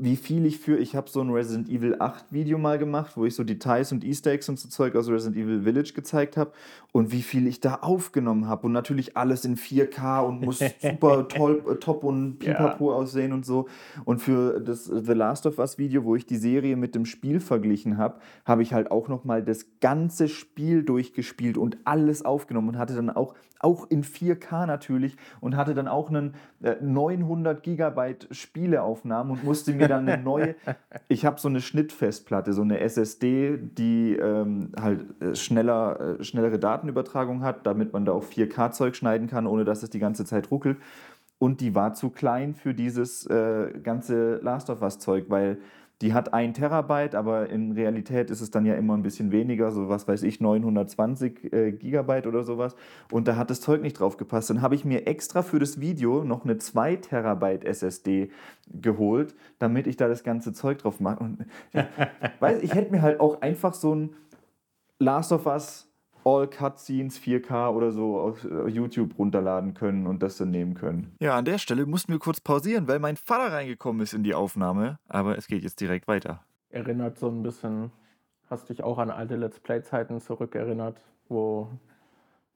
wie 0.00 0.14
viel 0.14 0.46
ich 0.46 0.58
für, 0.58 0.78
ich 0.78 0.94
habe 0.94 1.10
so 1.10 1.20
ein 1.20 1.30
Resident 1.30 1.68
Evil 1.68 1.96
8 1.98 2.32
Video 2.32 2.56
mal 2.56 2.78
gemacht, 2.78 3.16
wo 3.16 3.24
ich 3.24 3.34
so 3.34 3.42
Details 3.42 3.90
und 3.90 4.04
Easter 4.04 4.30
Eggs 4.30 4.48
und 4.48 4.56
so 4.56 4.68
Zeug 4.68 4.94
aus 4.94 5.08
Resident 5.08 5.36
Evil 5.36 5.62
Village 5.62 5.92
gezeigt 5.92 6.36
habe 6.36 6.52
und 6.92 7.10
wie 7.10 7.22
viel 7.22 7.48
ich 7.48 7.60
da 7.60 7.74
aufgenommen 7.82 8.46
habe 8.46 8.68
und 8.68 8.72
natürlich 8.72 9.16
alles 9.16 9.44
in 9.44 9.56
4K 9.56 10.20
und 10.20 10.40
muss 10.40 10.60
super 10.80 11.26
toll, 11.26 11.64
äh, 11.68 11.74
top 11.74 12.04
und 12.04 12.38
pipapo 12.38 12.92
ja. 12.92 12.96
aussehen 12.96 13.32
und 13.32 13.44
so. 13.44 13.66
Und 14.04 14.20
für 14.20 14.60
das 14.60 14.84
The 14.84 15.12
Last 15.14 15.46
of 15.46 15.58
Us 15.58 15.78
Video, 15.78 16.04
wo 16.04 16.14
ich 16.14 16.26
die 16.26 16.36
Serie 16.36 16.76
mit 16.76 16.94
dem 16.94 17.04
Spiel 17.04 17.40
verglichen 17.40 17.98
habe, 17.98 18.20
habe 18.44 18.62
ich 18.62 18.72
halt 18.72 18.92
auch 18.92 19.08
nochmal 19.08 19.42
das 19.42 19.66
ganze 19.80 20.28
Spiel 20.28 20.84
durchgespielt 20.84 21.58
und 21.58 21.76
alles 21.82 22.24
aufgenommen 22.24 22.68
und 22.68 22.78
hatte 22.78 22.94
dann 22.94 23.10
auch, 23.10 23.34
auch 23.60 23.90
in 23.90 24.04
4K 24.04 24.66
natürlich 24.66 25.16
und 25.40 25.56
hatte 25.56 25.74
dann 25.74 25.88
auch 25.88 26.08
einen 26.08 26.34
äh, 26.62 26.76
900 26.80 27.62
Gigabyte 27.62 28.28
Spieleaufnahmen 28.30 29.32
und 29.32 29.44
musste 29.44 29.72
mir 29.72 29.88
dann 29.88 30.08
eine 30.08 30.22
neue. 30.22 30.54
Ich 31.08 31.24
habe 31.24 31.40
so 31.40 31.48
eine 31.48 31.60
Schnittfestplatte, 31.60 32.52
so 32.52 32.62
eine 32.62 32.80
SSD, 32.80 33.58
die 33.58 34.14
ähm, 34.14 34.72
halt 34.80 35.04
äh, 35.20 35.34
schneller, 35.34 36.18
äh, 36.20 36.24
schnellere 36.24 36.58
Datenübertragung 36.58 37.42
hat, 37.42 37.66
damit 37.66 37.92
man 37.92 38.04
da 38.04 38.12
auch 38.12 38.24
4K-Zeug 38.24 38.94
schneiden 38.94 39.28
kann, 39.28 39.46
ohne 39.46 39.64
dass 39.64 39.82
es 39.82 39.90
die 39.90 39.98
ganze 39.98 40.24
Zeit 40.24 40.50
ruckelt. 40.50 40.78
Und 41.38 41.60
die 41.60 41.74
war 41.74 41.94
zu 41.94 42.10
klein 42.10 42.54
für 42.54 42.74
dieses 42.74 43.24
äh, 43.26 43.72
ganze 43.82 44.36
Last 44.36 44.70
of 44.70 44.82
Us-Zeug, 44.82 45.26
weil 45.28 45.58
die 46.00 46.14
hat 46.14 46.32
ein 46.32 46.54
Terabyte, 46.54 47.16
aber 47.16 47.48
in 47.50 47.72
Realität 47.72 48.30
ist 48.30 48.40
es 48.40 48.52
dann 48.52 48.64
ja 48.64 48.74
immer 48.74 48.96
ein 48.96 49.02
bisschen 49.02 49.32
weniger, 49.32 49.72
so 49.72 49.88
was 49.88 50.06
weiß 50.06 50.22
ich, 50.22 50.40
920 50.40 51.52
äh, 51.52 51.72
Gigabyte 51.72 52.28
oder 52.28 52.44
sowas. 52.44 52.76
Und 53.10 53.26
da 53.26 53.36
hat 53.36 53.50
das 53.50 53.60
Zeug 53.60 53.82
nicht 53.82 53.98
drauf 53.98 54.16
gepasst. 54.16 54.50
Dann 54.50 54.62
habe 54.62 54.76
ich 54.76 54.84
mir 54.84 55.08
extra 55.08 55.42
für 55.42 55.58
das 55.58 55.80
Video 55.80 56.22
noch 56.22 56.44
eine 56.44 56.58
2 56.58 56.96
Terabyte 56.96 57.64
SSD 57.64 58.30
geholt, 58.68 59.34
damit 59.58 59.88
ich 59.88 59.96
da 59.96 60.06
das 60.06 60.22
ganze 60.22 60.52
Zeug 60.52 60.78
drauf 60.78 61.00
mache. 61.00 61.18
Und 61.18 61.46
ich, 61.72 61.80
weiß, 62.40 62.62
ich 62.62 62.74
hätte 62.74 62.92
mir 62.92 63.02
halt 63.02 63.18
auch 63.18 63.42
einfach 63.42 63.74
so 63.74 63.94
ein 63.94 64.10
Last 65.00 65.32
of 65.32 65.46
Us 65.46 65.87
All 66.28 66.46
Cutscenes 66.46 67.18
4K 67.18 67.70
oder 67.70 67.90
so 67.90 68.20
auf 68.20 68.44
äh, 68.44 68.68
YouTube 68.68 69.18
runterladen 69.18 69.72
können 69.72 70.06
und 70.06 70.22
das 70.22 70.36
dann 70.36 70.50
nehmen 70.50 70.74
können. 70.74 71.16
Ja, 71.20 71.36
an 71.36 71.46
der 71.46 71.56
Stelle 71.56 71.86
mussten 71.86 72.12
wir 72.12 72.18
kurz 72.18 72.40
pausieren, 72.40 72.86
weil 72.86 72.98
mein 72.98 73.16
Vater 73.16 73.52
reingekommen 73.52 74.02
ist 74.02 74.12
in 74.12 74.22
die 74.22 74.34
Aufnahme, 74.34 74.98
aber 75.08 75.38
es 75.38 75.46
geht 75.46 75.62
jetzt 75.62 75.80
direkt 75.80 76.06
weiter. 76.06 76.44
Erinnert 76.68 77.18
so 77.18 77.28
ein 77.28 77.42
bisschen, 77.42 77.92
hast 78.50 78.68
dich 78.68 78.84
auch 78.84 78.98
an 78.98 79.10
alte 79.10 79.36
Let's 79.36 79.58
Play-Zeiten 79.58 80.20
zurückerinnert, 80.20 81.00
wo, 81.30 81.70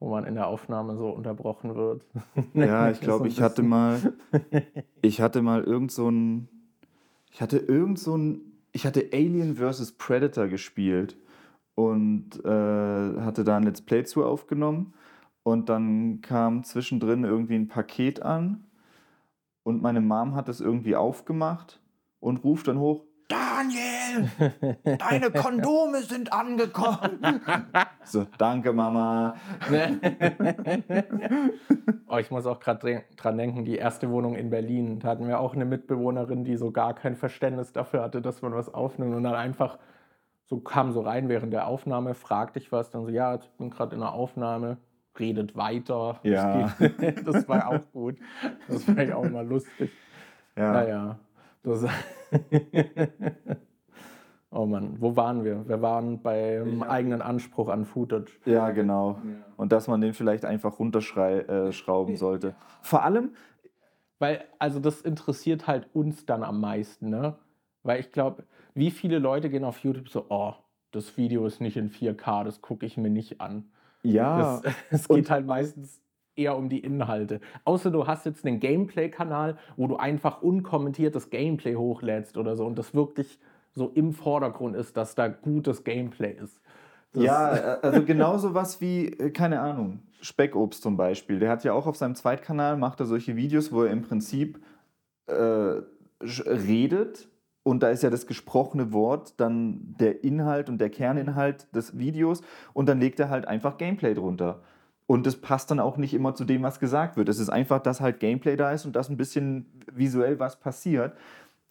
wo 0.01 0.11
man 0.11 0.25
in 0.25 0.35
der 0.35 0.49
Aufnahme 0.49 0.97
so 0.97 1.09
unterbrochen 1.09 1.75
wird. 1.75 2.05
Ja, 2.55 2.91
ich 2.91 3.01
glaube, 3.01 3.25
so 3.25 3.31
ich 3.31 3.41
hatte 3.41 3.63
mal, 3.63 4.13
ich 5.01 5.23
hatte 5.23 5.41
mal 5.41 5.65
irgend 5.65 5.93
so 5.93 6.11
ein, 6.11 6.49
ich 7.31 7.41
hatte 7.41 7.57
irgend 7.57 7.99
so 7.99 8.19
ein, 8.19 8.43
ich 8.73 8.85
hatte 8.85 9.09
Alien 9.15 9.57
vs. 9.57 9.93
Predator 9.93 10.49
gespielt 10.49 11.17
und 11.75 12.45
äh, 12.45 13.21
hatte 13.21 13.45
da 13.45 13.57
ein 13.57 13.63
Let's 13.63 13.83
Play 13.83 14.05
zu 14.05 14.25
aufgenommen. 14.25 14.95
Und 15.43 15.69
dann 15.69 16.21
kam 16.21 16.63
zwischendrin 16.63 17.25
irgendwie 17.25 17.57
ein 17.57 17.69
Paket 17.69 18.23
an 18.23 18.65
und 19.65 19.83
meine 19.83 20.01
Mom 20.01 20.35
hat 20.35 20.49
es 20.49 20.61
irgendwie 20.61 20.97
aufgemacht 20.97 21.81
und 22.21 22.45
ruft 22.45 22.69
dann 22.69 22.79
hoch, 22.79 23.05
Daniel, 23.29 24.29
deine 24.99 25.31
Kondome 25.35 26.03
sind 26.03 26.33
angekommen. 26.33 27.41
so, 28.05 28.27
danke 28.37 28.73
Mama. 28.73 29.37
oh, 32.09 32.19
ich 32.19 32.31
muss 32.31 32.45
auch 32.47 32.61
gerade 32.61 33.05
dran 33.17 33.39
denken, 33.39 33.65
die 33.65 33.77
erste 33.77 34.11
Wohnung 34.11 34.35
in 34.35 34.51
Berlin, 34.51 34.99
da 34.99 35.09
hatten 35.09 35.27
wir 35.29 35.41
auch 35.41 35.55
eine 35.55 35.65
Mitbewohnerin, 35.65 36.45
die 36.45 36.57
so 36.57 36.73
gar 36.73 36.95
kein 36.95 37.17
Verständnis 37.17 37.73
dafür 37.73 38.03
hatte, 38.03 38.21
dass 38.21 38.43
man 38.43 38.53
was 38.55 38.73
aufnimmt 38.75 39.15
und 39.15 39.23
dann 39.23 39.35
einfach 39.35 39.79
so 40.53 40.61
kam 40.61 40.93
so 40.93 41.01
rein 41.01 41.31
während 41.31 41.51
der 41.55 41.67
Aufnahme, 41.67 42.13
fragte 42.13 42.59
ich 42.59 42.71
was, 42.73 42.91
dann 42.91 43.07
so, 43.07 43.09
ja, 43.09 43.37
ich 43.37 43.49
bin 43.53 43.71
gerade 43.71 43.95
in 43.95 44.03
der 44.03 44.13
Aufnahme, 44.13 44.77
redet 45.19 45.57
weiter. 45.57 46.21
Ja. 46.25 46.75
Das, 46.79 47.25
das 47.25 47.49
war 47.49 47.69
auch 47.69 47.91
gut. 47.91 48.19
Das 48.69 48.85
fand 48.85 48.99
ich 48.99 49.15
auch 49.15 49.27
mal 49.31 49.47
lustig. 49.47 49.91
Ja. 50.55 50.73
Naja, 50.73 51.19
das. 51.63 51.87
oh 54.51 54.67
Mann, 54.67 55.01
wo 55.01 55.17
waren 55.17 55.43
wir? 55.43 55.67
Wir 55.67 55.81
waren 55.81 56.21
beim 56.21 56.83
eigenen 56.83 57.23
Anspruch 57.23 57.71
an 57.71 57.87
Footage. 57.87 58.39
Ja, 58.45 58.73
genau. 58.73 59.23
Und 59.57 59.73
dass 59.73 59.89
man 59.89 60.03
den 60.03 60.13
vielleicht 60.13 60.45
einfach 60.45 60.79
runterschrauben 60.79 62.15
äh, 62.15 62.19
sollte. 62.19 62.55
Vor 62.83 63.03
allem, 63.03 63.31
Weil, 64.19 64.45
also 64.59 64.81
das 64.81 65.01
interessiert 65.01 65.67
halt 65.67 65.89
uns 65.95 66.27
dann 66.27 66.43
am 66.43 66.61
meisten, 66.61 67.09
ne? 67.09 67.39
Weil 67.85 68.01
ich 68.01 68.13
glaube, 68.13 68.45
wie 68.75 68.91
viele 68.91 69.19
Leute 69.19 69.51
gehen 69.51 69.65
auf 69.65 69.79
YouTube 69.79 70.09
so, 70.09 70.27
oh, 70.29 70.55
das 70.91 71.17
Video 71.17 71.47
ist 71.47 71.61
nicht 71.61 71.77
in 71.77 71.91
4K, 71.91 72.45
das 72.45 72.61
gucke 72.61 72.87
ich 72.87 72.97
mir 72.97 73.11
nicht 73.11 73.41
an. 73.41 73.71
ja, 74.03 74.61
es 74.91 75.09
geht 75.09 75.31
halt 75.31 75.47
meistens 75.47 76.01
eher 76.37 76.57
um 76.57 76.69
die 76.69 76.81
Inhalte. 76.81 77.41
Außer 77.65 77.91
du 77.91 78.07
hast 78.07 78.25
jetzt 78.27 78.45
einen 78.47 78.61
Gameplay-Kanal, 78.61 79.59
wo 79.77 79.87
du 79.87 79.97
einfach 79.97 80.43
unkommentiertes 80.43 81.31
Gameplay 81.31 81.77
hochlädst 81.77 82.37
oder 82.37 82.57
so 82.57 82.65
und 82.67 82.79
das 82.79 82.95
wirklich 82.95 83.39
so 83.73 83.89
im 83.89 84.13
Vordergrund 84.13 84.77
ist, 84.77 84.97
dass 84.97 85.15
da 85.15 85.29
gutes 85.29 85.85
Gameplay 85.85 86.33
ist. 86.33 86.61
Das, 87.13 87.25
ja, 87.25 87.57
äh, 87.77 87.79
also 87.83 88.05
genauso 88.05 88.55
was 88.55 88.81
wie, 88.81 89.07
äh, 89.07 89.31
keine 89.31 89.61
Ahnung, 89.61 90.01
Speckobst 90.21 90.83
zum 90.83 90.97
Beispiel. 90.97 91.39
Der 91.39 91.51
hat 91.51 91.65
ja 91.65 91.73
auch 91.73 91.87
auf 91.87 91.97
seinem 91.97 92.15
Zweitkanal, 92.15 92.77
macht 92.77 93.01
er 93.01 93.07
solche 93.07 93.37
Videos, 93.37 93.73
wo 93.73 93.83
er 93.83 93.91
im 93.91 94.03
Prinzip 94.03 94.63
äh, 95.27 95.83
redet 96.23 97.29
und 97.65 97.83
da 97.83 97.91
ist 97.91 98.03
ja 98.03 98.11
das 98.11 98.27
gesprochene 98.27 98.93
Wort 98.93 99.35
dann 99.39 99.95
der 100.01 100.25
Inhalt 100.25 100.69
und 100.69 100.79
der 100.79 100.91
Kerninhalt 100.91 101.75
des 101.75 101.99
Videos 101.99 102.43
und 102.73 102.89
dann 102.89 103.01
legt 103.01 103.21
er 103.21 103.31
halt 103.31 103.47
einfach 103.47 103.79
Gameplay 103.79 104.15
drunter. 104.15 104.61
Und 105.07 105.27
das 105.27 105.37
passt 105.37 105.71
dann 105.71 105.81
auch 105.81 105.97
nicht 105.97 106.15
immer 106.15 106.35
zu 106.35 106.45
dem, 106.45 106.63
was 106.63 106.81
gesagt 106.81 107.17
wird. 107.17 107.29
Es 107.29 107.39
ist 107.39 107.51
einfach, 107.51 107.81
dass 107.81 108.01
halt 108.01 108.19
Gameplay 108.19 108.57
da 108.57 108.73
ist 108.73 108.87
und 108.87 108.97
dass 108.97 109.09
ein 109.09 109.17
bisschen 109.17 109.67
visuell 109.93 110.39
was 110.39 110.59
passiert. 110.59 111.15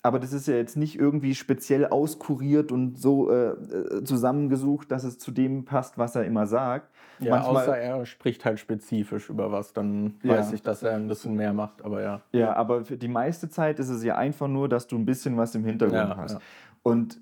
Aber 0.03 0.19
das 0.19 0.33
ist 0.33 0.47
ja 0.47 0.55
jetzt 0.55 0.77
nicht 0.77 0.97
irgendwie 0.97 1.35
speziell 1.35 1.85
auskuriert 1.85 2.71
und 2.71 2.97
so 2.99 3.29
äh, 3.29 3.49
äh, 3.51 4.03
zusammengesucht, 4.03 4.91
dass 4.91 5.03
es 5.03 5.19
zu 5.19 5.29
dem 5.31 5.63
passt, 5.63 5.97
was 5.99 6.15
er 6.15 6.25
immer 6.25 6.47
sagt. 6.47 6.89
ja, 7.19 7.35
manchmal- 7.35 7.63
außer 7.63 7.77
er 7.77 8.05
spricht 8.07 8.43
halt 8.43 8.59
spezifisch 8.59 9.29
über 9.29 9.51
was, 9.51 9.73
dann 9.73 10.15
Ja. 10.23 10.37
weiß 10.37 10.53
ich, 10.53 10.63
dass 10.63 10.81
er 10.81 10.95
ein 10.95 11.07
bisschen 11.07 11.35
mehr 11.35 11.53
macht, 11.53 11.83
aber 11.85 12.01
ja. 12.01 12.21
Ja, 12.31 12.53
aber 12.55 12.83
für 12.83 12.97
die 12.97 13.07
meiste 13.07 13.47
Zeit 13.49 13.77
ist 13.77 13.89
es 13.89 14.03
ja 14.03 14.15
einfach 14.15 14.47
nur, 14.47 14.67
dass 14.67 14.87
du 14.87 14.97
ein 14.97 15.05
bisschen 15.05 15.37
was 15.37 15.53
im 15.53 15.65
Hintergrund 15.65 16.09
Ja, 16.09 16.17
hast. 16.17 16.33
ja. 16.33 16.39
Und 16.81 17.19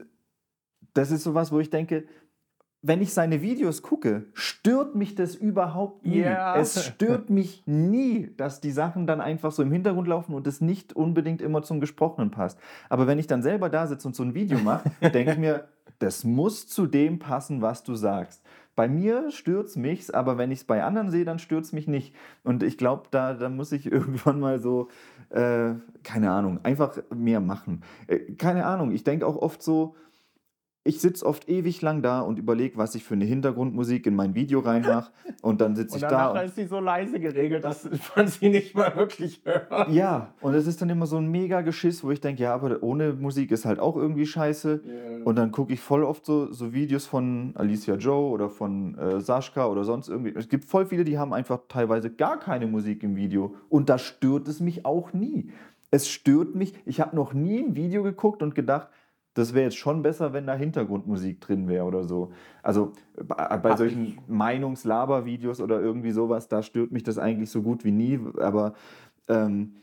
das 0.93 1.11
ist 1.11 1.23
sowas, 1.23 1.51
wo 1.51 1.59
ich 1.59 1.69
denke, 1.69 2.05
wenn 2.81 3.01
ich 3.01 3.13
seine 3.13 3.41
Videos 3.41 3.81
gucke, 3.81 4.27
stört 4.33 4.95
mich 4.95 5.15
das 5.15 5.35
überhaupt 5.35 6.05
nie. 6.05 6.19
Ja. 6.19 6.55
Es 6.55 6.85
stört 6.85 7.29
mich 7.29 7.63
nie, 7.65 8.31
dass 8.37 8.61
die 8.61 8.71
Sachen 8.71 9.05
dann 9.05 9.19
einfach 9.19 9.51
so 9.51 9.61
im 9.61 9.71
Hintergrund 9.71 10.07
laufen 10.07 10.33
und 10.33 10.47
es 10.47 10.61
nicht 10.61 10.93
unbedingt 10.93 11.41
immer 11.41 11.61
zum 11.61 11.81
Gesprochenen 11.81 12.31
passt. 12.31 12.57
Aber 12.87 13.05
wenn 13.05 13.19
ich 13.19 13.27
dann 13.27 13.41
selber 13.41 13.69
da 13.69 13.87
sitze 13.87 14.07
und 14.07 14.15
so 14.15 14.23
ein 14.23 14.33
Video 14.33 14.59
mache, 14.59 14.89
denke 15.13 15.33
ich 15.33 15.37
mir, 15.37 15.67
das 15.99 16.23
muss 16.23 16.67
zu 16.67 16.85
dem 16.85 17.19
passen, 17.19 17.61
was 17.61 17.83
du 17.83 17.95
sagst. 17.95 18.41
Bei 18.75 18.87
mir 18.87 19.29
stört 19.31 19.67
es 19.67 19.75
mich, 19.75 20.15
aber 20.15 20.37
wenn 20.37 20.51
ich 20.51 20.59
es 20.59 20.63
bei 20.63 20.81
anderen 20.81 21.11
sehe, 21.11 21.25
dann 21.25 21.37
stört 21.37 21.65
es 21.65 21.73
mich 21.73 21.89
nicht. 21.89 22.15
Und 22.45 22.63
ich 22.63 22.77
glaube, 22.77 23.07
da, 23.11 23.33
da 23.33 23.49
muss 23.49 23.73
ich 23.73 23.85
irgendwann 23.91 24.39
mal 24.39 24.59
so, 24.59 24.87
äh, 25.31 25.73
keine 26.03 26.31
Ahnung, 26.31 26.61
einfach 26.63 26.97
mehr 27.13 27.41
machen. 27.41 27.83
Äh, 28.07 28.19
keine 28.35 28.65
Ahnung, 28.65 28.91
ich 28.91 29.03
denke 29.03 29.27
auch 29.27 29.35
oft 29.35 29.61
so, 29.61 29.95
ich 30.89 31.01
sitze 31.01 31.23
oft 31.23 31.47
ewig 31.47 31.83
lang 31.83 32.01
da 32.01 32.21
und 32.21 32.39
überlege, 32.39 32.75
was 32.77 32.95
ich 32.95 33.03
für 33.03 33.13
eine 33.13 33.25
Hintergrundmusik 33.25 34.07
in 34.07 34.15
mein 34.15 34.33
Video 34.33 34.59
reinmache. 34.59 35.11
Und 35.43 35.61
dann 35.61 35.75
sitze 35.75 35.97
ich 35.97 36.01
da. 36.01 36.31
Und, 36.31 36.39
ist 36.39 36.55
sie 36.55 36.65
so 36.65 36.79
leise 36.79 37.19
geregelt, 37.19 37.63
dass 37.63 37.87
man 38.15 38.27
sie 38.27 38.49
nicht 38.49 38.73
mal 38.73 38.95
wirklich 38.95 39.41
hört. 39.45 39.89
ja, 39.89 40.33
und 40.41 40.55
es 40.55 40.65
ist 40.65 40.81
dann 40.81 40.89
immer 40.89 41.05
so 41.05 41.17
ein 41.17 41.29
mega 41.29 41.61
Geschiss, 41.61 42.03
wo 42.03 42.09
ich 42.09 42.21
denke, 42.21 42.41
ja, 42.41 42.55
aber 42.55 42.81
ohne 42.81 43.13
Musik 43.13 43.51
ist 43.51 43.65
halt 43.65 43.79
auch 43.79 43.95
irgendwie 43.95 44.25
scheiße. 44.25 44.81
Und 45.25 45.37
dann 45.37 45.51
gucke 45.51 45.73
ich 45.73 45.79
voll 45.79 46.03
oft 46.03 46.25
so, 46.25 46.51
so 46.51 46.73
Videos 46.73 47.05
von 47.05 47.51
Alicia 47.55 47.95
Joe 47.95 48.31
oder 48.31 48.49
von 48.49 48.97
äh, 48.97 49.21
Sascha 49.21 49.67
oder 49.67 49.83
sonst 49.83 50.09
irgendwie. 50.09 50.33
Es 50.35 50.49
gibt 50.49 50.65
voll 50.65 50.87
viele, 50.87 51.03
die 51.03 51.19
haben 51.19 51.33
einfach 51.33 51.59
teilweise 51.67 52.09
gar 52.09 52.39
keine 52.39 52.65
Musik 52.65 53.03
im 53.03 53.15
Video. 53.15 53.53
Und 53.69 53.89
da 53.89 53.99
stört 53.99 54.47
es 54.47 54.59
mich 54.59 54.85
auch 54.85 55.13
nie. 55.13 55.51
Es 55.91 56.07
stört 56.07 56.55
mich, 56.55 56.73
ich 56.85 56.99
habe 56.99 57.15
noch 57.15 57.33
nie 57.33 57.59
ein 57.59 57.75
Video 57.75 58.01
geguckt 58.01 58.41
und 58.41 58.55
gedacht, 58.55 58.89
das 59.39 59.53
wäre 59.53 59.65
jetzt 59.65 59.77
schon 59.77 60.01
besser, 60.01 60.33
wenn 60.33 60.45
da 60.45 60.55
Hintergrundmusik 60.55 61.39
drin 61.41 61.67
wäre 61.67 61.85
oder 61.85 62.03
so. 62.03 62.31
Also 62.61 62.91
bei, 63.15 63.57
bei 63.57 63.69
Hab 63.69 63.77
solchen 63.77 64.19
Meinungslaber-Videos 64.27 65.61
oder 65.61 65.79
irgendwie 65.79 66.11
sowas, 66.11 66.47
da 66.47 66.61
stört 66.61 66.91
mich 66.91 67.03
das 67.03 67.17
eigentlich 67.17 67.49
so 67.49 67.61
gut 67.61 67.85
wie 67.85 67.91
nie. 67.91 68.19
Aber 68.39 68.73
ähm, 69.27 69.73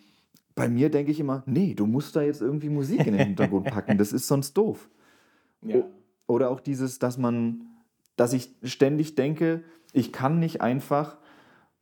bei 0.55 0.69
mir 0.69 0.91
denke 0.91 1.11
ich 1.11 1.21
immer, 1.21 1.43
nee, 1.47 1.75
du 1.75 1.87
musst 1.87 2.17
da 2.17 2.23
jetzt 2.23 2.43
irgendwie 2.43 2.69
Musik 2.69 3.07
in 3.07 3.17
den 3.17 3.27
Hintergrund 3.27 3.67
packen. 3.71 3.99
Das 3.99 4.13
ist 4.13 4.29
sonst 4.29 4.55
doof. 4.55 4.89
Ja. 5.63 5.85
Oder 6.27 6.51
auch 6.51 6.61
dieses, 6.61 6.99
dass 6.99 7.19
man, 7.19 7.63
dass 8.17 8.33
ich 8.33 8.55
ständig 8.63 9.15
denke, 9.15 9.63
ich 9.93 10.13
kann 10.13 10.39
nicht 10.39 10.61
einfach 10.61 11.17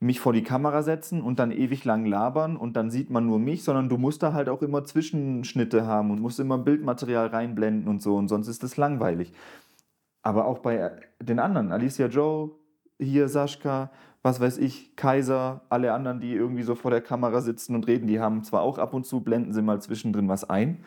mich 0.05 0.21
vor 0.21 0.35
die 0.35 0.43
Kamera 0.43 0.83
setzen 0.83 1.23
und 1.23 1.39
dann 1.39 1.51
ewig 1.51 1.85
lang 1.85 2.05
labern 2.05 2.57
und 2.57 2.77
dann 2.77 2.91
sieht 2.91 3.09
man 3.09 3.27
nur 3.27 3.39
mich, 3.39 3.65
sondern 3.65 3.89
du 3.89 3.97
musst 3.97 4.23
da 4.23 4.35
halt 4.35 4.51
auch 4.51 4.61
immer 4.61 4.85
Zwischenschnitte 4.85 5.87
haben 5.87 6.11
und 6.11 6.21
musst 6.21 6.39
immer 6.39 6.59
Bildmaterial 6.59 7.29
reinblenden 7.29 7.89
und 7.89 8.03
so 8.03 8.17
und 8.17 8.29
sonst 8.29 8.49
ist 8.49 8.63
das 8.63 8.77
langweilig. 8.77 9.33
Aber 10.23 10.45
auch 10.45 10.59
bei 10.59 10.93
den 11.21 11.39
anderen, 11.39 11.73
Alicia 11.73 12.09
Joe, 12.09 12.51
hier 12.99 13.29
Sascha, 13.29 13.91
was 14.23 14.41
weiß 14.41 14.59
ich, 14.59 14.95
Kaiser, 14.95 15.63
alle 15.71 15.93
anderen, 15.93 16.21
die 16.21 16.35
irgendwie 16.35 16.63
so 16.63 16.75
vor 16.75 16.91
der 16.91 17.01
Kamera 17.01 17.41
sitzen 17.41 17.75
und 17.75 17.87
reden, 17.87 18.07
die 18.07 18.21
haben 18.21 18.45
zwar 18.45 18.61
auch 18.61 18.79
ab 18.79 18.93
und 18.93 19.07
zu, 19.07 19.21
blenden 19.21 19.55
sie 19.55 19.63
mal 19.63 19.81
zwischendrin 19.81 20.29
was 20.29 20.49
ein, 20.49 20.85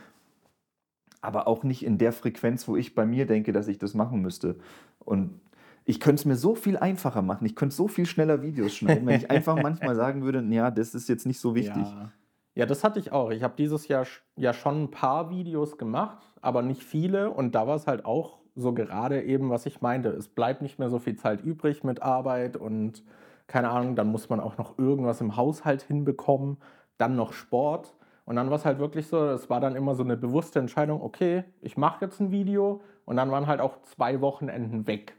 aber 1.22 1.48
auch 1.48 1.64
nicht 1.64 1.84
in 1.84 1.98
der 1.98 2.14
Frequenz, 2.14 2.68
wo 2.68 2.76
ich 2.76 2.94
bei 2.94 3.06
mir 3.06 3.26
denke, 3.26 3.52
dass 3.52 3.68
ich 3.68 3.80
das 3.80 3.96
machen 3.96 4.22
müsste. 4.22 4.58
Und 5.00 5.40
ich 5.88 6.02
könnte 6.02 6.20
es 6.20 6.26
mir 6.26 6.36
so 6.36 6.54
viel 6.54 6.76
einfacher 6.76 7.22
machen. 7.22 7.46
Ich 7.46 7.56
könnte 7.56 7.74
so 7.74 7.88
viel 7.88 8.06
schneller 8.06 8.42
Videos 8.42 8.76
schneiden, 8.76 9.08
wenn 9.08 9.16
ich 9.16 9.32
einfach 9.32 9.56
manchmal 9.56 9.96
sagen 9.96 10.22
würde, 10.22 10.44
ja, 10.54 10.70
das 10.70 10.94
ist 10.94 11.08
jetzt 11.08 11.26
nicht 11.26 11.40
so 11.40 11.56
wichtig. 11.56 11.82
Ja. 11.82 12.12
ja, 12.56 12.66
das 12.66 12.84
hatte 12.84 13.00
ich 13.00 13.14
auch. 13.14 13.32
Ich 13.32 13.42
habe 13.42 13.54
dieses 13.58 13.88
Jahr 13.88 14.06
ja 14.36 14.54
schon 14.54 14.84
ein 14.84 14.92
paar 14.92 15.30
Videos 15.30 15.78
gemacht, 15.78 16.18
aber 16.42 16.62
nicht 16.62 16.84
viele. 16.84 17.32
Und 17.32 17.56
da 17.56 17.68
war 17.68 17.78
es 17.78 17.88
halt 17.88 18.04
auch 18.04 18.40
so 18.54 18.74
gerade 18.74 19.24
eben, 19.24 19.50
was 19.50 19.66
ich 19.66 19.80
meinte. 19.80 20.10
Es 20.10 20.28
bleibt 20.28 20.62
nicht 20.62 20.78
mehr 20.78 20.90
so 20.90 21.00
viel 21.00 21.16
Zeit 21.16 21.42
übrig 21.42 21.86
mit 21.86 22.02
Arbeit 22.02 22.58
und 22.58 23.02
keine 23.48 23.70
Ahnung, 23.70 23.96
dann 23.96 24.08
muss 24.08 24.28
man 24.28 24.42
auch 24.42 24.58
noch 24.58 24.78
irgendwas 24.78 25.22
im 25.22 25.38
Haushalt 25.38 25.84
hinbekommen, 25.84 26.58
dann 26.98 27.16
noch 27.16 27.32
Sport. 27.32 27.96
Und 28.26 28.36
dann 28.36 28.50
war 28.50 28.58
es 28.58 28.66
halt 28.66 28.80
wirklich 28.80 29.08
so, 29.08 29.26
es 29.30 29.50
war 29.50 29.62
dann 29.62 29.78
immer 29.78 29.96
so 29.96 30.04
eine 30.04 30.18
bewusste 30.18 30.60
Entscheidung, 30.60 31.02
okay, 31.02 31.46
ich 31.62 31.78
mache 31.78 32.04
jetzt 32.04 32.20
ein 32.20 32.30
Video 32.30 32.82
und 33.06 33.16
dann 33.16 33.32
waren 33.32 33.48
halt 33.48 33.62
auch 33.62 33.82
zwei 33.84 34.20
Wochenenden 34.20 34.86
weg. 34.86 35.16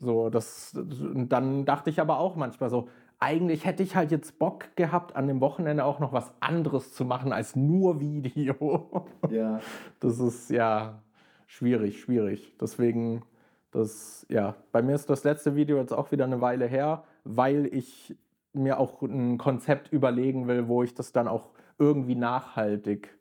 So, 0.00 0.30
das, 0.30 0.74
und 0.74 1.28
dann 1.30 1.64
dachte 1.64 1.90
ich 1.90 2.00
aber 2.00 2.18
auch 2.18 2.36
manchmal 2.36 2.70
so, 2.70 2.88
eigentlich 3.18 3.64
hätte 3.64 3.84
ich 3.84 3.94
halt 3.94 4.10
jetzt 4.10 4.38
Bock 4.40 4.74
gehabt, 4.74 5.14
an 5.14 5.28
dem 5.28 5.40
Wochenende 5.40 5.84
auch 5.84 6.00
noch 6.00 6.12
was 6.12 6.32
anderes 6.40 6.92
zu 6.92 7.04
machen 7.04 7.32
als 7.32 7.54
nur 7.54 8.00
Video. 8.00 9.06
Ja. 9.30 9.60
Das 10.00 10.18
ist 10.18 10.50
ja 10.50 11.00
schwierig, 11.46 12.00
schwierig. 12.00 12.56
Deswegen, 12.60 13.22
das, 13.70 14.26
ja, 14.28 14.56
bei 14.72 14.82
mir 14.82 14.96
ist 14.96 15.08
das 15.08 15.22
letzte 15.22 15.54
Video 15.54 15.76
jetzt 15.78 15.92
auch 15.92 16.10
wieder 16.10 16.24
eine 16.24 16.40
Weile 16.40 16.66
her, 16.66 17.04
weil 17.22 17.66
ich 17.66 18.16
mir 18.52 18.80
auch 18.80 19.02
ein 19.02 19.38
Konzept 19.38 19.92
überlegen 19.92 20.48
will, 20.48 20.66
wo 20.66 20.82
ich 20.82 20.94
das 20.94 21.12
dann 21.12 21.28
auch 21.28 21.50
irgendwie 21.78 22.16
nachhaltig 22.16 23.16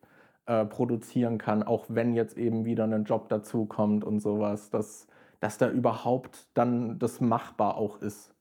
äh, 0.48 0.66
produzieren 0.66 1.38
kann, 1.38 1.62
auch 1.62 1.86
wenn 1.90 2.16
jetzt 2.16 2.38
eben 2.38 2.66
wieder 2.66 2.86
ein 2.86 3.04
Job 3.04 3.30
dazu 3.30 3.66
kommt 3.66 4.04
und 4.04 4.20
sowas, 4.20 4.72
dass, 4.72 5.08
dass 5.42 5.58
da 5.58 5.70
überhaupt 5.70 6.48
dann 6.54 6.98
das 7.00 7.20
machbar 7.20 7.76
auch 7.76 8.02
ist. 8.02 8.34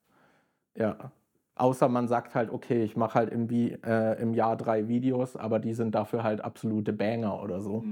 Ja. 0.76 1.10
Außer 1.56 1.88
man 1.88 2.06
sagt 2.06 2.34
halt, 2.34 2.50
okay, 2.50 2.84
ich 2.84 2.96
mache 2.96 3.14
halt 3.14 3.30
im, 3.30 3.48
Vi- 3.48 3.82
äh, 3.84 4.20
im 4.22 4.34
Jahr 4.34 4.56
drei 4.56 4.86
Videos, 4.86 5.36
aber 5.36 5.58
die 5.58 5.74
sind 5.74 5.94
dafür 5.94 6.22
halt 6.22 6.42
absolute 6.42 6.92
Banger 6.92 7.42
oder 7.42 7.60
so. 7.60 7.84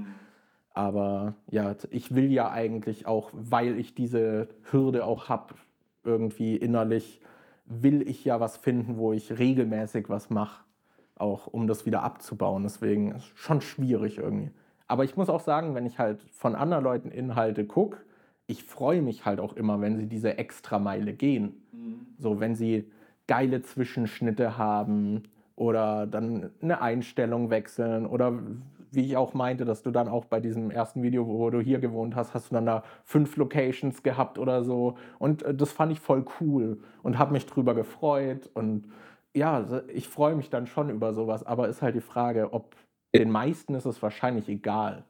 Aber 0.73 1.33
ja, 1.51 1.75
ich 1.89 2.15
will 2.15 2.31
ja 2.31 2.49
eigentlich 2.51 3.05
auch, 3.05 3.31
weil 3.33 3.77
ich 3.77 3.95
diese 3.95 4.47
Hürde 4.71 5.03
auch 5.05 5.27
habe, 5.27 5.55
irgendwie 6.03 6.55
innerlich, 6.55 7.19
will 7.65 8.07
ich 8.07 8.23
ja 8.23 8.39
was 8.39 8.57
finden, 8.57 8.97
wo 8.97 9.11
ich 9.11 9.37
regelmäßig 9.37 10.09
was 10.09 10.29
mache, 10.29 10.63
auch 11.15 11.47
um 11.47 11.67
das 11.67 11.85
wieder 11.85 12.01
abzubauen. 12.03 12.63
Deswegen 12.63 13.11
ist 13.11 13.25
schon 13.35 13.61
schwierig 13.61 14.17
irgendwie. 14.19 14.51
Aber 14.87 15.03
ich 15.03 15.17
muss 15.17 15.29
auch 15.29 15.41
sagen, 15.41 15.75
wenn 15.75 15.85
ich 15.85 15.99
halt 15.99 16.23
von 16.31 16.55
anderen 16.55 16.83
Leuten 16.83 17.11
Inhalte 17.11 17.65
gucke, 17.65 17.97
ich 18.49 18.63
freue 18.63 19.03
mich 19.03 19.25
halt 19.25 19.39
auch 19.39 19.55
immer, 19.55 19.79
wenn 19.79 19.95
sie 19.97 20.07
diese 20.07 20.39
Extrameile 20.39 21.13
gehen. 21.13 21.53
So, 22.17 22.39
wenn 22.39 22.55
sie 22.55 22.89
geile 23.27 23.61
Zwischenschnitte 23.61 24.57
haben 24.57 25.23
oder 25.55 26.07
dann 26.07 26.49
eine 26.61 26.81
Einstellung 26.81 27.51
wechseln 27.51 28.07
oder 28.07 28.39
wie 28.91 29.05
ich 29.05 29.17
auch 29.17 29.35
meinte, 29.35 29.65
dass 29.65 29.83
du 29.83 29.91
dann 29.91 30.07
auch 30.07 30.25
bei 30.25 30.39
diesem 30.39 30.71
ersten 30.71 31.03
Video, 31.03 31.27
wo 31.27 31.51
du 31.51 31.59
hier 31.59 31.77
gewohnt 31.77 32.15
hast, 32.15 32.33
hast 32.33 32.49
du 32.49 32.55
dann 32.55 32.65
da 32.65 32.83
fünf 33.03 33.37
Locations 33.37 34.01
gehabt 34.01 34.39
oder 34.39 34.63
so. 34.63 34.97
Und 35.19 35.43
äh, 35.43 35.53
das 35.53 35.71
fand 35.71 35.91
ich 35.91 35.99
voll 35.99 36.25
cool 36.41 36.79
und 37.03 37.19
habe 37.19 37.33
mich 37.33 37.45
drüber 37.45 37.75
gefreut. 37.75 38.49
Und 38.55 38.87
ja, 39.35 39.83
ich 39.93 40.07
freue 40.07 40.33
mich 40.33 40.49
dann 40.49 40.65
schon 40.65 40.89
über 40.89 41.13
sowas. 41.13 41.45
Aber 41.45 41.67
ist 41.67 41.83
halt 41.83 41.93
die 41.93 42.01
Frage, 42.01 42.51
ob 42.51 42.75
den 43.13 43.29
meisten 43.29 43.75
ist 43.75 43.85
es 43.85 44.01
wahrscheinlich 44.01 44.49
egal. 44.49 45.03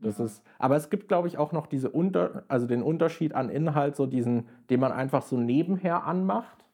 Das 0.00 0.20
ist, 0.20 0.42
aber 0.58 0.76
es 0.76 0.90
gibt, 0.90 1.08
glaube 1.08 1.26
ich, 1.26 1.38
auch 1.38 1.52
noch 1.52 1.66
diese 1.66 1.90
Unter, 1.90 2.44
also 2.48 2.66
den 2.66 2.82
Unterschied 2.82 3.34
an 3.34 3.50
Inhalt, 3.50 3.96
so 3.96 4.06
diesen, 4.06 4.48
den 4.70 4.78
man 4.78 4.92
einfach 4.92 5.22
so 5.22 5.36
nebenher 5.36 6.04
anmacht. 6.04 6.64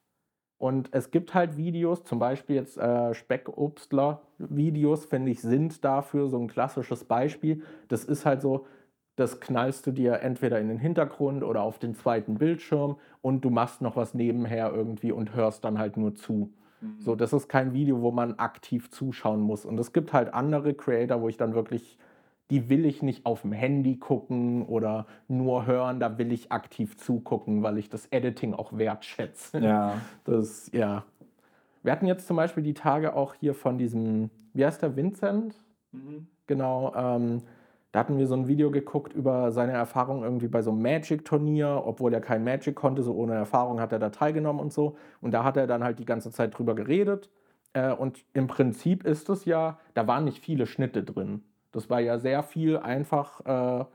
Und 0.57 0.89
es 0.93 1.11
gibt 1.11 1.33
halt 1.33 1.57
Videos, 1.57 2.03
zum 2.03 2.19
Beispiel 2.19 2.55
jetzt 2.55 2.77
äh, 2.77 3.13
Speckobstler-Videos, 3.13 5.05
finde 5.05 5.31
ich, 5.31 5.41
sind 5.41 5.83
dafür 5.83 6.27
so 6.27 6.37
ein 6.37 6.47
klassisches 6.47 7.03
Beispiel. 7.03 7.63
Das 7.87 8.05
ist 8.05 8.25
halt 8.25 8.41
so, 8.41 8.67
das 9.15 9.39
knallst 9.39 9.87
du 9.87 9.91
dir 9.91 10.21
entweder 10.21 10.59
in 10.59 10.69
den 10.69 10.77
Hintergrund 10.77 11.43
oder 11.43 11.61
auf 11.61 11.79
den 11.79 11.95
zweiten 11.95 12.35
Bildschirm 12.35 12.97
und 13.21 13.41
du 13.41 13.49
machst 13.49 13.81
noch 13.81 13.95
was 13.95 14.13
nebenher 14.13 14.71
irgendwie 14.73 15.11
und 15.11 15.33
hörst 15.33 15.65
dann 15.65 15.79
halt 15.79 15.97
nur 15.97 16.15
zu. 16.15 16.53
Mhm. 16.81 16.99
So, 16.99 17.15
das 17.15 17.33
ist 17.33 17.49
kein 17.49 17.73
Video, 17.73 18.01
wo 18.01 18.11
man 18.11 18.35
aktiv 18.35 18.91
zuschauen 18.91 19.41
muss. 19.41 19.65
Und 19.65 19.79
es 19.79 19.93
gibt 19.93 20.13
halt 20.13 20.33
andere 20.33 20.73
Creator, 20.73 21.21
wo 21.21 21.29
ich 21.29 21.37
dann 21.37 21.53
wirklich 21.53 21.97
die 22.51 22.69
will 22.69 22.85
ich 22.85 23.01
nicht 23.01 23.25
auf 23.25 23.41
dem 23.41 23.51
Handy 23.51 23.97
gucken 23.97 24.65
oder 24.65 25.07
nur 25.27 25.65
hören, 25.65 25.99
da 25.99 26.17
will 26.17 26.31
ich 26.31 26.51
aktiv 26.51 26.97
zugucken, 26.97 27.63
weil 27.63 27.77
ich 27.77 27.89
das 27.89 28.05
Editing 28.07 28.53
auch 28.53 28.77
wertschätze. 28.77 29.59
Ja. 29.59 30.01
Das, 30.25 30.71
ja. 30.71 31.05
Wir 31.83 31.91
hatten 31.91 32.07
jetzt 32.07 32.27
zum 32.27 32.37
Beispiel 32.37 32.63
die 32.63 32.73
Tage 32.73 33.15
auch 33.15 33.35
hier 33.35 33.53
von 33.53 33.77
diesem, 33.77 34.31
wie 34.53 34.65
heißt 34.65 34.81
der, 34.81 34.95
Vincent? 34.95 35.55
Mhm. 35.91 36.27
Genau, 36.47 36.93
ähm, 36.95 37.41
da 37.91 37.99
hatten 37.99 38.17
wir 38.17 38.27
so 38.27 38.35
ein 38.35 38.47
Video 38.47 38.71
geguckt 38.71 39.13
über 39.13 39.51
seine 39.51 39.71
Erfahrung 39.71 40.23
irgendwie 40.23 40.47
bei 40.47 40.61
so 40.61 40.71
einem 40.71 40.81
Magic-Turnier, 40.81 41.83
obwohl 41.85 42.13
er 42.13 42.21
kein 42.21 42.43
Magic 42.43 42.75
konnte, 42.75 43.03
so 43.03 43.13
ohne 43.13 43.35
Erfahrung 43.35 43.79
hat 43.79 43.93
er 43.93 43.99
da 43.99 44.09
teilgenommen 44.09 44.59
und 44.59 44.73
so. 44.73 44.97
Und 45.21 45.31
da 45.31 45.43
hat 45.43 45.57
er 45.57 45.65
dann 45.65 45.83
halt 45.83 45.99
die 45.99 46.05
ganze 46.05 46.29
Zeit 46.31 46.57
drüber 46.57 46.75
geredet. 46.75 47.29
Äh, 47.73 47.93
und 47.93 48.25
im 48.33 48.47
Prinzip 48.47 49.05
ist 49.05 49.29
es 49.29 49.45
ja, 49.45 49.79
da 49.93 50.07
waren 50.07 50.25
nicht 50.25 50.43
viele 50.43 50.65
Schnitte 50.65 51.03
drin. 51.03 51.43
Das 51.75 51.89
war 51.89 51.99
ja 51.99 52.17
sehr 52.17 52.41
viel 52.41 52.77
einfach 52.77 53.45
äh, 53.45 53.85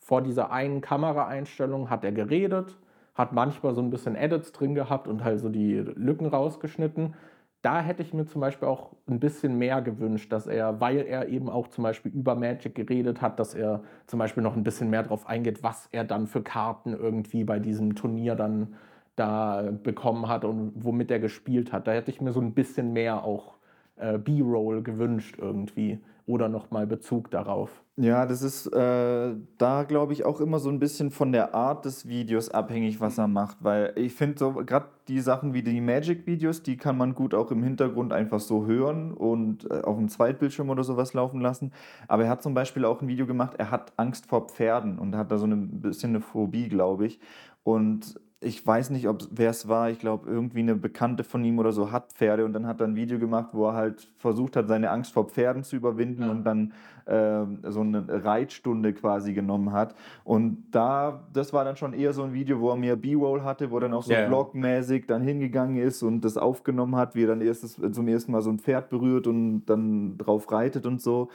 vor 0.00 0.22
dieser 0.22 0.50
einen 0.50 0.80
Kameraeinstellung 0.80 1.88
hat 1.88 2.02
er 2.02 2.10
geredet, 2.10 2.76
hat 3.14 3.32
manchmal 3.32 3.74
so 3.74 3.80
ein 3.80 3.90
bisschen 3.90 4.16
Edits 4.16 4.52
drin 4.52 4.74
gehabt 4.74 5.06
und 5.06 5.22
halt 5.22 5.38
so 5.38 5.48
die 5.48 5.74
Lücken 5.74 6.26
rausgeschnitten. 6.26 7.14
Da 7.62 7.80
hätte 7.80 8.02
ich 8.02 8.12
mir 8.12 8.26
zum 8.26 8.40
Beispiel 8.40 8.66
auch 8.66 8.90
ein 9.06 9.20
bisschen 9.20 9.56
mehr 9.56 9.82
gewünscht, 9.82 10.32
dass 10.32 10.48
er, 10.48 10.80
weil 10.80 10.98
er 10.98 11.28
eben 11.28 11.48
auch 11.48 11.68
zum 11.68 11.84
Beispiel 11.84 12.10
über 12.10 12.34
Magic 12.34 12.74
geredet 12.74 13.22
hat, 13.22 13.38
dass 13.38 13.54
er 13.54 13.82
zum 14.06 14.18
Beispiel 14.18 14.42
noch 14.42 14.56
ein 14.56 14.64
bisschen 14.64 14.90
mehr 14.90 15.04
darauf 15.04 15.28
eingeht, 15.28 15.62
was 15.62 15.88
er 15.92 16.04
dann 16.04 16.26
für 16.26 16.42
Karten 16.42 16.92
irgendwie 16.92 17.44
bei 17.44 17.60
diesem 17.60 17.94
Turnier 17.94 18.34
dann 18.34 18.74
da 19.14 19.72
bekommen 19.82 20.28
hat 20.28 20.44
und 20.44 20.72
womit 20.74 21.10
er 21.10 21.20
gespielt 21.20 21.72
hat. 21.72 21.86
Da 21.86 21.92
hätte 21.92 22.10
ich 22.10 22.20
mir 22.20 22.32
so 22.32 22.40
ein 22.40 22.54
bisschen 22.54 22.92
mehr 22.92 23.22
auch 23.22 23.54
äh, 23.96 24.18
B-Roll 24.18 24.82
gewünscht 24.82 25.36
irgendwie 25.38 26.00
oder 26.28 26.48
nochmal 26.50 26.86
Bezug 26.86 27.30
darauf. 27.30 27.82
Ja, 27.96 28.26
das 28.26 28.42
ist 28.42 28.66
äh, 28.66 29.34
da, 29.56 29.82
glaube 29.82 30.12
ich, 30.12 30.24
auch 30.24 30.40
immer 30.40 30.60
so 30.60 30.68
ein 30.68 30.78
bisschen 30.78 31.10
von 31.10 31.32
der 31.32 31.54
Art 31.54 31.84
des 31.84 32.06
Videos 32.06 32.50
abhängig, 32.50 33.00
was 33.00 33.18
er 33.18 33.26
macht. 33.26 33.56
Weil 33.60 33.92
ich 33.96 34.14
finde 34.14 34.38
so, 34.38 34.52
gerade 34.52 34.86
die 35.08 35.20
Sachen 35.20 35.54
wie 35.54 35.62
die 35.62 35.80
Magic-Videos, 35.80 36.62
die 36.62 36.76
kann 36.76 36.96
man 36.96 37.14
gut 37.14 37.34
auch 37.34 37.50
im 37.50 37.62
Hintergrund 37.62 38.12
einfach 38.12 38.40
so 38.40 38.66
hören 38.66 39.12
und 39.12 39.68
äh, 39.70 39.80
auf 39.80 39.96
dem 39.96 40.08
Zweitbildschirm 40.08 40.68
oder 40.70 40.84
sowas 40.84 41.14
laufen 41.14 41.40
lassen. 41.40 41.72
Aber 42.06 42.24
er 42.24 42.30
hat 42.30 42.42
zum 42.42 42.54
Beispiel 42.54 42.84
auch 42.84 43.00
ein 43.00 43.08
Video 43.08 43.26
gemacht, 43.26 43.54
er 43.58 43.70
hat 43.70 43.94
Angst 43.96 44.26
vor 44.26 44.46
Pferden 44.48 44.98
und 44.98 45.16
hat 45.16 45.32
da 45.32 45.38
so 45.38 45.46
ein 45.46 45.80
bisschen 45.80 46.10
eine 46.10 46.20
Phobie, 46.20 46.68
glaube 46.68 47.06
ich. 47.06 47.18
Und 47.64 48.20
ich 48.40 48.64
weiß 48.64 48.90
nicht, 48.90 49.08
ob 49.08 49.26
wer 49.32 49.50
es 49.50 49.66
war, 49.66 49.90
ich 49.90 49.98
glaube, 49.98 50.30
irgendwie 50.30 50.60
eine 50.60 50.76
Bekannte 50.76 51.24
von 51.24 51.44
ihm 51.44 51.58
oder 51.58 51.72
so 51.72 51.90
hat 51.90 52.12
Pferde 52.12 52.44
und 52.44 52.52
dann 52.52 52.68
hat 52.68 52.80
er 52.80 52.86
ein 52.86 52.94
Video 52.94 53.18
gemacht, 53.18 53.48
wo 53.52 53.66
er 53.66 53.74
halt 53.74 54.08
versucht 54.16 54.54
hat, 54.54 54.68
seine 54.68 54.90
Angst 54.90 55.12
vor 55.12 55.28
Pferden 55.28 55.64
zu 55.64 55.74
überwinden 55.74 56.22
ja. 56.22 56.30
und 56.30 56.44
dann 56.44 56.72
äh, 57.06 57.70
so 57.70 57.80
eine 57.80 58.04
Reitstunde 58.24 58.92
quasi 58.92 59.32
genommen 59.32 59.72
hat. 59.72 59.96
Und 60.22 60.66
da, 60.70 61.26
das 61.32 61.52
war 61.52 61.64
dann 61.64 61.76
schon 61.76 61.92
eher 61.92 62.12
so 62.12 62.22
ein 62.22 62.32
Video, 62.32 62.60
wo 62.60 62.70
er 62.70 62.76
mehr 62.76 62.94
B-Roll 62.94 63.42
hatte, 63.42 63.72
wo 63.72 63.78
er 63.78 63.80
dann 63.80 63.94
auch 63.94 64.04
so 64.04 64.12
yeah. 64.12 64.28
vlogmäßig 64.28 65.06
dann 65.08 65.22
hingegangen 65.22 65.76
ist 65.76 66.04
und 66.04 66.20
das 66.20 66.36
aufgenommen 66.36 66.94
hat, 66.94 67.16
wie 67.16 67.24
er 67.24 67.28
dann 67.28 67.40
erstes, 67.40 67.80
zum 67.90 68.06
ersten 68.06 68.30
Mal 68.30 68.42
so 68.42 68.50
ein 68.50 68.60
Pferd 68.60 68.88
berührt 68.88 69.26
und 69.26 69.66
dann 69.66 70.16
drauf 70.16 70.52
reitet 70.52 70.86
und 70.86 71.02
so. 71.02 71.28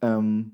Ähm, 0.00 0.52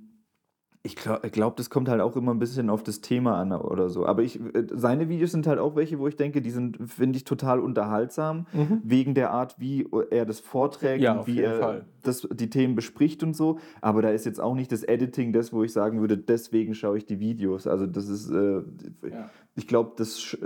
ich 0.87 0.94
glaube, 0.94 1.29
glaub, 1.31 1.57
das 1.57 1.68
kommt 1.68 1.88
halt 1.88 2.01
auch 2.01 2.16
immer 2.16 2.33
ein 2.33 2.38
bisschen 2.38 2.70
auf 2.70 2.83
das 2.83 3.01
Thema 3.01 3.38
an 3.38 3.53
oder 3.53 3.90
so. 3.90 4.07
Aber 4.07 4.22
ich, 4.22 4.40
äh, 4.40 4.66
seine 4.72 5.09
Videos 5.09 5.33
sind 5.33 5.46
halt 5.46 5.59
auch 5.59 5.75
welche, 5.75 5.99
wo 5.99 6.07
ich 6.07 6.16
denke, 6.16 6.40
die 6.40 6.51
sind, 6.51 6.79
finde 6.87 7.16
ich, 7.16 7.25
total 7.25 7.59
unterhaltsam, 7.59 8.46
mhm. 8.53 8.81
wegen 8.85 9.14
der 9.14 9.33
Art, 9.33 9.57
wie 9.59 9.87
er 10.11 10.25
das 10.25 10.38
vorträgt 10.38 11.03
ja, 11.03 11.18
und 11.18 11.27
wie 11.27 11.40
er 11.40 11.85
das, 12.03 12.27
die 12.33 12.49
Themen 12.49 12.77
bespricht 12.77 13.25
und 13.25 13.35
so. 13.35 13.59
Aber 13.81 14.01
da 14.01 14.11
ist 14.11 14.25
jetzt 14.25 14.40
auch 14.40 14.55
nicht 14.55 14.70
das 14.70 14.85
Editing 14.85 15.33
das, 15.33 15.53
wo 15.53 15.64
ich 15.64 15.72
sagen 15.72 16.01
würde, 16.01 16.16
deswegen 16.16 16.75
schaue 16.75 16.99
ich 16.99 17.05
die 17.05 17.18
Videos. 17.18 17.66
Also 17.66 17.87
das 17.87 18.09
ist, 18.09 18.31
äh, 18.31 18.62
ja. 19.11 19.31
ich 19.57 19.66
glaube, 19.66 19.92
das 19.96 20.38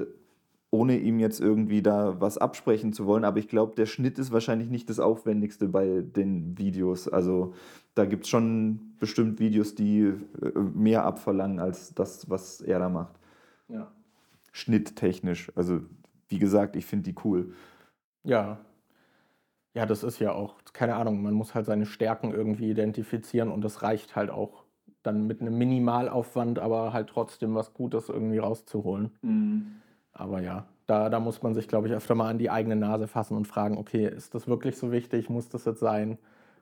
ohne 0.73 0.99
ihm 0.99 1.19
jetzt 1.19 1.41
irgendwie 1.41 1.83
da 1.83 2.21
was 2.21 2.39
absprechen 2.39 2.93
zu 2.93 3.05
wollen, 3.07 3.25
aber 3.25 3.39
ich 3.39 3.49
glaube, 3.49 3.75
der 3.75 3.87
Schnitt 3.87 4.19
ist 4.19 4.31
wahrscheinlich 4.31 4.71
nicht 4.71 4.89
das 4.89 5.01
Aufwendigste 5.01 5.69
bei 5.69 6.01
den 6.01 6.57
Videos. 6.57 7.09
Also 7.09 7.55
da 7.95 8.05
gibt 8.05 8.25
es 8.25 8.31
schon 8.31 8.97
bestimmt 8.99 9.41
Videos, 9.41 9.75
die 9.75 10.01
äh, 10.01 10.59
mehr 10.75 11.05
abverlangen 11.05 11.59
als 11.59 11.95
das, 11.95 12.31
was 12.31 12.61
er 12.61 12.79
da 12.79 12.89
macht. 12.89 13.19
Ja. 13.69 13.91
Schnitttechnisch. 14.53 15.53
Also, 15.57 15.81
wie 16.29 16.39
gesagt, 16.39 16.77
ich 16.77 16.87
finde 16.87 17.11
die 17.11 17.17
cool. 17.25 17.53
Ja. 18.25 18.59
Ja, 19.75 19.87
das 19.87 20.03
ist 20.03 20.19
ja 20.19 20.33
auch, 20.33 20.57
keine 20.73 20.97
Ahnung, 20.97 21.23
man 21.23 21.35
muss 21.35 21.55
halt 21.55 21.67
seine 21.67 21.87
Stärken 21.87 22.33
irgendwie 22.33 22.71
identifizieren 22.71 23.51
und 23.51 23.63
das 23.63 23.83
reicht 23.83 24.17
halt 24.17 24.31
auch 24.31 24.65
dann 25.03 25.27
mit 25.27 25.41
einem 25.41 25.57
Minimalaufwand, 25.57 26.59
aber 26.59 26.93
halt 26.93 27.09
trotzdem 27.09 27.55
was 27.55 27.73
Gutes 27.73 28.09
irgendwie 28.09 28.39
rauszuholen. 28.39 29.13
Mhm. 29.23 29.77
Aber 30.13 30.43
ja, 30.43 30.67
da, 30.87 31.09
da 31.09 31.21
muss 31.21 31.43
man 31.43 31.55
sich, 31.55 31.69
glaube 31.69 31.87
ich, 31.87 31.95
öfter 31.95 32.15
mal 32.15 32.29
an 32.29 32.39
die 32.39 32.51
eigene 32.51 32.77
Nase 32.77 33.07
fassen 33.07 33.37
und 33.37 33.47
fragen, 33.47 33.79
okay, 33.79 34.07
ist 34.07 34.35
das 34.35 34.49
wirklich 34.49 34.77
so 34.77 34.91
wichtig? 34.91 35.31
Muss 35.31 35.49
das 35.49 35.65
jetzt 35.65 35.81
sein? 35.81 36.19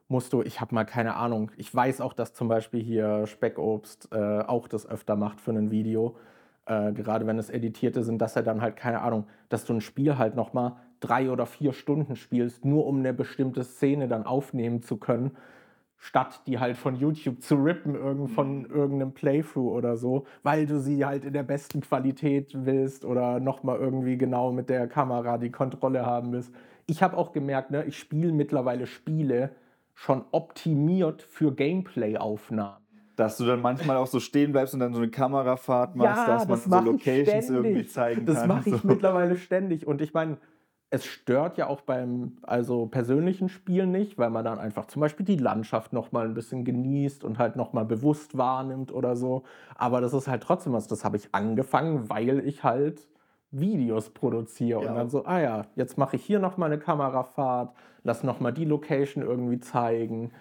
Musst 0.08 0.32
du, 0.32 0.42
ich 0.42 0.60
habe 0.60 0.74
mal 0.74 0.84
keine 0.84 1.16
Ahnung. 1.16 1.50
Ich 1.56 1.74
weiß 1.74 2.00
auch, 2.00 2.14
dass 2.14 2.32
zum 2.32 2.48
Beispiel 2.48 2.82
hier 2.82 3.26
Speckobst 3.26 4.08
äh, 4.10 4.40
auch 4.40 4.66
das 4.66 4.86
öfter 4.88 5.16
macht 5.16 5.40
für 5.40 5.50
ein 5.50 5.70
Video. 5.70 6.16
Äh, 6.66 6.92
gerade 6.92 7.26
wenn 7.26 7.38
es 7.38 7.50
editierte 7.50 8.02
sind, 8.02 8.18
dass 8.18 8.34
er 8.34 8.42
dann 8.42 8.62
halt, 8.62 8.76
keine 8.76 9.02
Ahnung, 9.02 9.26
dass 9.50 9.64
du 9.64 9.74
ein 9.74 9.80
Spiel 9.80 10.16
halt 10.16 10.34
nochmal 10.34 10.76
drei 11.00 11.30
oder 11.30 11.46
vier 11.46 11.72
Stunden 11.72 12.16
spielst, 12.16 12.64
nur 12.64 12.86
um 12.86 12.98
eine 12.98 13.12
bestimmte 13.12 13.64
Szene 13.64 14.08
dann 14.08 14.24
aufnehmen 14.24 14.82
zu 14.82 14.96
können 14.96 15.36
statt 15.98 16.42
die 16.46 16.58
halt 16.58 16.76
von 16.76 16.94
YouTube 16.94 17.42
zu 17.42 17.56
rippen 17.56 17.94
irgend 17.94 18.30
von 18.30 18.60
mhm. 18.60 18.70
irgendeinem 18.70 19.12
Playthrough 19.12 19.72
oder 19.72 19.96
so, 19.96 20.26
weil 20.42 20.66
du 20.66 20.78
sie 20.78 21.04
halt 21.04 21.24
in 21.24 21.32
der 21.32 21.42
besten 21.42 21.80
Qualität 21.80 22.52
willst 22.54 23.04
oder 23.04 23.40
nochmal 23.40 23.78
irgendwie 23.78 24.16
genau 24.16 24.52
mit 24.52 24.70
der 24.70 24.86
Kamera 24.86 25.38
die 25.38 25.50
Kontrolle 25.50 26.06
haben 26.06 26.32
willst. 26.32 26.54
Ich 26.86 27.02
habe 27.02 27.16
auch 27.16 27.32
gemerkt, 27.32 27.70
ne, 27.70 27.84
ich 27.84 27.98
spiele 27.98 28.32
mittlerweile 28.32 28.86
Spiele 28.86 29.50
schon 29.98 30.24
optimiert 30.30 31.22
für 31.22 31.52
Gameplay-Aufnahmen. 31.52 32.84
Dass 33.16 33.36
du 33.36 33.44
dann 33.44 33.60
manchmal 33.60 33.96
auch 33.96 34.06
so 34.06 34.20
stehen 34.20 34.52
bleibst 34.52 34.72
und 34.72 34.78
dann 34.78 34.94
so 34.94 35.00
eine 35.00 35.10
Kamerafahrt 35.10 35.96
machst, 35.96 36.28
ja, 36.28 36.34
dass 36.34 36.46
man 36.46 36.60
das 36.60 36.64
so 36.84 36.92
Locations 36.92 37.50
irgendwie 37.50 37.84
zeigen 37.84 38.24
das 38.24 38.36
kann. 38.36 38.48
Das 38.48 38.56
mache 38.58 38.70
ich 38.70 38.80
so. 38.80 38.86
mittlerweile 38.86 39.36
ständig. 39.36 39.88
Und 39.88 40.00
ich 40.00 40.14
meine, 40.14 40.36
es 40.90 41.04
stört 41.04 41.58
ja 41.58 41.66
auch 41.66 41.80
beim 41.80 42.38
also 42.42 42.86
persönlichen 42.86 43.48
Spielen 43.48 43.90
nicht, 43.90 44.18
weil 44.18 44.30
man 44.30 44.44
dann 44.44 44.60
einfach 44.60 44.86
zum 44.86 45.00
Beispiel 45.00 45.26
die 45.26 45.36
Landschaft 45.36 45.92
noch 45.92 46.12
mal 46.12 46.26
ein 46.26 46.34
bisschen 46.34 46.64
genießt 46.64 47.24
und 47.24 47.40
halt 47.40 47.56
noch 47.56 47.72
mal 47.72 47.84
bewusst 47.84 48.38
wahrnimmt 48.38 48.92
oder 48.92 49.16
so. 49.16 49.42
Aber 49.74 50.00
das 50.00 50.14
ist 50.14 50.28
halt 50.28 50.44
trotzdem 50.44 50.74
was, 50.74 50.86
das 50.86 51.04
habe 51.04 51.16
ich 51.16 51.34
angefangen, 51.34 52.08
weil 52.08 52.46
ich 52.46 52.62
halt 52.62 53.08
Videos 53.50 54.10
produziere 54.10 54.82
ja. 54.82 54.90
und 54.90 54.96
dann 54.96 55.10
so, 55.10 55.24
ah 55.24 55.40
ja, 55.40 55.66
jetzt 55.74 55.96
mache 55.98 56.16
ich 56.16 56.24
hier 56.24 56.38
noch 56.38 56.56
mal 56.56 56.66
eine 56.66 56.78
Kamerafahrt, 56.78 57.74
lass 58.02 58.22
noch 58.22 58.40
mal 58.40 58.52
die 58.52 58.64
Location 58.64 59.22
irgendwie 59.22 59.60
zeigen. 59.60 60.32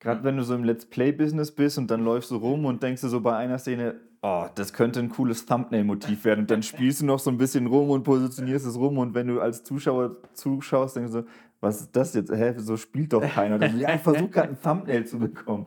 Gerade 0.00 0.24
wenn 0.24 0.36
du 0.36 0.42
so 0.42 0.54
im 0.54 0.64
Let's 0.64 0.86
Play-Business 0.86 1.52
bist 1.52 1.78
und 1.78 1.90
dann 1.90 2.04
läufst 2.04 2.30
du 2.30 2.36
rum 2.36 2.64
und 2.64 2.82
denkst 2.82 3.02
du 3.02 3.08
so 3.08 3.20
bei 3.20 3.36
einer 3.36 3.58
Szene, 3.58 3.96
oh, 4.22 4.46
das 4.54 4.72
könnte 4.72 5.00
ein 5.00 5.08
cooles 5.08 5.46
Thumbnail-Motiv 5.46 6.24
werden. 6.24 6.40
Und 6.40 6.50
dann 6.50 6.62
spielst 6.62 7.00
du 7.00 7.06
noch 7.06 7.18
so 7.18 7.30
ein 7.30 7.38
bisschen 7.38 7.66
rum 7.66 7.90
und 7.90 8.02
positionierst 8.02 8.66
es 8.66 8.76
rum. 8.76 8.98
Und 8.98 9.14
wenn 9.14 9.28
du 9.28 9.40
als 9.40 9.64
Zuschauer 9.64 10.16
zuschaust, 10.34 10.96
denkst 10.96 11.12
du 11.12 11.20
so, 11.20 11.26
was 11.60 11.80
ist 11.80 11.96
das 11.96 12.14
jetzt? 12.14 12.30
Hä, 12.30 12.54
so 12.58 12.76
spielt 12.76 13.12
doch 13.12 13.22
keiner. 13.22 13.64
Ja, 13.74 13.94
ich 13.94 14.02
versuche 14.02 14.28
gerade 14.28 14.50
ein 14.50 14.60
Thumbnail 14.60 15.06
zu 15.06 15.18
bekommen. 15.18 15.66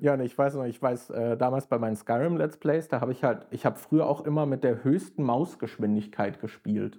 Ja, 0.00 0.18
ich 0.20 0.36
weiß 0.36 0.54
noch, 0.54 0.64
ich 0.64 0.80
weiß, 0.80 1.10
äh, 1.10 1.36
damals 1.36 1.66
bei 1.66 1.78
meinen 1.78 1.96
Skyrim 1.96 2.36
Let's 2.36 2.58
Plays, 2.58 2.88
da 2.88 3.00
habe 3.00 3.12
ich 3.12 3.24
halt, 3.24 3.46
ich 3.50 3.64
habe 3.64 3.76
früher 3.78 4.06
auch 4.06 4.24
immer 4.26 4.44
mit 4.44 4.62
der 4.62 4.84
höchsten 4.84 5.22
Mausgeschwindigkeit 5.22 6.40
gespielt 6.40 6.98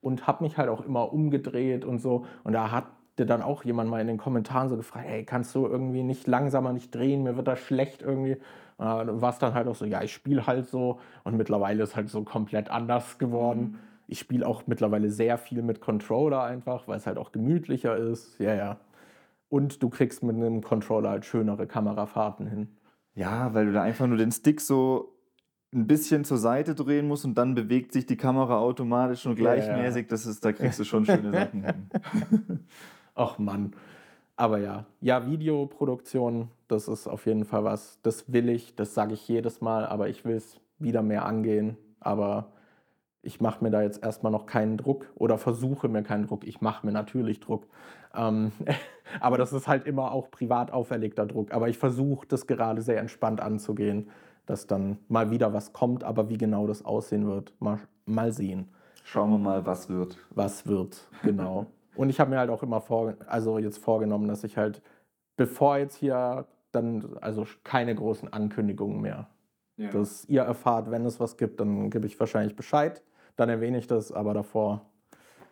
und 0.00 0.26
habe 0.26 0.44
mich 0.44 0.56
halt 0.56 0.68
auch 0.70 0.84
immer 0.84 1.12
umgedreht 1.12 1.84
und 1.84 1.98
so. 1.98 2.24
Und 2.44 2.54
da 2.54 2.70
hat 2.70 2.86
hatte 3.18 3.26
dann 3.26 3.42
auch 3.42 3.64
jemand 3.64 3.90
mal 3.90 4.00
in 4.00 4.06
den 4.06 4.16
Kommentaren 4.16 4.68
so 4.68 4.76
gefragt, 4.76 5.06
hey, 5.08 5.24
kannst 5.24 5.52
du 5.54 5.66
irgendwie 5.66 6.04
nicht 6.04 6.28
langsamer 6.28 6.72
nicht 6.72 6.94
drehen, 6.94 7.24
mir 7.24 7.36
wird 7.36 7.48
das 7.48 7.58
schlecht 7.58 8.00
irgendwie. 8.00 8.32
Äh, 8.32 8.38
war 8.78 9.30
es 9.30 9.38
dann 9.38 9.54
halt 9.54 9.66
auch 9.66 9.74
so, 9.74 9.84
ja, 9.84 10.02
ich 10.02 10.12
spiele 10.12 10.46
halt 10.46 10.66
so 10.68 11.00
und 11.24 11.36
mittlerweile 11.36 11.82
ist 11.82 11.96
halt 11.96 12.08
so 12.10 12.22
komplett 12.22 12.70
anders 12.70 13.18
geworden. 13.18 13.60
Mhm. 13.60 13.78
Ich 14.06 14.20
spiele 14.20 14.46
auch 14.46 14.62
mittlerweile 14.66 15.10
sehr 15.10 15.36
viel 15.36 15.62
mit 15.62 15.80
Controller 15.80 16.44
einfach, 16.44 16.86
weil 16.86 16.98
es 16.98 17.06
halt 17.08 17.18
auch 17.18 17.32
gemütlicher 17.32 17.96
ist. 17.96 18.38
Ja, 18.38 18.54
ja. 18.54 18.76
Und 19.48 19.82
du 19.82 19.88
kriegst 19.88 20.22
mit 20.22 20.36
einem 20.36 20.62
Controller 20.62 21.10
halt 21.10 21.24
schönere 21.24 21.66
Kamerafahrten 21.66 22.46
hin. 22.46 22.68
Ja, 23.14 23.54
weil 23.54 23.66
du 23.66 23.72
da 23.72 23.82
einfach 23.82 24.06
nur 24.06 24.18
den 24.18 24.30
Stick 24.30 24.60
so 24.60 25.14
ein 25.72 25.86
bisschen 25.86 26.24
zur 26.24 26.38
Seite 26.38 26.74
drehen 26.74 27.08
musst 27.08 27.24
und 27.24 27.36
dann 27.36 27.54
bewegt 27.54 27.92
sich 27.92 28.06
die 28.06 28.16
Kamera 28.16 28.58
automatisch 28.58 29.26
und 29.26 29.36
gleichmäßig. 29.36 30.04
Ja, 30.04 30.08
Das 30.10 30.26
ist, 30.26 30.44
da 30.44 30.52
kriegst 30.52 30.78
du 30.78 30.84
schon 30.84 31.04
schöne 31.04 31.32
Sachen 31.32 31.64
hin. 31.64 31.88
Ach 33.14 33.38
Mann. 33.38 33.72
Aber 34.36 34.58
ja, 34.58 34.86
ja, 35.00 35.26
Videoproduktion, 35.26 36.48
das 36.68 36.86
ist 36.86 37.08
auf 37.08 37.26
jeden 37.26 37.44
Fall 37.44 37.64
was, 37.64 37.98
das 38.02 38.32
will 38.32 38.48
ich, 38.48 38.76
das 38.76 38.94
sage 38.94 39.14
ich 39.14 39.26
jedes 39.26 39.60
Mal, 39.60 39.84
aber 39.84 40.08
ich 40.08 40.24
will 40.24 40.36
es 40.36 40.60
wieder 40.78 41.02
mehr 41.02 41.24
angehen. 41.24 41.76
Aber 41.98 42.52
ich 43.20 43.40
mache 43.40 43.64
mir 43.64 43.70
da 43.70 43.82
jetzt 43.82 44.02
erstmal 44.02 44.30
noch 44.30 44.46
keinen 44.46 44.76
Druck 44.76 45.10
oder 45.16 45.38
versuche 45.38 45.88
mir 45.88 46.02
keinen 46.02 46.28
Druck. 46.28 46.46
Ich 46.46 46.60
mache 46.60 46.86
mir 46.86 46.92
natürlich 46.92 47.40
Druck. 47.40 47.66
Ähm, 48.14 48.52
aber 49.20 49.38
das 49.38 49.52
ist 49.52 49.68
halt 49.68 49.86
immer 49.86 50.12
auch 50.12 50.30
privat 50.30 50.72
auferlegter 50.72 51.26
Druck. 51.26 51.52
Aber 51.52 51.68
ich 51.68 51.78
versuche 51.78 52.26
das 52.26 52.46
gerade 52.46 52.82
sehr 52.82 52.98
entspannt 52.98 53.40
anzugehen, 53.40 54.10
dass 54.46 54.66
dann 54.66 54.98
mal 55.08 55.30
wieder 55.30 55.52
was 55.52 55.72
kommt, 55.72 56.04
aber 56.04 56.28
wie 56.28 56.38
genau 56.38 56.66
das 56.66 56.84
aussehen 56.84 57.26
wird, 57.26 57.52
mal, 57.60 57.78
mal 58.06 58.32
sehen. 58.32 58.68
Schauen 59.04 59.30
wir 59.30 59.38
mal, 59.38 59.66
was 59.66 59.88
wird. 59.88 60.18
Was 60.30 60.66
wird, 60.66 61.08
genau. 61.22 61.66
Und 61.96 62.10
ich 62.10 62.20
habe 62.20 62.30
mir 62.30 62.38
halt 62.38 62.50
auch 62.50 62.62
immer 62.62 62.80
vor, 62.80 63.14
also 63.26 63.58
jetzt 63.58 63.78
vorgenommen, 63.78 64.28
dass 64.28 64.44
ich 64.44 64.56
halt, 64.56 64.82
bevor 65.36 65.78
jetzt 65.78 65.96
hier 65.96 66.46
dann, 66.72 67.16
also 67.20 67.44
keine 67.64 67.94
großen 67.94 68.32
Ankündigungen 68.32 69.00
mehr. 69.00 69.28
Ja. 69.76 69.90
Dass 69.90 70.24
ihr 70.26 70.42
erfahrt, 70.42 70.90
wenn 70.90 71.04
es 71.04 71.20
was 71.20 71.36
gibt, 71.36 71.60
dann 71.60 71.90
gebe 71.90 72.06
ich 72.06 72.18
wahrscheinlich 72.18 72.54
Bescheid. 72.54 73.02
Dann 73.36 73.48
erwähne 73.48 73.78
ich 73.78 73.86
das, 73.86 74.12
aber 74.12 74.34
davor, 74.34 74.82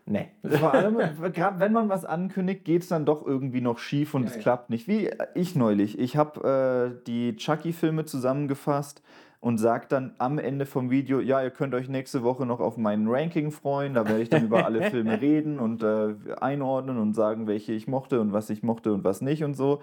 nee. 0.06 0.28
Vor 0.42 0.72
allem, 0.72 0.98
gerade 1.32 1.60
wenn 1.60 1.72
man 1.72 1.88
was 1.88 2.04
ankündigt, 2.04 2.64
geht 2.64 2.82
es 2.82 2.88
dann 2.88 3.04
doch 3.04 3.26
irgendwie 3.26 3.60
noch 3.60 3.78
schief 3.78 4.14
und 4.14 4.22
ja, 4.22 4.28
es 4.30 4.36
ja. 4.36 4.42
klappt 4.42 4.70
nicht. 4.70 4.88
Wie 4.88 5.10
ich 5.34 5.54
neulich. 5.54 5.98
Ich 5.98 6.16
habe 6.16 6.96
äh, 6.98 7.04
die 7.06 7.36
Chucky-Filme 7.36 8.04
zusammengefasst 8.04 9.02
und 9.40 9.58
sagt 9.58 9.92
dann 9.92 10.14
am 10.18 10.38
Ende 10.38 10.66
vom 10.66 10.90
Video, 10.90 11.20
ja, 11.20 11.42
ihr 11.42 11.50
könnt 11.50 11.74
euch 11.74 11.88
nächste 11.88 12.22
Woche 12.22 12.46
noch 12.46 12.60
auf 12.60 12.76
meinen 12.76 13.06
Ranking 13.08 13.50
freuen. 13.50 13.94
Da 13.94 14.06
werde 14.08 14.22
ich 14.22 14.28
dann 14.28 14.44
über 14.44 14.64
alle 14.64 14.90
Filme 14.90 15.20
reden 15.20 15.58
und 15.58 15.82
äh, 15.82 16.14
einordnen 16.40 16.98
und 16.98 17.14
sagen, 17.14 17.46
welche 17.46 17.72
ich 17.72 17.86
mochte 17.86 18.20
und 18.20 18.32
was 18.32 18.50
ich 18.50 18.62
mochte 18.62 18.92
und 18.92 19.04
was 19.04 19.20
nicht 19.20 19.44
und 19.44 19.54
so. 19.54 19.82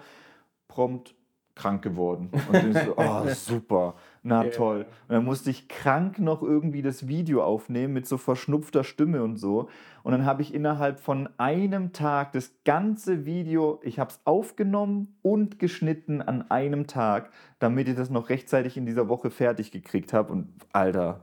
Prompt 0.68 1.14
krank 1.54 1.82
geworden. 1.82 2.30
Und 2.48 2.70
ich 2.70 2.82
so, 2.82 2.94
oh, 2.96 3.26
super, 3.28 3.94
na 4.22 4.42
yeah. 4.42 4.52
toll. 4.52 4.86
Und 5.08 5.14
dann 5.14 5.24
musste 5.24 5.50
ich 5.50 5.68
krank 5.68 6.18
noch 6.18 6.42
irgendwie 6.42 6.82
das 6.82 7.06
Video 7.06 7.42
aufnehmen 7.42 7.94
mit 7.94 8.06
so 8.06 8.18
verschnupfter 8.18 8.84
Stimme 8.84 9.22
und 9.22 9.36
so. 9.36 9.68
Und 10.02 10.12
dann 10.12 10.24
habe 10.24 10.42
ich 10.42 10.52
innerhalb 10.52 11.00
von 11.00 11.28
einem 11.38 11.92
Tag 11.92 12.32
das 12.32 12.52
ganze 12.64 13.24
Video, 13.24 13.80
ich 13.82 13.98
habe 13.98 14.10
es 14.10 14.20
aufgenommen 14.24 15.16
und 15.22 15.58
geschnitten 15.58 16.20
an 16.22 16.50
einem 16.50 16.86
Tag, 16.86 17.30
damit 17.58 17.88
ich 17.88 17.96
das 17.96 18.10
noch 18.10 18.28
rechtzeitig 18.28 18.76
in 18.76 18.86
dieser 18.86 19.08
Woche 19.08 19.30
fertig 19.30 19.70
gekriegt 19.70 20.12
habe. 20.12 20.32
Und 20.32 20.48
Alter, 20.72 21.20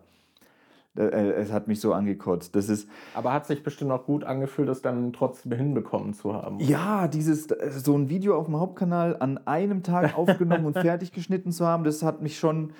es 0.94 1.52
hat 1.52 1.68
mich 1.68 1.80
so 1.80 1.94
angekotzt. 1.94 2.56
Das 2.56 2.68
ist, 2.68 2.90
Aber 3.14 3.32
hat 3.32 3.46
sich 3.46 3.64
bestimmt 3.64 3.92
auch 3.92 4.06
gut 4.06 4.24
angefühlt, 4.24 4.68
das 4.68 4.82
dann 4.82 5.14
trotzdem 5.14 5.54
hinbekommen 5.54 6.14
zu 6.14 6.34
haben. 6.34 6.60
Ja, 6.60 7.08
dieses 7.08 7.50
äh, 7.50 7.72
so 7.72 7.98
ein 7.98 8.10
Video 8.10 8.38
auf 8.38 8.46
dem 8.46 8.60
Hauptkanal 8.60 9.16
an 9.20 9.40
einem 9.48 9.84
Tag 9.84 10.18
aufgenommen 10.18 10.66
und 10.66 10.74
fertig 10.74 11.14
geschnitten 11.14 11.52
zu 11.52 11.66
haben, 11.66 11.84
das 11.84 12.04
hat 12.04 12.22
mich 12.22 12.38
schon 12.38 12.74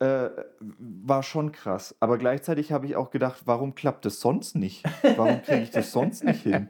äh, 0.00 0.30
war 0.78 1.22
schon 1.22 1.52
krass. 1.52 1.94
Aber 2.00 2.18
gleichzeitig 2.18 2.72
habe 2.72 2.86
ich 2.86 2.96
auch 2.96 3.10
gedacht, 3.10 3.42
warum 3.44 3.76
klappt 3.76 4.04
das 4.04 4.20
sonst 4.20 4.56
nicht? 4.56 4.84
Warum 5.16 5.42
kriege 5.42 5.62
ich 5.62 5.70
das 5.70 5.92
sonst 5.92 6.24
nicht 6.24 6.42
hin? 6.42 6.68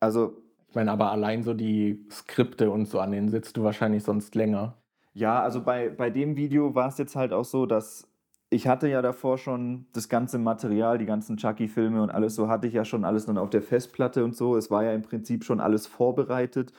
Also 0.00 0.38
ich 0.68 0.74
meine, 0.74 0.90
aber 0.90 1.10
allein 1.10 1.42
so 1.42 1.52
die 1.52 2.06
Skripte 2.10 2.70
und 2.70 2.86
so 2.86 2.98
an 2.98 3.12
denen 3.12 3.28
sitzt 3.28 3.58
du 3.58 3.62
wahrscheinlich 3.62 4.04
sonst 4.04 4.34
länger. 4.34 4.78
Ja, 5.12 5.42
also 5.42 5.62
bei, 5.62 5.90
bei 5.90 6.08
dem 6.08 6.36
Video 6.36 6.74
war 6.74 6.88
es 6.88 6.96
jetzt 6.96 7.14
halt 7.14 7.34
auch 7.34 7.44
so, 7.44 7.66
dass 7.66 8.08
ich 8.52 8.68
hatte 8.68 8.86
ja 8.86 9.00
davor 9.00 9.38
schon 9.38 9.86
das 9.94 10.10
ganze 10.10 10.38
Material, 10.38 10.98
die 10.98 11.06
ganzen 11.06 11.38
Chucky-Filme 11.38 12.02
und 12.02 12.10
alles 12.10 12.34
so 12.34 12.48
hatte 12.48 12.66
ich 12.66 12.74
ja 12.74 12.84
schon 12.84 13.04
alles 13.04 13.24
dann 13.24 13.38
auf 13.38 13.48
der 13.48 13.62
Festplatte 13.62 14.24
und 14.24 14.36
so. 14.36 14.56
Es 14.56 14.70
war 14.70 14.84
ja 14.84 14.92
im 14.92 15.00
Prinzip 15.00 15.44
schon 15.44 15.58
alles 15.58 15.86
vorbereitet 15.86 16.70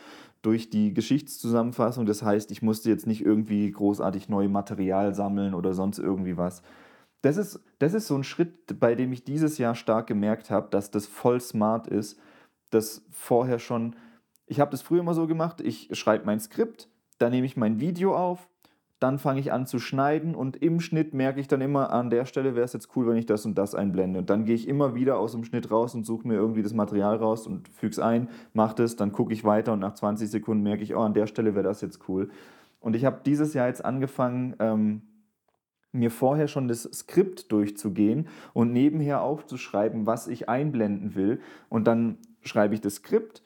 durch 0.44 0.70
die 0.70 0.94
Geschichtszusammenfassung. 0.94 2.06
Das 2.06 2.22
heißt, 2.22 2.52
ich 2.52 2.62
musste 2.62 2.90
jetzt 2.90 3.08
nicht 3.08 3.26
irgendwie 3.26 3.72
großartig 3.72 4.30
neues 4.30 4.52
Material 4.52 5.16
sammeln 5.16 5.56
oder 5.56 5.74
sonst 5.74 5.98
irgendwie 5.98 6.38
was. 6.38 6.62
Das 7.24 7.38
ist, 7.38 7.60
das 7.80 7.96
ist 7.96 8.06
so 8.06 8.16
ein 8.16 8.24
Schritt, 8.24 8.80
bei 8.80 8.94
dem 8.94 9.12
ich 9.12 9.24
dieses 9.24 9.58
Jahr 9.58 9.74
stark 9.74 10.06
gemerkt 10.06 10.52
habe, 10.52 10.68
dass 10.70 10.92
das 10.92 11.08
voll 11.08 11.42
smart 11.42 11.88
ist, 11.88 12.20
dass 12.70 13.04
vorher 13.10 13.58
schon, 13.58 13.96
ich 14.46 14.60
habe 14.60 14.70
das 14.70 14.84
früher 14.84 15.00
immer 15.00 15.16
so 15.16 15.26
gemacht, 15.26 15.60
ich 15.60 15.90
schreibe 15.94 16.28
mein 16.28 16.40
Skript, 16.40 16.88
dann 17.18 17.32
nehme 17.32 17.48
ich 17.48 17.58
mein 17.58 17.80
Video 17.80 18.16
auf, 18.16 18.48
dann 19.04 19.20
fange 19.20 19.42
ich 19.42 19.52
an 19.52 19.66
zu 19.66 19.80
schneiden 19.80 20.34
und 20.34 20.56
im 20.64 20.80
Schnitt 20.80 21.14
merke 21.14 21.42
ich 21.42 21.50
dann 21.50 21.60
immer, 21.60 21.92
an 21.92 22.10
der 22.10 22.26
Stelle 22.26 22.56
wäre 22.56 22.64
es 22.64 22.72
jetzt 22.72 22.96
cool, 22.96 23.06
wenn 23.08 23.18
ich 23.18 23.26
das 23.26 23.46
und 23.46 23.58
das 23.58 23.76
einblende. 23.76 24.20
Und 24.20 24.30
dann 24.30 24.46
gehe 24.46 24.56
ich 24.56 24.66
immer 24.66 24.96
wieder 24.96 25.20
aus 25.20 25.34
dem 25.34 25.44
Schnitt 25.44 25.70
raus 25.70 25.94
und 25.94 26.06
suche 26.06 26.26
mir 26.26 26.36
irgendwie 26.36 26.64
das 26.64 26.74
Material 26.74 27.18
raus 27.18 27.46
und 27.46 27.68
füge 27.68 27.92
es 27.92 28.00
ein, 28.00 28.30
mache 28.54 28.76
das, 28.76 28.96
dann 28.96 29.12
gucke 29.12 29.34
ich 29.34 29.44
weiter 29.44 29.74
und 29.74 29.80
nach 29.80 29.94
20 29.94 30.30
Sekunden 30.30 30.64
merke 30.64 30.84
ich, 30.84 30.96
oh, 30.96 31.02
an 31.02 31.14
der 31.14 31.28
Stelle 31.28 31.54
wäre 31.54 31.66
das 31.66 31.82
jetzt 31.82 32.08
cool. 32.08 32.30
Und 32.80 32.96
ich 32.96 33.04
habe 33.04 33.20
dieses 33.26 33.54
Jahr 33.54 33.68
jetzt 33.68 33.84
angefangen, 33.84 34.56
ähm, 34.60 35.02
mir 35.92 36.10
vorher 36.10 36.48
schon 36.48 36.70
das 36.70 36.84
Skript 36.84 37.52
durchzugehen 37.52 38.28
und 38.54 38.72
nebenher 38.72 39.22
aufzuschreiben, 39.22 40.06
was 40.06 40.28
ich 40.28 40.48
einblenden 40.48 41.14
will. 41.16 41.42
Und 41.68 41.88
dann 41.88 42.18
schreibe 42.42 42.74
ich 42.74 42.82
das 42.82 42.96
Skript, 42.96 43.44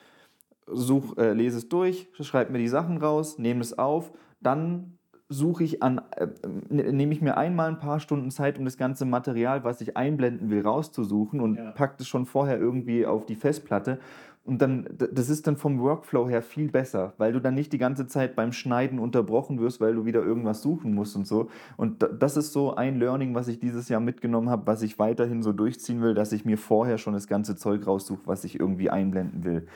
such, 0.67 1.17
äh, 1.17 1.33
lese 1.33 1.57
es 1.57 1.67
durch, 1.67 2.07
schreibe 2.13 2.51
mir 2.51 2.59
die 2.59 2.67
Sachen 2.67 2.97
raus, 2.97 3.39
nehme 3.39 3.61
es 3.61 3.77
auf, 3.77 4.11
dann 4.39 4.96
suche 5.29 5.63
ich 5.63 5.83
an, 5.83 6.01
äh, 6.15 6.27
nehme 6.69 7.13
ich 7.13 7.21
mir 7.21 7.37
einmal 7.37 7.69
ein 7.69 7.79
paar 7.79 7.99
Stunden 7.99 8.31
Zeit, 8.31 8.57
um 8.57 8.65
das 8.65 8.77
ganze 8.77 9.05
Material, 9.05 9.63
was 9.63 9.81
ich 9.81 9.97
einblenden 9.97 10.49
will, 10.49 10.61
rauszusuchen 10.61 11.41
und 11.41 11.55
ja. 11.55 11.71
packe 11.71 11.95
es 11.99 12.07
schon 12.07 12.25
vorher 12.25 12.57
irgendwie 12.57 13.05
auf 13.05 13.25
die 13.25 13.35
Festplatte. 13.35 13.99
Und 14.47 14.61
dann, 14.61 14.87
das 15.11 15.27
ist 15.27 15.45
dann 15.45 15.57
vom 15.57 15.81
Workflow 15.81 16.29
her 16.29 16.41
viel 16.41 16.69
besser, 16.69 17.11
weil 17.17 17.33
du 17.33 17.41
dann 17.41 17.53
nicht 17.53 17.73
die 17.73 17.77
ganze 17.77 18.07
Zeit 18.07 18.33
beim 18.37 18.53
Schneiden 18.53 18.97
unterbrochen 18.97 19.59
wirst, 19.59 19.81
weil 19.81 19.93
du 19.93 20.05
wieder 20.05 20.23
irgendwas 20.23 20.61
suchen 20.61 20.93
musst 20.93 21.17
und 21.17 21.27
so. 21.27 21.49
Und 21.75 22.07
das 22.17 22.37
ist 22.37 22.53
so 22.53 22.73
ein 22.73 22.97
Learning, 22.97 23.35
was 23.35 23.49
ich 23.49 23.59
dieses 23.59 23.89
Jahr 23.89 23.99
mitgenommen 23.99 24.49
habe, 24.49 24.65
was 24.65 24.83
ich 24.83 24.97
weiterhin 24.99 25.43
so 25.43 25.51
durchziehen 25.51 26.01
will, 26.01 26.13
dass 26.13 26.31
ich 26.31 26.45
mir 26.45 26.57
vorher 26.57 26.97
schon 26.97 27.11
das 27.11 27.27
ganze 27.27 27.57
Zeug 27.57 27.85
raussuche, 27.85 28.21
was 28.23 28.45
ich 28.45 28.57
irgendwie 28.57 28.89
einblenden 28.89 29.43
will. 29.43 29.67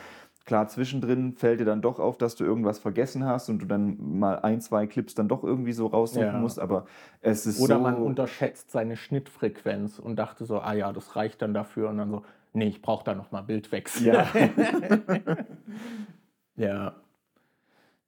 Klar, 0.46 0.68
zwischendrin 0.68 1.34
fällt 1.34 1.60
dir 1.60 1.66
dann 1.66 1.82
doch 1.82 2.00
auf, 2.00 2.18
dass 2.18 2.36
du 2.36 2.44
irgendwas 2.44 2.80
vergessen 2.80 3.26
hast 3.26 3.50
und 3.50 3.60
du 3.60 3.66
dann 3.68 3.98
mal 4.20 4.40
ein, 4.40 4.60
zwei 4.60 4.88
Clips 4.88 5.14
dann 5.14 5.28
doch 5.28 5.44
irgendwie 5.44 5.72
so 5.72 5.88
raussuchen 5.88 6.26
ja. 6.26 6.38
musst, 6.40 6.60
aber 6.60 6.86
es 7.22 7.46
ist 7.46 7.62
Oder 7.62 7.76
so 7.76 7.82
man 7.82 7.96
unterschätzt 7.96 8.72
seine 8.72 8.98
Schnittfrequenz 8.98 10.00
und 10.00 10.16
dachte 10.18 10.46
so, 10.46 10.60
ah 10.60 10.74
ja, 10.74 10.92
das 10.94 11.16
reicht 11.16 11.42
dann 11.44 11.54
dafür 11.54 11.90
und 11.90 11.98
dann 12.00 12.10
so, 12.10 12.24
nee, 12.54 12.68
ich 12.68 12.82
brauche 12.82 13.04
da 13.04 13.14
nochmal 13.14 13.44
Bildwechsel. 13.44 14.08
Ja. 14.08 14.28
ja. 16.56 16.96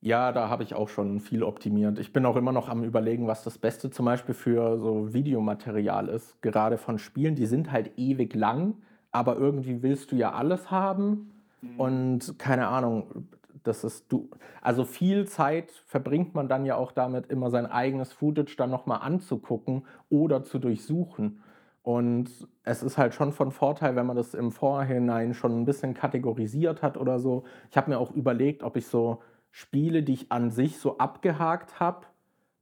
Ja, 0.02 0.34
da 0.34 0.50
habe 0.50 0.64
ich 0.64 0.76
auch 0.76 0.90
schon 0.90 1.22
viel 1.22 1.44
optimiert. 1.44 1.98
Ich 1.98 2.12
bin 2.12 2.26
auch 2.26 2.36
immer 2.36 2.52
noch 2.52 2.68
am 2.68 2.84
Überlegen, 2.84 3.26
was 3.28 3.44
das 3.44 3.58
Beste 3.58 3.90
zum 3.90 4.06
Beispiel 4.06 4.36
für 4.36 4.78
so 4.80 5.14
Videomaterial 5.14 6.10
ist. 6.10 6.42
Gerade 6.42 6.78
von 6.78 7.00
Spielen, 7.00 7.36
die 7.36 7.46
sind 7.46 7.72
halt 7.72 7.92
ewig 7.96 8.36
lang, 8.36 8.76
aber 9.12 9.38
irgendwie 9.38 9.82
willst 9.82 10.12
du 10.12 10.18
ja 10.18 10.34
alles 10.34 10.72
haben. 10.72 11.33
Mhm. 11.64 11.80
Und 11.80 12.40
keine 12.40 12.68
Ahnung, 12.68 13.28
das 13.64 13.84
ist 13.84 14.12
du. 14.12 14.30
Also 14.62 14.84
viel 14.84 15.26
Zeit 15.26 15.72
verbringt 15.86 16.36
man 16.36 16.48
dann 16.48 16.66
ja 16.66 16.76
auch 16.76 16.92
damit, 16.92 17.28
immer 17.28 17.50
sein 17.50 17.66
eigenes 17.66 18.12
Footage 18.12 18.56
dann 18.58 18.70
nochmal 18.70 19.00
anzugucken 19.02 19.86
oder 20.10 20.44
zu 20.44 20.60
durchsuchen. 20.60 21.42
Und 21.82 22.30
es 22.64 22.82
ist 22.82 22.98
halt 22.98 23.14
schon 23.14 23.34
von 23.34 23.52
Vorteil, 23.52 23.96
wenn 23.96 24.06
man 24.06 24.16
das 24.16 24.34
im 24.34 24.52
Vorhinein 24.52 25.34
schon 25.34 25.60
ein 25.60 25.66
bisschen 25.66 25.94
kategorisiert 25.94 26.82
hat 26.82 26.98
oder 26.98 27.20
so. 27.20 27.44
Ich 27.72 27.78
habe 27.78 27.92
mir 27.92 28.00
auch 28.00 28.12
überlegt, 28.12 28.64
ob 28.64 28.78
ich 28.78 28.88
so 28.88 29.22
Spiele, 29.52 30.02
die 30.04 30.14
ich 30.14 30.32
an 30.32 30.50
sich 30.50 30.78
so 30.78 30.98
abgehakt 30.98 31.80
habe 31.80 32.06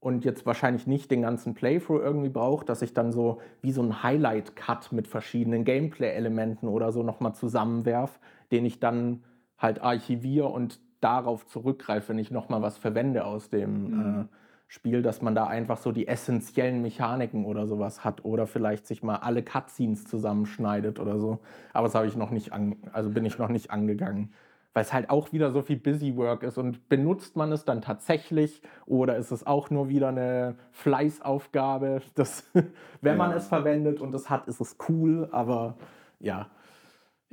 und 0.02 0.26
jetzt 0.26 0.48
wahrscheinlich 0.48 0.88
nicht 0.88 1.12
den 1.12 1.22
ganzen 1.22 1.54
Playthrough 1.54 2.02
irgendwie 2.02 2.30
brauche, 2.30 2.66
dass 2.66 2.82
ich 2.82 2.94
dann 2.94 3.12
so 3.12 3.40
wie 3.62 3.72
so 3.72 3.84
ein 3.84 4.04
Highlight-Cut 4.04 4.92
mit 4.92 5.08
verschiedenen 5.08 5.64
Gameplay-Elementen 5.64 6.68
oder 6.68 6.92
so 6.92 7.04
nochmal 7.04 7.36
zusammenwerfe, 7.36 8.20
den 8.52 8.66
ich 8.66 8.80
dann 8.80 9.24
halt 9.60 9.82
archiviere 9.82 10.48
und 10.48 10.80
darauf 11.02 11.46
zurückgreife, 11.46 12.10
wenn 12.10 12.18
ich 12.18 12.32
nochmal 12.32 12.64
was 12.64 12.80
verwende 12.80 13.26
aus 13.26 13.50
dem 13.50 13.92
mhm. 13.92 14.22
äh, 14.22 14.26
Spiel, 14.68 15.04
dass 15.04 15.22
man 15.22 15.36
da 15.36 15.46
einfach 15.46 15.78
so 15.78 15.92
die 15.92 16.08
essentiellen 16.08 16.82
Mechaniken 16.82 17.46
oder 17.46 17.68
sowas 17.68 18.04
hat 18.04 18.26
oder 18.26 18.48
vielleicht 18.48 18.88
sich 18.88 19.04
mal 19.04 19.18
alle 19.18 19.44
Cutscenes 19.44 20.06
zusammenschneidet 20.06 21.00
oder 21.00 21.20
so. 21.20 21.40
Aber 21.74 21.88
das 21.88 21.96
habe 21.96 22.08
ich 22.08 22.16
noch 22.16 22.32
nicht 22.32 22.54
an, 22.54 22.78
also 22.92 23.12
bin 23.12 23.26
ich 23.26 23.38
noch 23.38 23.50
nicht 23.50 23.70
angegangen. 23.70 24.34
Weil 24.74 24.84
es 24.84 24.94
halt 24.94 25.10
auch 25.10 25.34
wieder 25.34 25.52
so 25.52 25.62
viel 25.62 25.78
Busy 25.78 26.16
Work 26.16 26.44
ist. 26.44 26.58
Und 26.58 26.88
benutzt 26.88 27.36
man 27.36 27.52
es 27.52 27.66
dann 27.66 27.82
tatsächlich 27.82 28.62
oder 28.86 29.18
ist 29.18 29.32
es 29.32 29.46
auch 29.46 29.70
nur 29.70 29.90
wieder 29.90 30.10
eine 30.10 30.56
Fleißaufgabe? 30.72 32.02
Das, 32.16 32.50
wenn 33.02 33.18
man 33.18 33.32
es 33.34 33.48
verwendet 33.48 34.00
und 34.00 34.14
es 34.16 34.30
hat, 34.30 34.48
ist 34.48 34.62
es 34.62 34.78
cool, 34.90 35.28
aber 35.32 35.76
ja. 36.20 36.50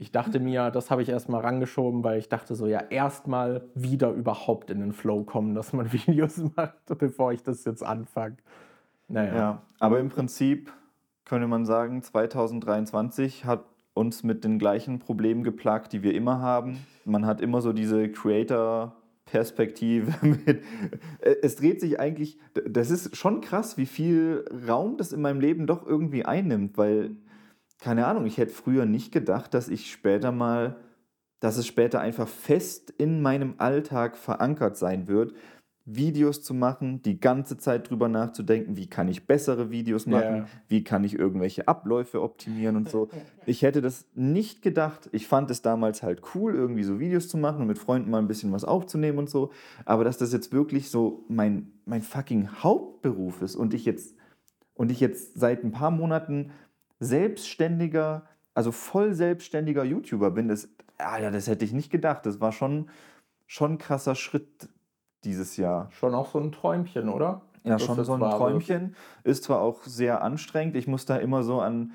Ich 0.01 0.12
dachte 0.12 0.39
mir, 0.39 0.70
das 0.70 0.93
habe 0.93 1.03
ich 1.03 1.09
erstmal 1.09 1.41
rangeschoben, 1.41 2.05
weil 2.05 2.20
ich 2.20 2.28
dachte 2.28 2.55
so, 2.55 2.68
ja, 2.68 2.78
erstmal 2.89 3.64
wieder 3.74 4.11
überhaupt 4.11 4.70
in 4.70 4.78
den 4.78 4.93
Flow 4.93 5.24
kommen, 5.24 5.57
dass 5.57 5.72
man 5.72 5.93
Videos 5.93 6.41
macht, 6.55 6.76
bevor 6.99 7.32
ich 7.32 7.43
das 7.43 7.64
jetzt 7.64 7.82
anfange. 7.82 8.36
Naja. 9.09 9.34
Ja, 9.34 9.62
aber 9.80 9.99
im 9.99 10.09
Prinzip 10.09 10.72
könnte 11.24 11.49
man 11.49 11.66
sagen, 11.66 12.03
2023 12.03 13.45
hat 13.45 13.64
uns 13.99 14.22
mit 14.22 14.44
den 14.44 14.59
gleichen 14.59 15.01
Problemen 15.01 15.44
geplagt, 15.44 15.92
die 15.92 16.03
wir 16.03 16.14
immer 16.14 16.40
haben. 16.40 16.78
Man 17.05 17.26
hat 17.26 17.42
immer 17.42 17.61
so 17.61 17.74
diese 17.74 18.11
Creator-Perspektive. 18.11 20.14
es 21.42 21.57
dreht 21.57 21.80
sich 21.80 22.01
eigentlich, 22.01 22.38
das 22.66 22.90
ist 22.90 23.16
schon 23.16 23.40
krass, 23.40 23.76
wie 23.76 23.86
viel 23.86 24.44
Raum 24.66 24.96
das 24.96 25.12
in 25.12 25.20
meinem 25.20 25.40
Leben 25.40 25.66
doch 25.66 25.86
irgendwie 25.86 26.24
einnimmt, 26.24 26.78
weil, 26.78 27.16
keine 27.80 28.07
Ahnung, 28.07 28.24
ich 28.26 28.38
hätte 28.38 28.55
früher 28.55 28.86
nicht 28.86 29.12
gedacht, 29.12 29.53
dass 29.53 29.68
ich 29.68 29.90
später 29.90 30.30
mal, 30.32 30.76
dass 31.40 31.59
es 31.59 31.66
später 31.66 32.01
einfach 32.01 32.28
fest 32.28 32.94
in 32.96 33.20
meinem 33.20 33.55
Alltag 33.59 34.16
verankert 34.16 34.76
sein 34.76 35.09
wird, 35.09 35.34
Videos 35.91 36.43
zu 36.43 36.53
machen, 36.53 37.01
die 37.03 37.18
ganze 37.18 37.57
Zeit 37.57 37.89
drüber 37.89 38.09
nachzudenken, 38.09 38.76
wie 38.76 38.89
kann 38.89 39.09
ich 39.09 39.26
bessere 39.26 39.70
Videos 39.70 40.05
machen, 40.05 40.34
yeah. 40.34 40.49
wie 40.68 40.84
kann 40.84 41.03
ich 41.03 41.18
irgendwelche 41.18 41.66
Abläufe 41.66 42.20
optimieren 42.20 42.76
und 42.76 42.91
so. 42.91 43.09
Ich 43.47 43.62
hätte 43.62 43.80
das 43.80 44.07
nicht 44.14 44.61
gedacht. 44.61 45.09
Ich 45.12 45.26
fand 45.26 45.51
es 45.51 45.62
damals 45.62 46.03
halt 46.03 46.20
cool, 46.34 46.55
irgendwie 46.55 46.82
so 46.82 47.01
Videos 47.01 47.28
zu 47.28 47.39
machen 47.39 47.62
und 47.62 47.68
mit 47.68 47.78
Freunden 47.78 48.11
mal 48.11 48.18
ein 48.18 48.28
bisschen 48.28 48.53
was 48.53 48.64
aufzunehmen 48.64 49.18
und 49.18 49.30
so. 49.30 49.51
Aber 49.86 50.05
dass 50.05 50.18
das 50.18 50.32
jetzt 50.32 50.53
wirklich 50.53 50.91
so 50.91 51.24
mein, 51.28 51.72
mein 51.86 52.03
fucking 52.03 52.62
Hauptberuf 52.62 53.41
ist 53.41 53.57
und 53.57 53.72
ich 53.72 53.86
jetzt 53.86 54.14
und 54.74 54.93
ich 54.93 55.01
jetzt 55.01 55.39
seit 55.39 55.64
ein 55.64 55.72
paar 55.72 55.91
Monaten 55.91 56.53
selbstständiger, 57.01 58.26
also 58.55 58.72
voll 58.72 59.14
selbstständiger 59.14 59.84
YouTuber 59.84 60.30
bin, 60.30 60.49
das, 60.49 60.68
ja, 61.01 61.30
das 61.30 61.49
hätte 61.49 61.64
ich 61.64 61.72
nicht 61.72 61.91
gedacht. 61.91 62.26
Das 62.26 62.41
war 62.41 62.53
schon, 62.53 62.91
schon 63.47 63.72
ein 63.72 63.78
krasser 63.78 64.14
Schritt 64.14 64.68
dieses 65.25 65.57
Jahr. 65.57 65.89
Schon 65.91 66.14
auch 66.14 66.31
so 66.31 66.39
ein 66.39 66.53
Träumchen, 66.53 67.09
oder? 67.09 67.43
Ja, 67.64 67.73
das 67.73 67.85
schon 67.85 68.03
so 68.05 68.14
ein 68.14 68.21
Träumchen. 68.21 68.95
Ist 69.25 69.45
zwar 69.45 69.61
auch 69.61 69.83
sehr 69.85 70.23
anstrengend. 70.23 70.77
Ich 70.77 70.87
muss 70.87 71.07
da 71.07 71.16
immer 71.16 71.43
so 71.43 71.61
an. 71.61 71.93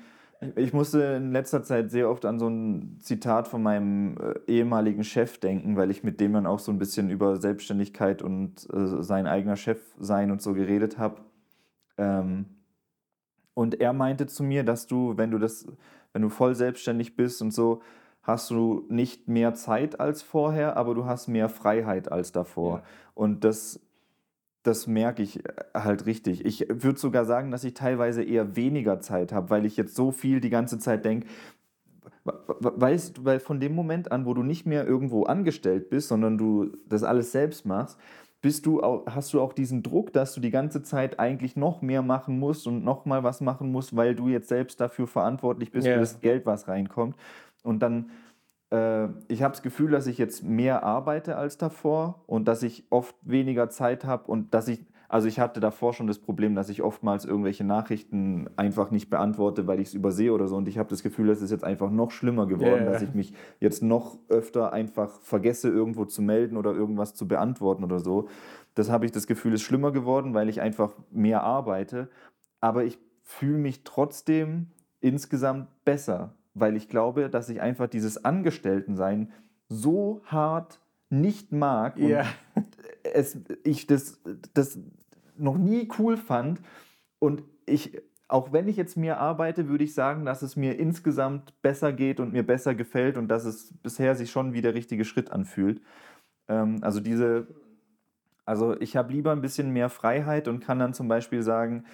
Ich 0.56 0.72
musste 0.72 1.02
in 1.02 1.32
letzter 1.32 1.62
Zeit 1.62 1.90
sehr 1.90 2.10
oft 2.10 2.26
an 2.26 2.38
so 2.38 2.48
ein 2.48 2.98
Zitat 3.00 3.48
von 3.48 3.62
meinem 3.62 4.16
äh, 4.18 4.52
ehemaligen 4.52 5.02
Chef 5.02 5.38
denken, 5.38 5.76
weil 5.76 5.90
ich 5.90 6.04
mit 6.04 6.20
dem 6.20 6.34
dann 6.34 6.46
auch 6.46 6.58
so 6.58 6.70
ein 6.70 6.78
bisschen 6.78 7.08
über 7.08 7.36
Selbstständigkeit 7.36 8.20
und 8.20 8.68
äh, 8.72 9.02
sein 9.02 9.26
eigener 9.26 9.56
Chef 9.56 9.80
sein 9.98 10.30
und 10.30 10.42
so 10.42 10.52
geredet 10.52 10.98
habe. 10.98 11.16
Ähm, 11.96 12.46
und 13.54 13.80
er 13.80 13.92
meinte 13.92 14.26
zu 14.26 14.42
mir, 14.42 14.64
dass 14.64 14.86
du, 14.86 15.16
wenn 15.16 15.30
du 15.30 15.38
das, 15.38 15.66
wenn 16.12 16.22
du 16.22 16.28
voll 16.28 16.54
selbstständig 16.54 17.16
bist 17.16 17.40
und 17.40 17.52
so, 17.52 17.80
hast 18.24 18.50
du 18.50 18.84
nicht 18.88 19.28
mehr 19.28 19.54
Zeit 19.54 20.00
als 20.00 20.22
vorher, 20.22 20.76
aber 20.76 20.94
du 20.94 21.04
hast 21.04 21.28
mehr 21.28 21.48
Freiheit 21.48 22.10
als 22.10 22.32
davor. 22.32 22.78
Ja. 22.78 22.82
Und 23.14 23.44
das, 23.44 23.80
das 24.62 24.86
merke 24.86 25.22
ich 25.22 25.44
äh, 25.44 25.52
halt 25.74 26.06
richtig. 26.06 26.44
Ich 26.44 26.66
würde 26.68 26.98
sogar 26.98 27.26
sagen, 27.26 27.50
dass 27.50 27.64
ich 27.64 27.74
teilweise 27.74 28.24
eher 28.24 28.56
weniger 28.56 29.00
Zeit 29.00 29.32
habe, 29.32 29.50
weil 29.50 29.66
ich 29.66 29.76
jetzt 29.76 29.94
so 29.94 30.10
viel 30.10 30.40
die 30.40 30.50
ganze 30.50 30.78
Zeit 30.78 31.04
denke, 31.04 31.28
weißt 32.24 33.18
du, 33.18 33.24
weil 33.26 33.38
von 33.38 33.60
dem 33.60 33.74
Moment 33.74 34.10
an, 34.10 34.24
wo 34.24 34.32
du 34.32 34.42
nicht 34.42 34.64
mehr 34.64 34.86
irgendwo 34.86 35.24
angestellt 35.24 35.90
bist, 35.90 36.08
sondern 36.08 36.38
du 36.38 36.72
das 36.88 37.02
alles 37.02 37.32
selbst 37.32 37.66
machst, 37.66 37.98
bist 38.40 38.66
du 38.66 38.82
auch, 38.82 39.06
hast 39.06 39.32
du 39.32 39.40
auch 39.40 39.52
diesen 39.52 39.82
Druck, 39.82 40.12
dass 40.12 40.34
du 40.34 40.40
die 40.40 40.50
ganze 40.50 40.82
Zeit 40.82 41.18
eigentlich 41.18 41.56
noch 41.56 41.82
mehr 41.82 42.02
machen 42.02 42.38
musst 42.38 42.66
und 42.66 42.84
noch 42.84 43.04
mal 43.04 43.22
was 43.22 43.40
machen 43.40 43.72
musst, 43.72 43.96
weil 43.96 44.14
du 44.14 44.28
jetzt 44.28 44.48
selbst 44.48 44.80
dafür 44.80 45.06
verantwortlich 45.06 45.72
bist 45.72 45.86
yeah. 45.86 45.96
für 45.96 46.00
das 46.00 46.20
Geld, 46.20 46.44
was 46.44 46.68
reinkommt. 46.68 47.16
Und 47.64 47.80
dann, 47.80 48.10
äh, 48.70 49.06
ich 49.28 49.42
habe 49.42 49.52
das 49.52 49.62
Gefühl, 49.62 49.90
dass 49.90 50.06
ich 50.06 50.18
jetzt 50.18 50.44
mehr 50.44 50.84
arbeite 50.84 51.36
als 51.36 51.58
davor 51.58 52.22
und 52.26 52.46
dass 52.46 52.62
ich 52.62 52.84
oft 52.90 53.16
weniger 53.22 53.70
Zeit 53.70 54.04
habe 54.04 54.30
und 54.30 54.54
dass 54.54 54.68
ich, 54.68 54.84
also 55.08 55.26
ich 55.26 55.40
hatte 55.40 55.60
davor 55.60 55.94
schon 55.94 56.06
das 56.06 56.18
Problem, 56.18 56.54
dass 56.54 56.68
ich 56.68 56.82
oftmals 56.82 57.24
irgendwelche 57.24 57.64
Nachrichten 57.64 58.48
einfach 58.56 58.90
nicht 58.90 59.10
beantworte, 59.10 59.66
weil 59.66 59.80
ich 59.80 59.88
es 59.88 59.94
übersehe 59.94 60.32
oder 60.32 60.46
so. 60.46 60.56
Und 60.56 60.68
ich 60.68 60.78
habe 60.78 60.88
das 60.88 61.02
Gefühl, 61.02 61.30
es 61.30 61.40
ist 61.40 61.50
jetzt 61.50 61.64
einfach 61.64 61.90
noch 61.90 62.10
schlimmer 62.10 62.46
geworden, 62.46 62.82
yeah. 62.82 62.92
dass 62.92 63.02
ich 63.02 63.14
mich 63.14 63.32
jetzt 63.60 63.82
noch 63.82 64.18
öfter 64.28 64.72
einfach 64.72 65.20
vergesse, 65.20 65.68
irgendwo 65.68 66.04
zu 66.04 66.20
melden 66.20 66.56
oder 66.56 66.72
irgendwas 66.72 67.14
zu 67.14 67.26
beantworten 67.26 67.84
oder 67.84 67.98
so. 67.98 68.28
Das 68.74 68.90
habe 68.90 69.06
ich 69.06 69.12
das 69.12 69.26
Gefühl, 69.26 69.54
ist 69.54 69.62
schlimmer 69.62 69.92
geworden, 69.92 70.34
weil 70.34 70.48
ich 70.48 70.60
einfach 70.60 70.92
mehr 71.10 71.42
arbeite. 71.44 72.08
Aber 72.60 72.84
ich 72.84 72.98
fühle 73.22 73.58
mich 73.58 73.84
trotzdem 73.84 74.66
insgesamt 75.00 75.68
besser 75.84 76.34
weil 76.54 76.76
ich 76.76 76.88
glaube, 76.88 77.28
dass 77.28 77.48
ich 77.48 77.60
einfach 77.60 77.88
dieses 77.88 78.24
Angestelltensein 78.24 79.32
so 79.68 80.22
hart 80.24 80.80
nicht 81.10 81.52
mag 81.52 81.96
und 81.96 82.08
yeah. 82.08 82.26
es, 83.02 83.38
ich 83.64 83.86
das, 83.86 84.20
das 84.54 84.78
noch 85.36 85.58
nie 85.58 85.88
cool 85.98 86.16
fand. 86.16 86.60
Und 87.18 87.42
ich, 87.66 88.00
auch 88.28 88.52
wenn 88.52 88.68
ich 88.68 88.76
jetzt 88.76 88.96
mehr 88.96 89.20
arbeite, 89.20 89.68
würde 89.68 89.84
ich 89.84 89.94
sagen, 89.94 90.24
dass 90.24 90.42
es 90.42 90.56
mir 90.56 90.78
insgesamt 90.78 91.60
besser 91.62 91.92
geht 91.92 92.20
und 92.20 92.32
mir 92.32 92.46
besser 92.46 92.74
gefällt 92.74 93.16
und 93.16 93.28
dass 93.28 93.44
es 93.44 93.74
bisher 93.82 94.14
sich 94.14 94.30
schon 94.30 94.52
wie 94.52 94.62
der 94.62 94.74
richtige 94.74 95.04
Schritt 95.04 95.30
anfühlt. 95.30 95.80
Ähm, 96.48 96.78
also 96.82 97.00
diese, 97.00 97.46
also 98.44 98.78
ich 98.80 98.96
habe 98.96 99.12
lieber 99.12 99.32
ein 99.32 99.40
bisschen 99.40 99.70
mehr 99.70 99.88
Freiheit 99.88 100.48
und 100.48 100.60
kann 100.60 100.78
dann 100.78 100.94
zum 100.94 101.08
Beispiel 101.08 101.42
sagen, 101.42 101.84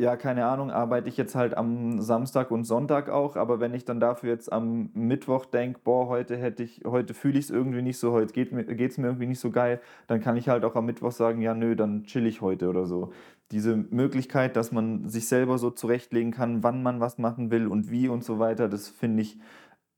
ja, 0.00 0.16
keine 0.16 0.46
Ahnung, 0.46 0.72
arbeite 0.72 1.08
ich 1.08 1.16
jetzt 1.16 1.36
halt 1.36 1.56
am 1.56 2.00
Samstag 2.00 2.50
und 2.50 2.64
Sonntag 2.64 3.08
auch, 3.08 3.36
aber 3.36 3.60
wenn 3.60 3.74
ich 3.74 3.84
dann 3.84 4.00
dafür 4.00 4.30
jetzt 4.30 4.52
am 4.52 4.90
Mittwoch 4.92 5.46
denke, 5.46 5.80
boah, 5.84 6.08
heute 6.08 6.36
hätte 6.36 6.64
ich, 6.64 6.82
heute 6.84 7.14
fühle 7.14 7.38
ich 7.38 7.44
es 7.44 7.50
irgendwie 7.50 7.80
nicht 7.80 7.98
so, 7.98 8.10
heute 8.10 8.32
geht 8.32 8.48
es 8.48 8.52
mir, 8.52 8.64
mir 8.64 9.08
irgendwie 9.08 9.26
nicht 9.26 9.38
so 9.38 9.52
geil, 9.52 9.80
dann 10.08 10.20
kann 10.20 10.36
ich 10.36 10.48
halt 10.48 10.64
auch 10.64 10.74
am 10.74 10.86
Mittwoch 10.86 11.12
sagen, 11.12 11.40
ja, 11.42 11.54
nö, 11.54 11.76
dann 11.76 12.04
chill 12.04 12.26
ich 12.26 12.40
heute 12.40 12.68
oder 12.68 12.86
so. 12.86 13.12
Diese 13.52 13.76
Möglichkeit, 13.76 14.56
dass 14.56 14.72
man 14.72 15.08
sich 15.08 15.28
selber 15.28 15.58
so 15.58 15.70
zurechtlegen 15.70 16.32
kann, 16.32 16.64
wann 16.64 16.82
man 16.82 16.98
was 16.98 17.18
machen 17.18 17.52
will 17.52 17.68
und 17.68 17.90
wie 17.90 18.08
und 18.08 18.24
so 18.24 18.40
weiter, 18.40 18.68
das 18.68 18.88
finde 18.88 19.22
ich, 19.22 19.38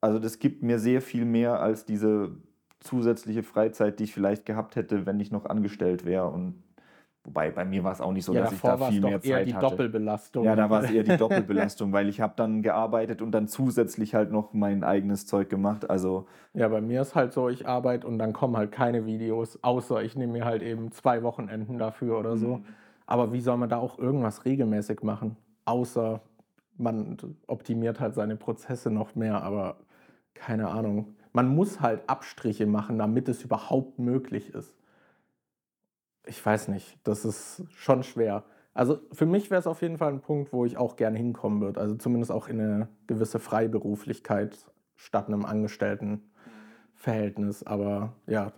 also 0.03 0.19
das 0.19 0.39
gibt 0.39 0.63
mir 0.63 0.79
sehr 0.79 1.01
viel 1.01 1.25
mehr 1.25 1.61
als 1.61 1.87
diese 1.87 2.37
zusätzliche 2.81 3.43
Freizeit, 3.43 3.99
die 3.99 4.05
ich 4.05 4.13
vielleicht 4.13 4.45
gehabt 4.45 4.77
hätte, 4.77 5.07
wenn 5.07 5.21
ich 5.21 5.31
noch 5.33 5.47
angestellt 5.47 6.05
wäre 6.05 6.29
und 6.29 6.63
Wobei 7.27 7.51
bei 7.51 7.65
mir 7.65 7.83
war 7.83 7.91
es 7.91 8.01
auch 8.01 8.13
nicht 8.13 8.25
so, 8.25 8.33
ja, 8.33 8.43
dass 8.43 8.53
ich 8.53 8.61
da 8.61 8.79
viel 8.79 9.01
mehr 9.01 9.21
Zeit 9.21 9.31
eher 9.31 9.45
die 9.45 9.55
hatte. 9.55 9.69
Doppelbelastung. 9.69 10.45
Ja, 10.45 10.55
da 10.55 10.71
war 10.71 10.85
es 10.85 10.93
eher 10.93 11.03
die 11.03 11.17
Doppelbelastung, 11.19 11.93
weil 11.93 12.09
ich 12.09 12.21
habe 12.21 12.35
dann 12.37 12.63
gearbeitet 12.63 13.21
und 13.21 13.33
dann 13.33 13.49
zusätzlich 13.49 14.15
halt 14.15 14.31
noch 14.31 14.53
mein 14.53 14.85
eigenes 14.85 15.27
Zeug 15.27 15.51
gemacht. 15.51 15.91
Also 15.91 16.27
ja, 16.55 16.69
bei 16.69 16.81
mir 16.81 17.01
ist 17.03 17.17
halt 17.17 17.33
so, 17.33 17.49
ich 17.49 17.67
arbeite 17.67 18.07
und 18.07 18.19
dann 18.19 18.33
kommen 18.33 18.57
halt 18.57 18.71
keine 18.71 19.07
Videos, 19.07 19.59
außer 19.65 20.05
ich 20.05 20.15
nehme 20.15 20.35
mir 20.35 20.45
halt 20.45 20.63
eben 20.63 20.93
zwei 20.93 21.25
Wochenenden 21.25 21.79
dafür 21.79 22.17
oder 22.17 22.37
so. 22.37 22.59
Mhm. 22.59 22.65
Aber 23.07 23.33
wie 23.33 23.41
soll 23.41 23.57
man 23.57 23.69
da 23.69 23.79
auch 23.79 23.99
irgendwas 23.99 24.45
regelmäßig 24.45 25.03
machen? 25.03 25.37
Außer 25.65 26.21
man 26.77 27.17
optimiert 27.49 27.99
halt 27.99 28.15
seine 28.15 28.37
Prozesse 28.37 28.93
noch 28.93 29.17
mehr, 29.17 29.43
aber 29.43 29.79
keine 30.35 30.69
Ahnung. 30.69 31.17
Man 31.33 31.49
muss 31.49 31.81
halt 31.81 32.09
Abstriche 32.09 32.67
machen, 32.67 32.99
damit 32.99 33.29
es 33.29 33.43
überhaupt 33.43 33.99
möglich 33.99 34.55
ist 34.55 34.77
ich 36.27 36.45
weiß 36.45 36.69
nicht, 36.69 36.99
das 37.05 37.25
ist 37.25 37.65
schon 37.71 38.03
schwer. 38.03 38.45
Also 38.75 38.99
für 39.13 39.25
mich 39.27 39.51
wäre 39.51 39.59
es 39.59 39.67
auf 39.67 39.81
jeden 39.81 39.97
Fall 39.99 40.13
ein 40.13 40.21
Punkt, 40.21 40.53
wo 40.53 40.67
ich 40.67 40.77
auch 40.77 40.97
gerne 40.97 41.17
hinkommen 41.17 41.63
würde. 41.63 41.81
Also 41.81 41.95
zumindest 41.95 42.31
auch 42.31 42.49
in 42.49 42.61
eine 42.61 42.89
gewisse 43.07 43.39
Freiberuflichkeit 43.39 44.59
statt 44.97 45.29
einem 45.29 45.47
Angestelltenverhältnis. 45.47 47.63
Aber 47.63 48.13
ja, 48.27 48.53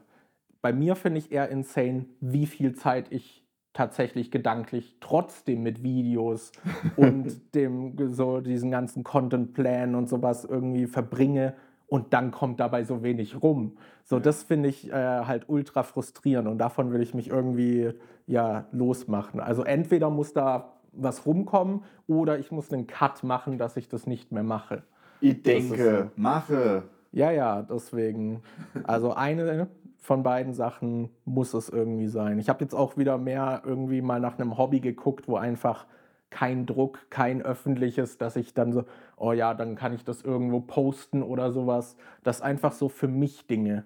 bei 0.61 0.73
mir 0.73 0.97
finde 0.97 1.19
ich 1.19 1.31
eher 1.31 1.51
insane, 1.51 2.07
wie 2.21 2.47
viel 2.47 2.75
Zeit 2.75 3.13
ich 3.13 3.45
tatsächlich 3.73 4.33
gedanklich 4.33 4.97
trotzdem 5.01 5.63
mit 5.63 5.85
Videos 5.85 6.51
und 6.97 7.55
dem 7.55 7.95
so 8.13 8.41
diesen 8.41 8.73
ganzen 8.73 9.05
Contentplan 9.05 9.95
und 9.95 10.09
sowas 10.09 10.45
irgendwie 10.45 10.87
verbringe 10.87 11.55
und 11.89 12.13
dann 12.13 12.31
kommt 12.31 12.61
dabei 12.61 12.85
so 12.85 13.03
wenig 13.03 13.43
rum. 13.43 13.77
So, 14.05 14.21
das 14.21 14.43
finde 14.43 14.69
ich 14.69 14.91
äh, 14.91 14.93
halt 14.93 15.49
ultra 15.49 15.83
frustrierend 15.83 16.49
und 16.49 16.59
davon 16.59 16.93
will 16.93 17.03
ich 17.03 17.15
mich 17.15 17.29
irgendwie 17.29 17.93
ja 18.27 18.67
losmachen. 18.73 19.41
Also 19.41 19.65
entweder 19.65 20.11
muss 20.11 20.33
da 20.33 20.75
was 20.93 21.27
rumkommen 21.27 21.83
oder 22.07 22.39
ich 22.39 22.53
muss 22.53 22.73
einen 22.73 22.87
Cut 22.87 23.25
machen, 23.25 23.59
dass 23.59 23.77
ich 23.77 23.89
das 23.89 24.07
nicht 24.07 24.33
mehr 24.33 24.43
mache. 24.43 24.83
Ich 25.21 25.43
denke, 25.43 26.11
so. 26.15 26.21
mache. 26.21 26.85
Ja, 27.11 27.31
ja, 27.31 27.63
deswegen. 27.63 28.43
Also 28.85 29.15
eine 29.15 29.69
von 29.99 30.23
beiden 30.23 30.55
Sachen 30.55 31.11
muss 31.25 31.55
es 31.55 31.69
irgendwie 31.69 32.07
sein. 32.07 32.39
Ich 32.39 32.49
habe 32.49 32.63
jetzt 32.63 32.75
auch 32.75 32.97
wieder 32.97 33.19
mehr 33.19 33.63
irgendwie 33.65 34.01
mal 34.01 34.21
nach 34.21 34.39
einem 34.39 34.57
Hobby 34.57 34.81
geguckt, 34.81 35.29
wo 35.29 35.37
einfach 35.37 35.87
kein 36.31 36.67
Druck, 36.67 37.11
kein 37.11 37.43
öffentliches, 37.43 38.19
dass 38.19 38.37
ich 38.37 38.55
dann 38.55 38.73
so, 38.73 38.85
oh 39.17 39.33
ja, 39.33 39.55
dann 39.55 39.77
kann 39.77 39.93
ich 39.93 40.05
das 40.05 40.23
irgendwo 40.23 40.61
posten 40.61 41.23
oder 41.23 41.51
sowas. 41.53 41.97
Das 42.23 42.43
einfach 42.43 42.73
so 42.73 42.89
für 42.89 43.09
mich 43.09 43.47
Dinge. 43.47 43.85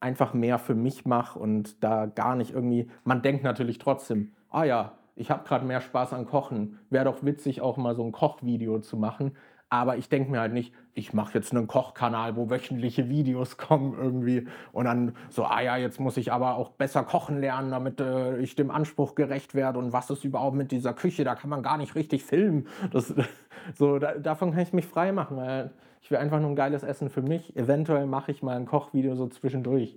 einfach 0.00 0.34
mehr 0.34 0.58
für 0.58 0.74
mich 0.74 1.04
mache 1.04 1.38
und 1.38 1.82
da 1.84 2.06
gar 2.06 2.34
nicht 2.36 2.52
irgendwie, 2.52 2.88
man 3.04 3.22
denkt 3.22 3.44
natürlich 3.44 3.78
trotzdem, 3.78 4.32
ah 4.50 4.64
ja, 4.64 4.92
ich 5.16 5.30
habe 5.30 5.44
gerade 5.46 5.66
mehr 5.66 5.80
Spaß 5.82 6.14
an 6.14 6.26
Kochen, 6.26 6.78
wäre 6.88 7.04
doch 7.04 7.22
witzig 7.24 7.60
auch 7.60 7.76
mal 7.76 7.94
so 7.94 8.02
ein 8.04 8.12
Kochvideo 8.12 8.78
zu 8.80 8.96
machen, 8.96 9.32
aber 9.70 9.96
ich 9.96 10.08
denke 10.08 10.32
mir 10.32 10.40
halt 10.40 10.52
nicht, 10.52 10.74
ich 10.94 11.14
mache 11.14 11.34
jetzt 11.34 11.54
einen 11.54 11.68
Kochkanal, 11.68 12.36
wo 12.36 12.50
wöchentliche 12.50 13.08
Videos 13.08 13.56
kommen 13.56 13.94
irgendwie 13.96 14.48
und 14.72 14.84
dann 14.84 15.14
so, 15.30 15.44
ah 15.44 15.60
ja, 15.60 15.76
jetzt 15.76 16.00
muss 16.00 16.16
ich 16.16 16.32
aber 16.32 16.56
auch 16.56 16.70
besser 16.70 17.04
kochen 17.04 17.40
lernen, 17.40 17.70
damit 17.70 18.00
äh, 18.00 18.36
ich 18.38 18.56
dem 18.56 18.72
Anspruch 18.72 19.14
gerecht 19.14 19.54
werde 19.54 19.78
und 19.78 19.92
was 19.92 20.10
ist 20.10 20.24
überhaupt 20.24 20.56
mit 20.56 20.72
dieser 20.72 20.92
Küche, 20.92 21.22
da 21.22 21.36
kann 21.36 21.50
man 21.50 21.62
gar 21.62 21.78
nicht 21.78 21.94
richtig 21.94 22.24
filmen. 22.24 22.66
Das, 22.92 23.14
so, 23.74 24.00
da, 24.00 24.14
davon 24.14 24.50
kann 24.50 24.60
ich 24.60 24.72
mich 24.72 24.86
frei 24.86 25.12
machen, 25.12 25.36
weil 25.36 25.70
ich 26.02 26.10
will 26.10 26.18
einfach 26.18 26.40
nur 26.40 26.50
ein 26.50 26.56
geiles 26.56 26.82
Essen 26.82 27.08
für 27.08 27.22
mich. 27.22 27.56
Eventuell 27.56 28.06
mache 28.06 28.32
ich 28.32 28.42
mal 28.42 28.56
ein 28.56 28.66
Kochvideo 28.66 29.14
so 29.14 29.28
zwischendurch. 29.28 29.96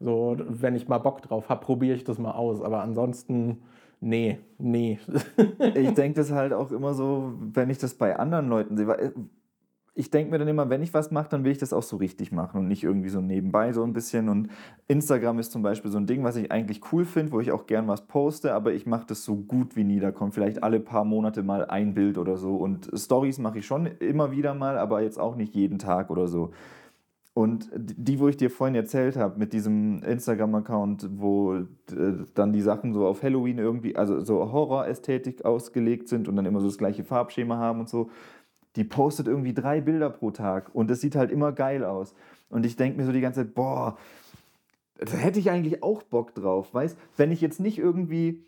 So, 0.00 0.36
wenn 0.38 0.74
ich 0.74 0.88
mal 0.88 0.98
Bock 0.98 1.22
drauf 1.22 1.48
habe, 1.48 1.64
probiere 1.64 1.96
ich 1.96 2.04
das 2.04 2.18
mal 2.18 2.32
aus. 2.32 2.60
Aber 2.60 2.82
ansonsten 2.82 3.62
Nee, 4.06 4.38
nee. 4.58 4.98
ich 5.74 5.94
denke 5.94 6.20
das 6.20 6.30
halt 6.30 6.52
auch 6.52 6.70
immer 6.72 6.92
so, 6.92 7.32
wenn 7.38 7.70
ich 7.70 7.78
das 7.78 7.94
bei 7.94 8.18
anderen 8.18 8.48
Leuten 8.48 8.76
sehe. 8.76 8.86
Äh, 8.86 9.12
ich 9.94 10.10
denke 10.10 10.30
mir 10.30 10.38
dann 10.38 10.48
immer, 10.48 10.68
wenn 10.68 10.82
ich 10.82 10.92
was 10.92 11.10
mache, 11.10 11.30
dann 11.30 11.42
will 11.42 11.52
ich 11.52 11.58
das 11.58 11.72
auch 11.72 11.82
so 11.82 11.96
richtig 11.96 12.30
machen 12.30 12.58
und 12.58 12.68
nicht 12.68 12.82
irgendwie 12.82 13.08
so 13.08 13.22
nebenbei 13.22 13.72
so 13.72 13.82
ein 13.82 13.94
bisschen. 13.94 14.28
Und 14.28 14.50
Instagram 14.88 15.38
ist 15.38 15.52
zum 15.52 15.62
Beispiel 15.62 15.90
so 15.90 15.96
ein 15.96 16.06
Ding, 16.06 16.22
was 16.22 16.36
ich 16.36 16.52
eigentlich 16.52 16.92
cool 16.92 17.06
finde, 17.06 17.32
wo 17.32 17.40
ich 17.40 17.50
auch 17.50 17.64
gern 17.64 17.88
was 17.88 18.06
poste, 18.06 18.52
aber 18.52 18.74
ich 18.74 18.84
mache 18.84 19.06
das 19.06 19.24
so 19.24 19.36
gut 19.36 19.74
wie 19.74 19.84
nie. 19.84 20.00
Da 20.00 20.10
kommt 20.10 20.34
vielleicht 20.34 20.62
alle 20.62 20.80
paar 20.80 21.04
Monate 21.06 21.42
mal 21.42 21.64
ein 21.64 21.94
Bild 21.94 22.18
oder 22.18 22.36
so. 22.36 22.56
Und 22.56 22.90
Stories 22.94 23.38
mache 23.38 23.60
ich 23.60 23.66
schon 23.66 23.86
immer 23.86 24.32
wieder 24.32 24.52
mal, 24.52 24.76
aber 24.76 25.00
jetzt 25.00 25.18
auch 25.18 25.36
nicht 25.36 25.54
jeden 25.54 25.78
Tag 25.78 26.10
oder 26.10 26.28
so. 26.28 26.50
Und 27.34 27.68
die, 27.74 28.20
wo 28.20 28.28
ich 28.28 28.36
dir 28.36 28.48
vorhin 28.48 28.76
erzählt 28.76 29.16
habe, 29.16 29.40
mit 29.40 29.52
diesem 29.52 30.04
Instagram-Account, 30.04 31.08
wo 31.16 31.54
äh, 31.56 31.64
dann 32.34 32.52
die 32.52 32.60
Sachen 32.60 32.94
so 32.94 33.08
auf 33.08 33.24
Halloween 33.24 33.58
irgendwie, 33.58 33.96
also 33.96 34.20
so 34.20 34.52
Horror-Ästhetik 34.52 35.44
ausgelegt 35.44 36.08
sind 36.08 36.28
und 36.28 36.36
dann 36.36 36.46
immer 36.46 36.60
so 36.60 36.66
das 36.68 36.78
gleiche 36.78 37.02
Farbschema 37.02 37.56
haben 37.56 37.80
und 37.80 37.88
so, 37.88 38.08
die 38.76 38.84
postet 38.84 39.26
irgendwie 39.26 39.52
drei 39.52 39.80
Bilder 39.80 40.10
pro 40.10 40.30
Tag 40.30 40.72
und 40.74 40.88
das 40.88 41.00
sieht 41.00 41.16
halt 41.16 41.32
immer 41.32 41.50
geil 41.50 41.84
aus. 41.84 42.14
Und 42.50 42.64
ich 42.64 42.76
denke 42.76 42.98
mir 42.98 43.04
so 43.04 43.12
die 43.12 43.20
ganze 43.20 43.40
Zeit, 43.40 43.54
boah, 43.54 43.98
da 44.98 45.16
hätte 45.16 45.40
ich 45.40 45.50
eigentlich 45.50 45.82
auch 45.82 46.04
Bock 46.04 46.34
drauf, 46.34 46.72
weißt? 46.72 46.96
Wenn 47.16 47.32
ich 47.32 47.40
jetzt 47.40 47.58
nicht 47.58 47.78
irgendwie 47.78 48.44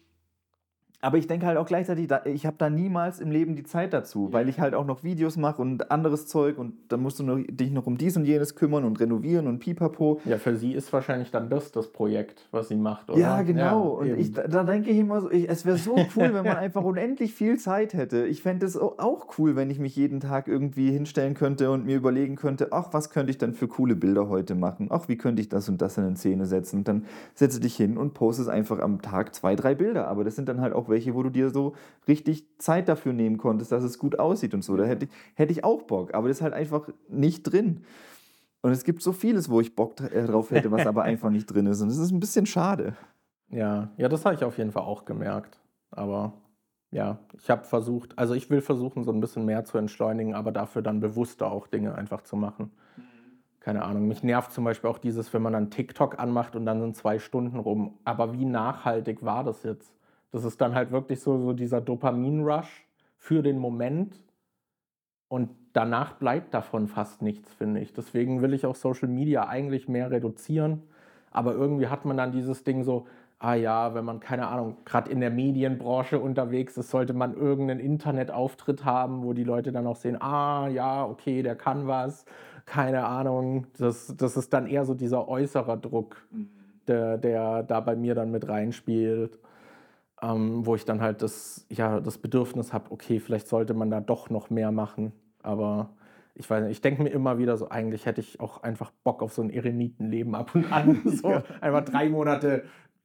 aber 1.00 1.18
ich 1.18 1.26
denke 1.26 1.46
halt 1.46 1.58
auch 1.58 1.66
gleichzeitig, 1.66 2.08
ich 2.24 2.46
habe 2.46 2.56
da 2.58 2.70
niemals 2.70 3.20
im 3.20 3.30
Leben 3.30 3.54
die 3.54 3.64
Zeit 3.64 3.92
dazu, 3.92 4.32
weil 4.32 4.48
ich 4.48 4.60
halt 4.60 4.74
auch 4.74 4.86
noch 4.86 5.04
Videos 5.04 5.36
mache 5.36 5.62
und 5.62 5.90
anderes 5.90 6.26
Zeug 6.26 6.58
und 6.58 6.74
dann 6.88 7.00
musst 7.00 7.18
du 7.18 7.22
noch, 7.22 7.38
dich 7.48 7.70
noch 7.70 7.86
um 7.86 7.98
dies 7.98 8.16
und 8.16 8.24
jenes 8.24 8.54
kümmern 8.54 8.84
und 8.84 8.98
renovieren 8.98 9.46
und 9.46 9.58
pipapo. 9.58 10.20
Ja, 10.24 10.38
für 10.38 10.56
sie 10.56 10.72
ist 10.72 10.92
wahrscheinlich 10.92 11.30
dann 11.30 11.50
das 11.50 11.72
das 11.72 11.92
Projekt, 11.92 12.48
was 12.50 12.68
sie 12.68 12.76
macht, 12.76 13.10
oder? 13.10 13.18
Ja, 13.18 13.42
genau. 13.42 14.02
Ja, 14.02 14.12
und 14.12 14.20
ich, 14.20 14.32
da 14.32 14.64
denke 14.64 14.90
ich 14.90 14.98
immer 14.98 15.20
so, 15.20 15.30
ich, 15.30 15.48
es 15.48 15.64
wäre 15.64 15.76
so 15.76 15.94
cool, 16.16 16.34
wenn 16.34 16.44
man 16.44 16.56
einfach 16.56 16.82
unendlich 16.82 17.34
viel 17.34 17.58
Zeit 17.58 17.94
hätte. 17.94 18.26
Ich 18.26 18.42
fände 18.42 18.66
es 18.66 18.76
auch 18.76 19.38
cool, 19.38 19.56
wenn 19.56 19.70
ich 19.70 19.78
mich 19.78 19.96
jeden 19.96 20.20
Tag 20.20 20.48
irgendwie 20.48 20.90
hinstellen 20.90 21.34
könnte 21.34 21.70
und 21.70 21.84
mir 21.84 21.96
überlegen 21.96 22.36
könnte, 22.36 22.68
ach, 22.72 22.88
was 22.92 23.10
könnte 23.10 23.30
ich 23.30 23.38
denn 23.38 23.52
für 23.52 23.68
coole 23.68 23.96
Bilder 23.96 24.28
heute 24.28 24.54
machen? 24.54 24.88
Ach, 24.90 25.08
wie 25.08 25.16
könnte 25.16 25.42
ich 25.42 25.48
das 25.48 25.68
und 25.68 25.82
das 25.82 25.98
in 25.98 26.04
eine 26.04 26.16
Szene 26.16 26.46
setzen? 26.46 26.78
Und 26.78 26.88
dann 26.88 27.04
setze 27.34 27.60
dich 27.60 27.76
hin 27.76 27.96
und 27.96 28.14
postest 28.14 28.48
einfach 28.48 28.78
am 28.80 29.02
Tag 29.02 29.34
zwei, 29.34 29.56
drei 29.56 29.74
Bilder. 29.74 30.08
Aber 30.08 30.24
das 30.24 30.36
sind 30.36 30.48
dann 30.48 30.60
halt 30.60 30.72
auch 30.72 30.85
auch 30.86 30.90
welche, 30.90 31.14
wo 31.14 31.22
du 31.22 31.30
dir 31.30 31.50
so 31.50 31.74
richtig 32.08 32.46
Zeit 32.58 32.88
dafür 32.88 33.12
nehmen 33.12 33.38
konntest, 33.38 33.72
dass 33.72 33.84
es 33.84 33.98
gut 33.98 34.18
aussieht 34.18 34.54
und 34.54 34.62
so. 34.62 34.76
Da 34.76 34.84
hätte 34.84 35.06
ich, 35.06 35.10
hätte 35.34 35.52
ich 35.52 35.64
auch 35.64 35.82
Bock, 35.82 36.14
aber 36.14 36.28
das 36.28 36.38
ist 36.38 36.42
halt 36.42 36.54
einfach 36.54 36.88
nicht 37.08 37.42
drin. 37.42 37.82
Und 38.62 38.72
es 38.72 38.84
gibt 38.84 39.02
so 39.02 39.12
vieles, 39.12 39.48
wo 39.50 39.60
ich 39.60 39.76
Bock 39.76 40.00
äh, 40.00 40.24
drauf 40.24 40.50
hätte, 40.50 40.70
was 40.70 40.86
aber 40.86 41.02
einfach 41.04 41.30
nicht 41.30 41.46
drin 41.46 41.66
ist. 41.66 41.80
Und 41.82 41.88
das 41.88 41.98
ist 41.98 42.10
ein 42.10 42.20
bisschen 42.20 42.46
schade. 42.46 42.96
Ja, 43.48 43.90
ja, 43.96 44.08
das 44.08 44.24
habe 44.24 44.34
ich 44.34 44.44
auf 44.44 44.58
jeden 44.58 44.72
Fall 44.72 44.82
auch 44.82 45.04
gemerkt. 45.04 45.60
Aber 45.90 46.32
ja, 46.90 47.18
ich 47.38 47.48
habe 47.50 47.64
versucht, 47.64 48.18
also 48.18 48.34
ich 48.34 48.50
will 48.50 48.60
versuchen, 48.60 49.04
so 49.04 49.12
ein 49.12 49.20
bisschen 49.20 49.44
mehr 49.44 49.64
zu 49.64 49.78
entschleunigen, 49.78 50.34
aber 50.34 50.50
dafür 50.52 50.82
dann 50.82 51.00
bewusster 51.00 51.50
auch 51.50 51.66
Dinge 51.66 51.94
einfach 51.94 52.22
zu 52.22 52.36
machen. 52.36 52.72
Mhm. 52.96 53.02
Keine 53.60 53.84
Ahnung, 53.84 54.08
mich 54.08 54.22
nervt 54.22 54.52
zum 54.52 54.64
Beispiel 54.64 54.90
auch 54.90 54.98
dieses, 54.98 55.32
wenn 55.32 55.42
man 55.42 55.52
dann 55.52 55.70
TikTok 55.70 56.18
anmacht 56.18 56.56
und 56.56 56.66
dann 56.66 56.80
sind 56.80 56.96
zwei 56.96 57.18
Stunden 57.18 57.58
rum. 57.58 57.98
Aber 58.04 58.32
wie 58.32 58.44
nachhaltig 58.44 59.24
war 59.24 59.44
das 59.44 59.62
jetzt? 59.62 59.95
Das 60.32 60.44
ist 60.44 60.60
dann 60.60 60.74
halt 60.74 60.90
wirklich 60.90 61.20
so, 61.20 61.38
so 61.38 61.52
dieser 61.52 61.80
Dopamin-Rush 61.80 62.86
für 63.16 63.42
den 63.42 63.58
Moment 63.58 64.20
und 65.28 65.50
danach 65.72 66.14
bleibt 66.14 66.54
davon 66.54 66.86
fast 66.86 67.22
nichts, 67.22 67.52
finde 67.52 67.80
ich. 67.80 67.92
Deswegen 67.92 68.42
will 68.42 68.54
ich 68.54 68.64
auch 68.66 68.76
Social 68.76 69.08
Media 69.08 69.48
eigentlich 69.48 69.88
mehr 69.88 70.10
reduzieren. 70.10 70.82
Aber 71.30 71.54
irgendwie 71.54 71.88
hat 71.88 72.04
man 72.04 72.16
dann 72.16 72.32
dieses 72.32 72.64
Ding 72.64 72.84
so, 72.84 73.06
ah 73.38 73.54
ja, 73.54 73.94
wenn 73.94 74.04
man, 74.04 74.20
keine 74.20 74.48
Ahnung, 74.48 74.76
gerade 74.84 75.10
in 75.10 75.20
der 75.20 75.30
Medienbranche 75.30 76.18
unterwegs 76.18 76.76
ist, 76.76 76.90
sollte 76.90 77.12
man 77.12 77.34
irgendeinen 77.34 77.80
Internetauftritt 77.80 78.84
haben, 78.84 79.22
wo 79.22 79.32
die 79.32 79.44
Leute 79.44 79.72
dann 79.72 79.86
auch 79.86 79.96
sehen, 79.96 80.20
ah 80.20 80.68
ja, 80.68 81.04
okay, 81.04 81.42
der 81.42 81.56
kann 81.56 81.86
was, 81.86 82.24
keine 82.64 83.04
Ahnung. 83.04 83.66
Das, 83.78 84.14
das 84.16 84.36
ist 84.36 84.52
dann 84.52 84.66
eher 84.66 84.84
so 84.84 84.94
dieser 84.94 85.28
äußere 85.28 85.76
Druck, 85.76 86.16
mhm. 86.30 86.48
der, 86.86 87.18
der 87.18 87.62
da 87.64 87.80
bei 87.80 87.96
mir 87.96 88.14
dann 88.14 88.30
mit 88.30 88.48
reinspielt 88.48 89.38
ähm, 90.22 90.64
wo 90.64 90.74
ich 90.74 90.84
dann 90.84 91.00
halt 91.00 91.22
das, 91.22 91.66
ja, 91.68 92.00
das 92.00 92.18
Bedürfnis 92.18 92.72
habe, 92.72 92.90
okay, 92.90 93.20
vielleicht 93.20 93.48
sollte 93.48 93.74
man 93.74 93.90
da 93.90 94.00
doch 94.00 94.30
noch 94.30 94.50
mehr 94.50 94.72
machen. 94.72 95.12
Aber 95.42 95.90
ich 96.34 96.48
weiß 96.48 96.62
nicht, 96.62 96.72
ich 96.72 96.80
denke 96.80 97.02
mir 97.02 97.10
immer 97.10 97.38
wieder 97.38 97.56
so, 97.56 97.68
eigentlich 97.68 98.06
hätte 98.06 98.20
ich 98.20 98.40
auch 98.40 98.62
einfach 98.62 98.90
Bock 99.04 99.22
auf 99.22 99.32
so 99.32 99.42
ein 99.42 99.50
Eremitenleben 99.50 100.34
ab 100.34 100.54
und 100.54 100.70
an. 100.72 101.02
So 101.04 101.30
ja. 101.30 101.42
einfach 101.60 101.84
drei 101.84 102.08
Monate, 102.08 102.64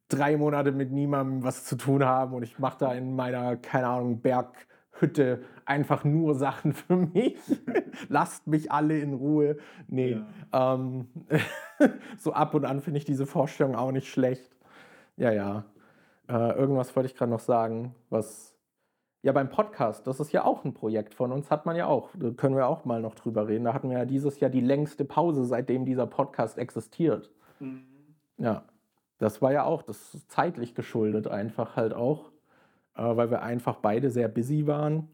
drei 0.10 0.38
Monate 0.38 0.72
mit 0.72 0.92
niemandem 0.92 1.44
was 1.44 1.66
zu 1.66 1.76
tun 1.78 2.06
haben 2.06 2.34
und 2.34 2.44
ich 2.44 2.60
mache 2.60 2.78
da 2.80 2.94
in 2.94 3.16
meiner, 3.16 3.58
keine 3.58 3.88
Ahnung, 3.88 4.22
Berghütte 4.22 5.44
einfach 5.66 6.04
nur 6.04 6.36
Sachen 6.36 6.74
für 6.74 6.96
mich. 6.96 7.38
Lasst 8.10 8.48
mich 8.48 8.72
alle 8.72 9.00
in 9.00 9.14
Ruhe. 9.14 9.58
Nee. 9.88 10.22
Ja. 10.52 10.74
Ähm, 10.76 11.08
so 12.18 12.34
ab 12.34 12.54
und 12.54 12.66
an 12.66 12.82
finde 12.82 12.98
ich 12.98 13.06
diese 13.06 13.26
Vorstellung 13.26 13.76
auch 13.76 13.92
nicht 13.92 14.08
schlecht. 14.08 14.50
Ja, 15.18 15.32
ja. 15.32 15.66
Äh, 16.32 16.58
irgendwas 16.58 16.96
wollte 16.96 17.08
ich 17.08 17.16
gerade 17.16 17.32
noch 17.32 17.42
sagen, 17.42 17.94
was 18.10 18.58
ja 19.22 19.34
beim 19.34 19.50
Podcast, 19.50 20.08
das 20.08 20.20
ist 20.22 20.32
ja 20.32 20.46
auch 20.46 20.64
ein 20.64 20.74
Projekt 20.74 21.14
von 21.14 21.32
uns, 21.32 21.52
hat 21.52 21.66
man 21.66 21.76
ja 21.76 21.88
auch, 21.88 22.10
da 22.16 22.32
können 22.32 22.56
wir 22.56 22.68
auch 22.68 22.86
mal 22.86 23.02
noch 23.02 23.16
drüber 23.16 23.48
reden. 23.48 23.66
Da 23.66 23.74
hatten 23.74 23.90
wir 23.90 23.98
ja 23.98 24.06
dieses 24.06 24.40
Jahr 24.40 24.50
die 24.50 24.62
längste 24.62 25.04
Pause, 25.04 25.46
seitdem 25.46 25.86
dieser 25.86 26.08
Podcast 26.08 26.58
existiert. 26.58 27.32
Mhm. 27.60 27.84
Ja, 28.38 28.64
das 29.18 29.42
war 29.42 29.52
ja 29.52 29.66
auch, 29.66 29.84
das 29.84 30.16
ist 30.16 30.32
zeitlich 30.32 30.74
geschuldet 30.74 31.28
einfach 31.28 31.76
halt 31.76 31.94
auch, 31.94 32.32
äh, 32.96 33.04
weil 33.04 33.30
wir 33.30 33.42
einfach 33.42 33.76
beide 33.76 34.10
sehr 34.10 34.30
busy 34.30 34.68
waren 34.68 35.10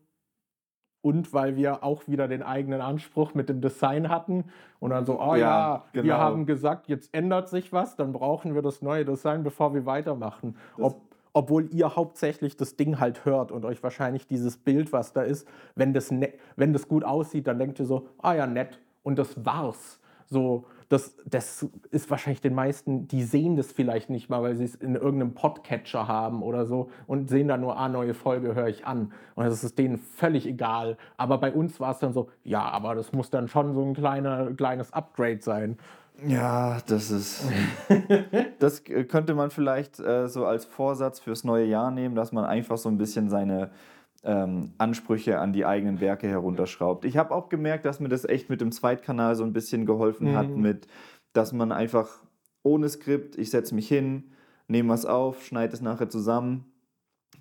und 1.01 1.33
weil 1.33 1.55
wir 1.55 1.83
auch 1.83 2.07
wieder 2.07 2.27
den 2.27 2.43
eigenen 2.43 2.81
Anspruch 2.81 3.33
mit 3.33 3.49
dem 3.49 3.61
Design 3.61 4.09
hatten 4.09 4.45
und 4.79 4.91
dann 4.91 5.05
so, 5.05 5.19
oh 5.19 5.35
ja, 5.35 5.39
ja 5.39 5.85
genau. 5.93 6.05
wir 6.05 6.17
haben 6.17 6.45
gesagt, 6.45 6.87
jetzt 6.87 7.13
ändert 7.13 7.49
sich 7.49 7.73
was, 7.73 7.95
dann 7.95 8.13
brauchen 8.13 8.55
wir 8.55 8.61
das 8.61 8.81
neue 8.81 9.03
Design, 9.03 9.43
bevor 9.43 9.73
wir 9.73 9.85
weitermachen. 9.85 10.57
Ob, 10.77 11.06
obwohl 11.37 11.71
ihr 11.71 11.95
hauptsächlich 11.95 12.57
das 12.57 12.77
Ding 12.77 12.99
halt 12.99 13.23
hört 13.23 13.51
und 13.51 13.63
euch 13.63 13.83
wahrscheinlich 13.83 14.25
dieses 14.25 14.57
Bild, 14.57 14.91
was 14.91 15.13
da 15.13 15.21
ist, 15.21 15.47
wenn 15.75 15.93
das, 15.93 16.09
ne 16.09 16.33
wenn 16.55 16.73
das 16.73 16.87
gut 16.87 17.03
aussieht, 17.03 17.45
dann 17.45 17.59
denkt 17.59 17.79
ihr 17.79 17.85
so, 17.85 18.07
ah 18.17 18.33
ja, 18.33 18.47
nett 18.47 18.79
und 19.03 19.19
das 19.19 19.45
war's. 19.45 19.99
So, 20.25 20.65
das, 20.89 21.15
das 21.25 21.69
ist 21.91 22.09
wahrscheinlich 22.09 22.41
den 22.41 22.55
meisten, 22.55 23.07
die 23.07 23.21
sehen 23.21 23.55
das 23.55 23.71
vielleicht 23.71 24.09
nicht 24.09 24.31
mal, 24.31 24.41
weil 24.41 24.55
sie 24.55 24.63
es 24.63 24.73
in 24.73 24.95
irgendeinem 24.95 25.35
Podcatcher 25.35 26.07
haben 26.07 26.41
oder 26.41 26.65
so 26.65 26.89
und 27.05 27.29
sehen 27.29 27.49
dann 27.49 27.61
nur, 27.61 27.77
ah, 27.77 27.87
neue 27.87 28.15
Folge 28.15 28.55
höre 28.55 28.67
ich 28.67 28.87
an. 28.87 29.13
Und 29.35 29.45
das 29.45 29.63
ist 29.63 29.77
denen 29.77 29.99
völlig 29.99 30.47
egal. 30.47 30.97
Aber 31.17 31.37
bei 31.37 31.51
uns 31.51 31.79
war 31.79 31.91
es 31.91 31.99
dann 31.99 32.13
so, 32.13 32.31
ja, 32.43 32.61
aber 32.61 32.95
das 32.95 33.11
muss 33.13 33.29
dann 33.29 33.47
schon 33.47 33.75
so 33.75 33.83
ein 33.85 33.93
kleiner, 33.93 34.51
kleines 34.53 34.91
Upgrade 34.91 35.41
sein. 35.41 35.77
Ja, 36.25 36.79
das 36.87 37.11
ist. 37.11 37.43
das 38.59 38.83
könnte 38.83 39.35
man 39.35 39.51
vielleicht 39.51 39.99
äh, 39.99 40.27
so 40.27 40.45
als 40.45 40.65
Vorsatz 40.65 41.19
fürs 41.19 41.43
neue 41.43 41.65
Jahr 41.65 41.91
nehmen, 41.91 42.15
dass 42.15 42.31
man 42.31 42.45
einfach 42.45 42.77
so 42.77 42.89
ein 42.89 42.97
bisschen 42.97 43.29
seine 43.29 43.69
ähm, 44.23 44.73
Ansprüche 44.77 45.39
an 45.39 45.53
die 45.53 45.65
eigenen 45.65 45.99
Werke 45.99 46.27
herunterschraubt. 46.27 47.05
Ich 47.05 47.17
habe 47.17 47.33
auch 47.35 47.49
gemerkt, 47.49 47.85
dass 47.85 47.99
mir 47.99 48.09
das 48.09 48.25
echt 48.25 48.49
mit 48.49 48.61
dem 48.61 48.71
Zweitkanal 48.71 49.35
so 49.35 49.43
ein 49.43 49.53
bisschen 49.53 49.85
geholfen 49.85 50.31
mhm. 50.31 50.35
hat, 50.35 50.49
mit, 50.49 50.87
dass 51.33 51.53
man 51.53 51.71
einfach 51.71 52.23
ohne 52.63 52.89
Skript, 52.89 53.37
ich 53.37 53.51
setze 53.51 53.75
mich 53.75 53.87
hin, 53.87 54.31
nehme 54.67 54.89
was 54.89 55.05
auf, 55.05 55.45
schneide 55.45 55.73
es 55.73 55.81
nachher 55.81 56.09
zusammen. 56.09 56.65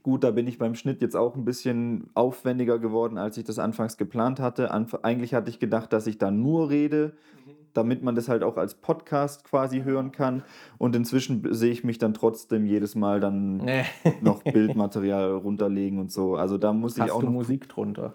Gut, 0.02 0.22
da 0.22 0.30
bin 0.30 0.46
ich 0.46 0.58
beim 0.58 0.74
Schnitt 0.74 1.00
jetzt 1.00 1.16
auch 1.16 1.34
ein 1.34 1.44
bisschen 1.44 2.10
aufwendiger 2.14 2.78
geworden, 2.78 3.18
als 3.18 3.38
ich 3.38 3.44
das 3.44 3.58
anfangs 3.58 3.96
geplant 3.96 4.38
hatte. 4.38 4.70
Anf 4.70 4.94
eigentlich 5.02 5.34
hatte 5.34 5.50
ich 5.50 5.58
gedacht, 5.58 5.92
dass 5.92 6.06
ich 6.06 6.18
da 6.18 6.30
nur 6.30 6.68
rede. 6.68 7.14
Mhm 7.44 7.65
damit 7.76 8.02
man 8.02 8.14
das 8.14 8.28
halt 8.28 8.42
auch 8.42 8.56
als 8.56 8.74
Podcast 8.74 9.44
quasi 9.44 9.82
hören 9.82 10.12
kann. 10.12 10.42
Und 10.78 10.96
inzwischen 10.96 11.54
sehe 11.54 11.72
ich 11.72 11.84
mich 11.84 11.98
dann 11.98 12.14
trotzdem 12.14 12.66
jedes 12.66 12.94
Mal 12.94 13.20
dann 13.20 13.68
noch 14.20 14.42
Bildmaterial 14.42 15.32
runterlegen 15.32 15.98
und 15.98 16.12
so. 16.12 16.36
Also 16.36 16.58
da 16.58 16.72
muss 16.72 16.98
Hast 16.98 17.06
ich 17.06 17.12
auch. 17.12 17.16
Hast 17.16 17.26
du 17.26 17.30
Musik 17.30 17.68
drunter? 17.68 18.14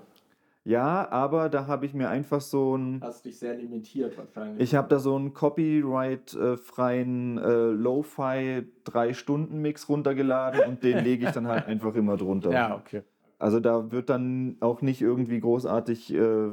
Ja, 0.64 1.10
aber 1.10 1.50
da 1.50 1.66
habe 1.66 1.88
ich 1.88 1.96
mir 1.96 2.10
einfach 2.10 2.40
so 2.40 2.78
ein. 2.78 3.02
Hast 3.02 3.26
dich 3.26 3.40
sehr 3.40 3.56
limitiert 3.56 4.16
wahrscheinlich. 4.16 4.62
Ich 4.62 4.76
habe 4.76 4.88
da 4.90 5.00
so 5.00 5.16
einen 5.16 5.34
copyright-freien 5.34 7.40
äh, 7.40 7.72
Lo-Fi 7.72 8.68
3-Stunden-Mix 8.86 9.90
runtergeladen 9.90 10.62
und 10.68 10.84
den 10.84 11.04
lege 11.04 11.26
ich 11.26 11.32
dann 11.32 11.48
halt 11.48 11.66
einfach 11.68 11.96
immer 11.96 12.16
drunter. 12.16 12.52
Ja, 12.52 12.76
okay. 12.76 13.02
Also 13.42 13.60
da 13.60 13.92
wird 13.92 14.10
dann 14.10 14.58
auch 14.60 14.84
nicht 14.84 15.02
irgendwie 15.02 15.40
großartig 15.40 16.14
äh, 16.14 16.50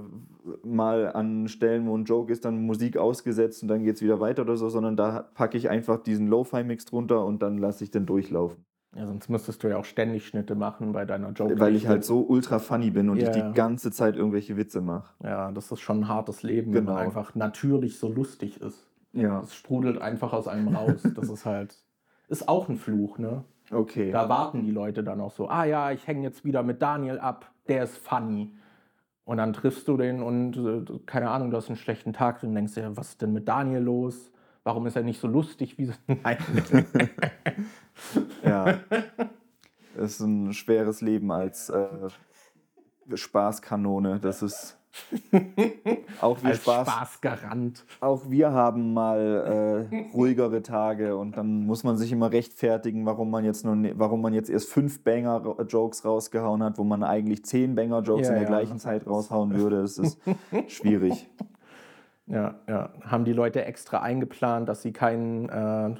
mal 0.65 1.13
an 1.13 1.47
Stellen, 1.49 1.87
wo 1.87 1.95
ein 1.95 2.05
Joke 2.05 2.33
ist, 2.33 2.47
dann 2.47 2.65
Musik 2.65 2.97
ausgesetzt 2.97 3.63
und 3.63 3.69
dann 3.69 3.85
geht 3.85 3.97
es 3.97 4.03
wieder 4.03 4.21
weiter 4.21 4.41
oder 4.43 4.57
so, 4.57 4.71
sondern 4.71 4.97
da 4.97 5.21
packe 5.35 5.59
ich 5.59 5.69
einfach 5.69 6.03
diesen 6.03 6.29
Lo-Fi-Mix 6.29 6.87
drunter 6.87 7.27
und 7.27 7.43
dann 7.43 7.59
lasse 7.59 7.85
ich 7.85 7.91
den 7.91 8.07
durchlaufen. 8.07 8.65
Ja, 8.97 9.07
sonst 9.07 9.29
müsstest 9.29 9.63
du 9.63 9.69
ja 9.69 9.77
auch 9.77 9.85
ständig 9.85 10.27
Schnitte 10.27 10.55
machen 10.55 10.93
bei 10.93 11.05
deiner 11.05 11.33
Joke. 11.33 11.61
Weil 11.61 11.77
ich 11.77 11.87
halt 11.87 12.05
so 12.05 12.23
ultra 12.23 12.59
funny 12.59 12.91
bin 12.91 13.11
und 13.11 13.19
Ja, 13.19 13.29
ich 13.29 13.37
die 13.37 13.53
ganze 13.53 13.91
Zeit 13.91 14.17
irgendwelche 14.17 14.57
Witze 14.57 14.81
mache. 14.81 15.13
Ja, 15.23 15.53
das 15.53 15.71
ist 15.71 15.81
schon 15.81 16.01
ein 16.01 16.09
hartes 16.09 16.43
Leben, 16.43 16.73
wenn 16.73 16.85
man 16.85 16.95
Genau. 16.95 17.07
einfach 17.07 17.35
natürlich 17.35 17.99
so 17.99 18.11
lustig 18.11 18.63
ist. 18.63 18.89
Ja, 19.13 19.41
Das 19.41 19.55
sprudelt 19.55 20.01
einfach 20.01 20.33
aus 20.33 20.49
einem 20.49 20.69
raus. 20.69 21.03
Das 21.15 21.29
ist 21.29 21.45
halt, 21.45 21.77
ist 22.29 22.49
auch 22.49 22.71
ein 22.71 22.77
Fluch, 22.77 23.19
ne? 23.19 23.45
Okay. 23.71 24.11
Da 24.11 24.29
warten 24.29 24.65
die 24.65 24.71
Leute 24.71 25.03
dann 25.03 25.21
auch 25.21 25.33
so, 25.33 25.49
ah 25.49 25.65
ja, 25.65 25.91
ich 25.93 26.07
hänge 26.07 26.23
jetzt 26.23 26.45
wieder 26.45 26.63
mit 26.63 26.83
Daniel 26.83 27.19
ab, 27.19 27.51
der 27.69 27.85
ist 27.85 27.99
funny. 27.99 28.55
Und 29.25 29.37
dann 29.37 29.53
triffst 29.53 29.87
du 29.89 29.97
den 29.97 30.23
und 30.23 30.57
äh, 30.57 30.99
keine 31.05 31.31
Ahnung, 31.31 31.51
du 31.51 31.57
hast 31.57 31.69
einen 31.69 31.77
schlechten 31.77 32.13
Tag 32.13 32.43
und 32.43 32.55
denkst 32.55 32.75
dir, 32.75 32.97
was 32.97 33.11
ist 33.11 33.23
denn 33.23 33.33
mit 33.33 33.47
Daniel 33.47 33.83
los? 33.83 34.31
Warum 34.65 34.87
ist 34.87 34.97
er 34.97 35.03
nicht 35.03 35.21
so 35.21 35.29
lustig 35.29 35.79
wie 35.79 35.87
so. 35.87 35.93
Nein. 36.07 36.39
Ja. 38.45 38.81
Das 39.97 40.13
ist 40.13 40.21
ein 40.21 40.53
schweres 40.53 41.01
Leben 41.01 41.31
als 41.33 41.71
äh, 41.71 42.09
Spaßkanone. 43.13 44.21
Das 44.21 44.43
ist 44.43 44.78
auch 46.21 46.43
wir 46.43 46.51
Als 46.51 46.59
Spaß. 46.63 46.89
Spaßgarant. 46.89 47.85
Auch 48.01 48.29
wir 48.31 48.53
haben 48.53 48.93
mal 48.95 49.89
äh, 49.91 49.97
ruhigere 50.15 50.63
Tage 50.63 51.17
und 51.17 51.37
dann 51.37 51.67
muss 51.67 51.85
man 51.85 51.97
sich 51.97 52.13
immer 52.13 52.31
rechtfertigen, 52.33 53.07
warum 53.07 53.31
man 53.31 53.45
jetzt 53.45 53.65
nur, 53.65 53.77
ne- 53.77 53.95
warum 53.97 54.21
man 54.23 54.35
jetzt 54.35 54.51
erst 54.51 54.69
fünf 54.71 55.03
Banger-Jokes 55.05 56.05
rausgehauen 56.05 56.63
hat, 56.63 56.79
wo 56.79 56.85
man 56.85 57.03
eigentlich 57.03 57.45
zehn 57.45 57.75
Banger-Jokes 57.75 58.29
Ja, 58.29 58.35
in 58.35 58.41
der 58.41 58.51
ja. 58.51 58.57
gleichen 58.57 58.79
Zeit 58.79 59.07
raushauen 59.07 59.55
würde. 59.55 59.81
Das 59.83 59.99
ist 59.99 60.19
schwierig. 60.69 61.29
Ja, 62.27 62.57
ja. 62.69 62.91
Haben 63.03 63.25
die 63.25 63.33
Leute 63.33 63.65
extra 63.65 64.01
eingeplant, 64.03 64.69
dass 64.69 64.83
sie 64.83 64.93
keinen 64.93 65.49
äh, 65.49 65.95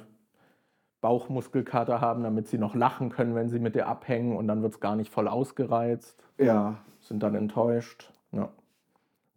Bauchmuskelkater 1.01 2.01
haben, 2.01 2.23
damit 2.23 2.47
sie 2.47 2.57
noch 2.57 2.75
lachen 2.75 3.09
können, 3.09 3.33
wenn 3.35 3.49
sie 3.49 3.59
mit 3.59 3.73
dir 3.75 3.87
abhängen 3.87 4.35
und 4.35 4.47
dann 4.47 4.61
wird 4.61 4.73
es 4.73 4.79
gar 4.79 4.95
nicht 4.95 5.11
voll 5.11 5.27
ausgereizt. 5.27 6.23
Ja. 6.37 6.75
Sind 7.01 7.23
dann 7.23 7.35
enttäuscht. 7.35 8.11
Ja. 8.31 8.49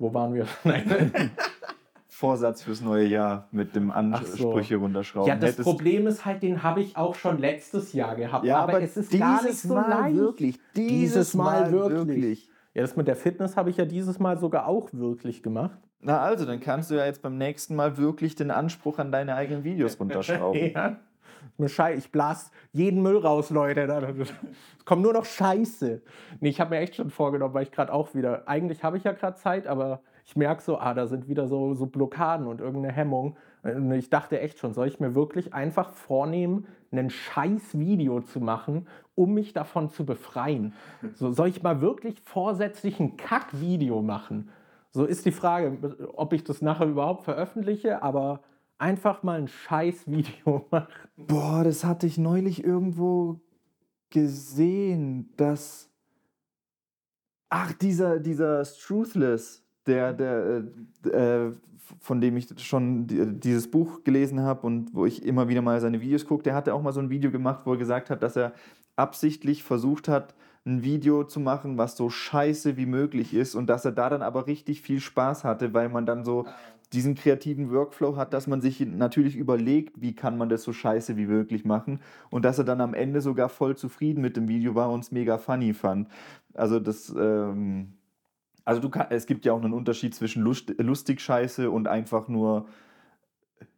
Wo 0.03 0.13
waren 0.13 0.35
wir? 0.35 0.47
Nein. 0.65 1.31
Vorsatz 2.09 2.63
fürs 2.63 2.81
neue 2.81 3.07
Jahr 3.07 3.47
mit 3.53 3.77
dem 3.77 3.93
Ansprüche 3.93 4.77
runterschrauben. 4.77 5.29
Ja, 5.29 5.37
das 5.37 5.53
Hättest- 5.53 5.63
Problem 5.69 6.09
ist 6.09 6.25
halt, 6.25 6.43
den 6.43 6.65
habe 6.65 6.81
ich 6.81 6.97
auch 6.97 7.15
schon 7.15 7.39
letztes 7.39 7.93
Jahr 7.93 8.17
gehabt. 8.17 8.45
Ja, 8.45 8.59
aber, 8.59 8.83
es 8.83 8.97
ist 8.97 9.17
gar 9.17 9.45
nicht 9.45 9.59
so 9.59 9.75
leicht. 9.75 10.17
wirklich. 10.17 10.61
Dieses 10.77 11.35
Mal 11.35 11.71
wirklich. 11.71 12.07
wirklich. 12.09 12.51
Ja, 12.75 12.83
das 12.83 12.97
mit 12.97 13.07
der 13.07 13.15
Fitness 13.17 13.57
habe 13.57 13.71
ich 13.71 13.77
ja 13.77 13.85
dieses 13.85 14.19
Mal 14.19 14.39
sogar 14.39 14.67
auch 14.67 14.89
wirklich 14.93 15.43
gemacht. 15.43 15.79
Na 16.01 16.19
also, 16.21 16.47
dann 16.47 16.59
kannst 16.59 16.91
du 16.91 16.97
ja 16.97 17.07
jetzt 17.07 17.23
beim 17.23 17.39
nächsten 17.39 17.77
Mal 17.77 17.97
wirklich 17.97 18.35
den 18.35 18.51
Anspruch 18.51 18.99
an 18.99 19.13
deine 19.13 19.37
eigenen 19.37 19.63
Videos 19.63 19.97
runterschrauben. 20.01 20.73
Ja. 20.73 20.97
Mir 21.59 21.69
schei 21.69 21.95
ich 21.95 22.11
blas 22.11 22.51
jeden 22.73 23.03
Müll 23.03 23.19
raus, 23.19 23.51
Leute. 23.51 23.83
Es 24.21 24.33
kommt 24.85 25.03
nur 25.03 25.13
noch 25.13 25.25
Scheiße. 25.25 26.03
Nee, 26.41 26.49
ich 26.49 26.61
habe 26.61 26.71
mir 26.71 26.81
echt 26.81 26.97
schon 26.97 27.11
vorgenommen, 27.11 27.55
weil 27.55 27.65
ich 27.65 27.73
gerade 27.73 27.93
auch 27.93 28.15
wieder. 28.15 28.49
Eigentlich 28.49 28.83
habe 28.85 28.97
ich 28.97 29.05
ja 29.05 29.13
gerade 29.13 29.37
Zeit, 29.37 29.67
aber 29.67 30.01
ich 30.25 30.37
merke 30.37 30.63
so, 30.63 30.79
ah, 30.79 30.95
da 30.95 31.07
sind 31.07 31.29
wieder 31.29 31.49
so, 31.49 31.75
so 31.75 31.87
Blockaden 31.87 32.47
und 32.47 32.61
irgendeine 32.61 32.95
Hemmung. 32.95 33.37
Und 33.63 33.93
ich 33.93 34.11
dachte 34.11 34.41
echt 34.41 34.59
schon, 34.59 34.73
soll 34.73 34.89
ich 34.89 34.99
mir 34.99 35.15
wirklich 35.15 35.55
einfach 35.55 35.91
vornehmen, 35.91 36.67
ein 36.91 37.11
scheiß 37.11 37.79
Video 37.79 38.21
zu 38.21 38.41
machen, 38.41 38.87
um 39.15 39.35
mich 39.35 39.53
davon 39.53 39.89
zu 39.89 40.05
befreien? 40.05 40.75
So, 41.15 41.31
soll 41.31 41.49
ich 41.49 41.63
mal 41.63 41.81
wirklich 41.81 42.21
vorsätzlich 42.25 42.99
ein 43.01 43.17
Kack-Video 43.17 44.03
machen? 44.03 44.51
So 44.91 45.05
ist 45.05 45.25
die 45.25 45.33
Frage, 45.33 45.79
ob 46.15 46.33
ich 46.33 46.45
das 46.45 46.61
nachher 46.61 46.87
überhaupt 46.87 47.25
veröffentliche, 47.25 48.03
aber 48.03 48.41
einfach 48.83 49.23
mal 49.23 49.39
ein 49.39 49.49
scheiß 49.49 50.07
Video 50.09 50.67
machen. 50.71 50.89
Boah, 51.17 51.63
das 51.65 51.85
hatte 51.85 52.07
ich 52.07 52.19
neulich 52.19 52.65
irgendwo 52.65 53.41
gesehen, 54.11 55.33
dass. 55.37 55.89
Ach, 57.49 57.73
dieser, 57.75 58.19
dieser 58.19 58.65
Truthless, 58.65 59.63
der, 59.87 60.13
der, 60.15 60.65
äh, 61.05 61.09
äh, 61.09 61.53
von 62.01 62.21
dem 62.21 62.37
ich 62.39 62.49
schon 62.59 63.07
die- 63.07 63.39
dieses 63.39 63.71
Buch 63.71 64.05
gelesen 64.05 64.41
habe 64.41 64.67
und 64.67 64.95
wo 64.95 65.05
ich 65.05 65.25
immer 65.25 65.49
wieder 65.49 65.61
mal 65.61 65.79
seine 65.81 66.01
Videos 66.01 66.25
gucke, 66.25 66.43
der 66.45 66.55
hatte 66.55 66.73
auch 66.73 66.81
mal 66.83 66.93
so 66.93 67.01
ein 67.01 67.11
Video 67.11 67.31
gemacht, 67.31 67.67
wo 67.67 67.73
er 67.73 67.79
gesagt 67.79 68.09
hat, 68.09 68.23
dass 68.23 68.37
er 68.37 68.53
absichtlich 68.97 69.63
versucht 69.63 70.09
hat, 70.09 70.35
ein 70.65 70.83
Video 70.83 71.25
zu 71.25 71.41
machen, 71.41 71.77
was 71.77 71.97
so 71.97 72.09
scheiße 72.09 72.77
wie 72.79 72.87
möglich 72.87 73.35
ist 73.35 73.55
und 73.55 73.67
dass 73.67 73.85
er 73.85 73.93
da 73.93 74.09
dann 74.09 74.23
aber 74.23 74.47
richtig 74.47 74.81
viel 74.81 75.01
Spaß 75.01 75.45
hatte, 75.45 75.75
weil 75.75 75.89
man 75.91 76.07
dann 76.07 76.25
so 76.25 76.47
diesen 76.93 77.15
kreativen 77.15 77.71
Workflow 77.71 78.17
hat, 78.17 78.35
dass 78.35 78.47
man 78.47 78.61
sich 78.61 78.81
natürlich 78.81 79.37
überlegt, 79.37 80.01
wie 80.01 80.15
kann 80.15 80.37
man 80.37 80.49
das 80.49 80.63
so 80.63 80.73
scheiße 80.73 81.17
wie 81.17 81.27
möglich 81.27 81.65
machen 81.65 82.01
und 82.31 82.45
dass 82.45 82.59
er 82.59 82.65
dann 82.65 82.81
am 82.81 82.95
Ende 82.95 83.21
sogar 83.21 83.49
voll 83.49 83.77
zufrieden 83.77 84.21
mit 84.21 84.37
dem 84.37 84.49
Video 84.49 84.75
war 84.75 84.91
und 84.91 85.01
es 85.01 85.13
mega 85.13 85.39
funny 85.39 85.75
fand. 85.75 86.09
Also 86.55 86.81
das, 86.81 87.15
ähm, 87.17 87.95
also 88.65 88.81
du 88.81 88.91
kann, 88.91 89.07
es 89.11 89.27
gibt 89.27 89.45
ja 89.45 89.53
auch 89.53 89.63
einen 89.63 89.73
Unterschied 89.73 90.15
zwischen 90.15 90.43
lust, 90.43 90.75
lustig 90.79 91.21
scheiße 91.21 91.71
und 91.71 91.89
einfach 91.89 92.29
nur, 92.29 92.67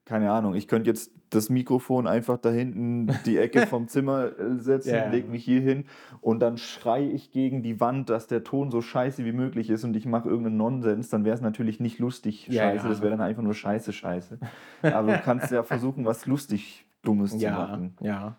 keine 0.05 0.31
Ahnung, 0.33 0.55
ich 0.55 0.69
könnte 0.69 0.91
jetzt 0.91 1.11
das 1.31 1.49
Mikrofon 1.49 2.07
einfach 2.07 2.37
da 2.39 2.51
hinten 2.51 3.11
die 3.25 3.39
Ecke 3.39 3.67
vom 3.67 3.89
Zimmer 3.89 4.39
äh, 4.39 4.59
setzen, 4.59 4.95
Ja. 4.95 5.09
leg 5.11 5.29
mich 5.29 5.45
hier 5.45 5.61
hin 5.61 5.87
und 6.21 6.41
dann 6.41 6.59
schreie 6.59 7.09
ich 7.11 7.33
gegen 7.33 7.63
die 7.63 7.81
Wand, 7.81 8.11
dass 8.11 8.27
der 8.27 8.45
Ton 8.45 8.71
so 8.71 8.83
scheiße 8.83 9.25
wie 9.25 9.33
möglich 9.33 9.71
ist 9.71 9.83
und 9.85 9.97
ich 9.97 10.07
mache 10.07 10.29
irgendeinen 10.29 10.59
Nonsens, 10.59 11.09
dann 11.09 11.25
wäre 11.25 11.35
es 11.35 11.41
natürlich 11.41 11.81
nicht 11.81 11.99
lustig 11.99 12.45
scheiße, 12.51 12.85
ja. 12.85 12.89
das 12.89 13.01
wäre 13.01 13.11
dann 13.13 13.21
einfach 13.23 13.43
nur 13.43 13.55
scheiße 13.55 13.93
scheiße. 13.93 14.39
Aber 14.83 15.13
du 15.15 15.19
kannst 15.23 15.51
ja 15.51 15.63
versuchen, 15.65 16.05
was 16.05 16.27
lustig 16.27 16.87
Dummes 17.03 17.33
zu 17.33 17.39
Ja, 17.39 17.53
machen. 17.59 17.97
ja. 18.01 18.37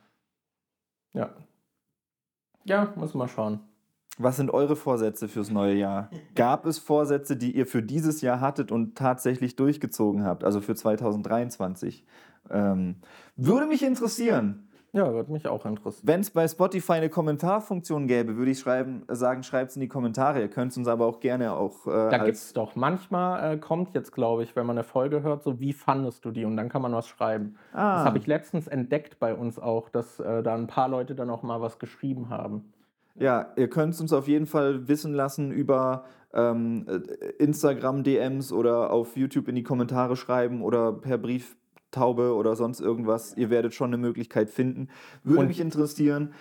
Ja. 1.14 1.30
Ja, 2.66 2.94
muss 2.96 3.14
mal 3.14 3.28
schauen. 3.28 3.60
Was 4.18 4.38
sind 4.38 4.50
eure 4.52 4.76
Vorsätze 4.76 5.28
fürs 5.28 5.52
neue 5.52 5.76
Jahr? 5.76 6.10
Gab 6.36 6.66
es 6.66 6.80
Vorsätze, 6.80 7.36
die 7.36 7.52
ihr 7.56 7.68
für 7.68 7.84
dieses 7.84 8.22
Jahr 8.22 8.40
hattet 8.40 8.72
und 8.72 8.98
tatsächlich 8.98 9.56
durchgezogen 9.56 10.24
habt, 10.24 10.44
also 10.44 10.62
für 10.62 10.76
2023? 10.76 12.06
Ähm, 12.50 12.96
würde 13.36 13.66
mich 13.68 13.84
interessieren. 13.84 14.70
Ja, 14.94 15.12
würde 15.12 15.30
mich 15.30 15.46
auch 15.46 15.66
interessieren. 15.66 16.08
Wenn 16.08 16.22
es 16.22 16.30
bei 16.30 16.48
Spotify 16.48 16.94
eine 16.94 17.10
Kommentarfunktion 17.10 18.08
gäbe, 18.08 18.38
würde 18.38 18.52
ich 18.52 18.60
schreiben, 18.60 19.04
sagen, 19.10 19.44
schreibt 19.44 19.72
es 19.72 19.76
in 19.76 19.82
die 19.82 19.90
Kommentare. 19.90 20.40
Ihr 20.40 20.48
könnt 20.48 20.72
es 20.72 20.78
uns 20.78 20.88
aber 20.88 21.06
auch 21.06 21.20
gerne 21.20 21.52
auch 21.52 21.86
äh, 21.86 22.10
Da 22.10 22.18
gibt 22.20 22.38
es 22.38 22.54
doch. 22.54 22.78
Manchmal 22.78 23.56
äh, 23.56 23.58
kommt 23.58 23.94
jetzt, 23.94 24.14
glaube 24.14 24.44
ich, 24.44 24.56
wenn 24.56 24.66
man 24.66 24.78
eine 24.78 24.86
Folge 24.86 25.22
hört, 25.22 25.44
so 25.44 25.60
wie 25.60 25.74
fandest 25.74 26.24
du 26.24 26.32
die? 26.32 26.46
Und 26.46 26.56
dann 26.56 26.70
kann 26.70 26.82
man 26.82 26.94
was 26.94 27.10
schreiben. 27.10 27.58
Ah, 27.74 27.98
Das 27.98 28.06
habe 28.06 28.20
ich 28.20 28.28
letztens 28.28 28.68
entdeckt 28.68 29.20
bei 29.20 29.36
uns 29.36 29.60
auch, 29.60 29.90
dass 29.90 30.22
äh, 30.22 30.42
da 30.42 30.56
ein 30.56 30.68
paar 30.68 30.88
Leute 30.88 31.14
dann 31.14 31.30
auch 31.30 31.44
mal 31.44 31.60
was 31.60 31.78
geschrieben 31.78 32.30
haben. 32.30 32.72
Ja, 33.18 33.54
ihr 33.56 33.70
könnt 33.70 33.94
es 33.94 34.02
uns 34.02 34.12
auf 34.14 34.28
jeden 34.28 34.46
Fall 34.46 34.88
wissen 34.88 35.14
lassen 35.14 35.52
über 35.52 36.04
ähm, 36.34 36.86
äh, 36.88 37.44
Instagram-DMs 37.44 38.52
oder 38.52 38.92
auf 38.92 39.16
YouTube 39.16 39.48
in 39.48 39.56
die 39.56 39.64
Kommentare 39.64 40.16
schreiben 40.18 40.62
oder 40.62 40.92
per 40.92 41.18
Brieftaube 41.18 42.34
oder 42.36 42.56
sonst 42.56 42.82
irgendwas. 42.82 43.36
Ihr 43.38 43.50
werdet 43.50 43.74
schon 43.74 43.88
eine 43.90 43.98
Möglichkeit 43.98 44.50
finden. 44.50 44.90
Würde 45.24 45.42
Und- 45.42 45.48
mich 45.48 45.60
interessieren. 45.62 46.34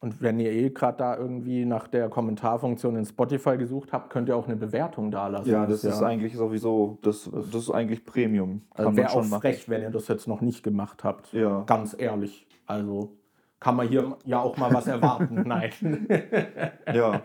Und 0.00 0.20
wenn 0.20 0.38
ihr 0.38 0.52
eh 0.52 0.68
gerade 0.68 0.98
da 0.98 1.16
irgendwie 1.16 1.64
nach 1.64 1.88
der 1.88 2.10
Kommentarfunktion 2.10 2.94
in 2.94 3.06
Spotify 3.06 3.56
gesucht 3.56 3.90
habt, 3.94 4.10
könnt 4.10 4.28
ihr 4.28 4.36
auch 4.36 4.46
eine 4.46 4.56
Bewertung 4.56 5.10
da 5.10 5.28
lassen. 5.28 5.48
Ja, 5.48 5.64
das 5.64 5.82
ist 5.82 6.02
eigentlich 6.02 6.36
sowieso, 6.36 6.98
das, 7.00 7.30
das 7.32 7.54
ist 7.54 7.70
eigentlich 7.70 8.04
Premium. 8.04 8.60
Kann 8.74 8.86
Also 8.88 8.96
wäre 8.98 9.08
auch 9.08 9.12
schon 9.22 9.30
machen. 9.30 9.40
frech, 9.40 9.66
wenn 9.70 9.80
ihr 9.80 9.88
das 9.90 10.06
jetzt 10.08 10.28
noch 10.28 10.42
nicht 10.42 10.62
gemacht 10.62 11.04
habt. 11.04 11.32
Ja. 11.32 11.62
Ganz 11.64 11.96
ehrlich. 11.98 12.46
Also 12.66 13.16
kann 13.64 13.76
man 13.76 13.88
hier 13.88 14.18
ja 14.26 14.40
auch 14.40 14.58
mal 14.58 14.74
was 14.74 14.86
erwarten. 14.86 15.42
Nein. 15.46 15.72
Ja. 16.94 17.22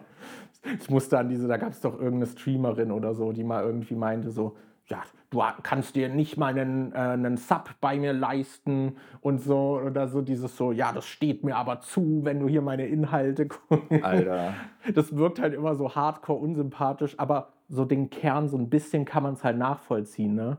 Ich 0.80 0.90
musste 0.90 1.18
an 1.18 1.30
diese, 1.30 1.48
da 1.48 1.58
gab 1.58 1.72
es 1.72 1.82
doch 1.82 1.94
irgendeine 1.94 2.28
Streamerin 2.28 2.92
oder 2.92 3.14
so, 3.14 3.32
die 3.34 3.44
mal 3.44 3.64
irgendwie 3.64 3.96
meinte 3.96 4.30
so, 4.32 4.56
ja, 4.88 5.04
du 5.30 5.42
kannst 5.64 5.96
dir 5.96 6.10
nicht 6.10 6.38
mal 6.38 6.58
einen, 6.58 6.94
äh, 6.94 6.98
einen 6.98 7.38
Sub 7.38 7.76
bei 7.82 7.98
mir 7.98 8.14
leisten 8.14 8.98
und 9.22 9.40
so 9.42 9.80
oder 9.86 10.08
so 10.08 10.22
dieses 10.22 10.56
so, 10.56 10.72
ja, 10.72 10.92
das 10.92 11.06
steht 11.06 11.44
mir 11.44 11.56
aber 11.56 11.82
zu, 11.82 12.22
wenn 12.24 12.40
du 12.40 12.48
hier 12.48 12.62
meine 12.62 12.88
Inhalte 12.88 13.48
guckst. 13.48 14.04
Alter. 14.04 14.54
Das 14.96 15.16
wirkt 15.16 15.40
halt 15.40 15.54
immer 15.54 15.76
so 15.76 15.94
hardcore 15.94 16.40
unsympathisch, 16.40 17.20
aber 17.20 17.54
so 17.68 17.84
den 17.84 18.10
Kern, 18.10 18.48
so 18.48 18.58
ein 18.58 18.70
bisschen 18.70 19.04
kann 19.04 19.24
man 19.24 19.34
es 19.34 19.44
halt 19.44 19.58
nachvollziehen, 19.58 20.36
ne? 20.36 20.58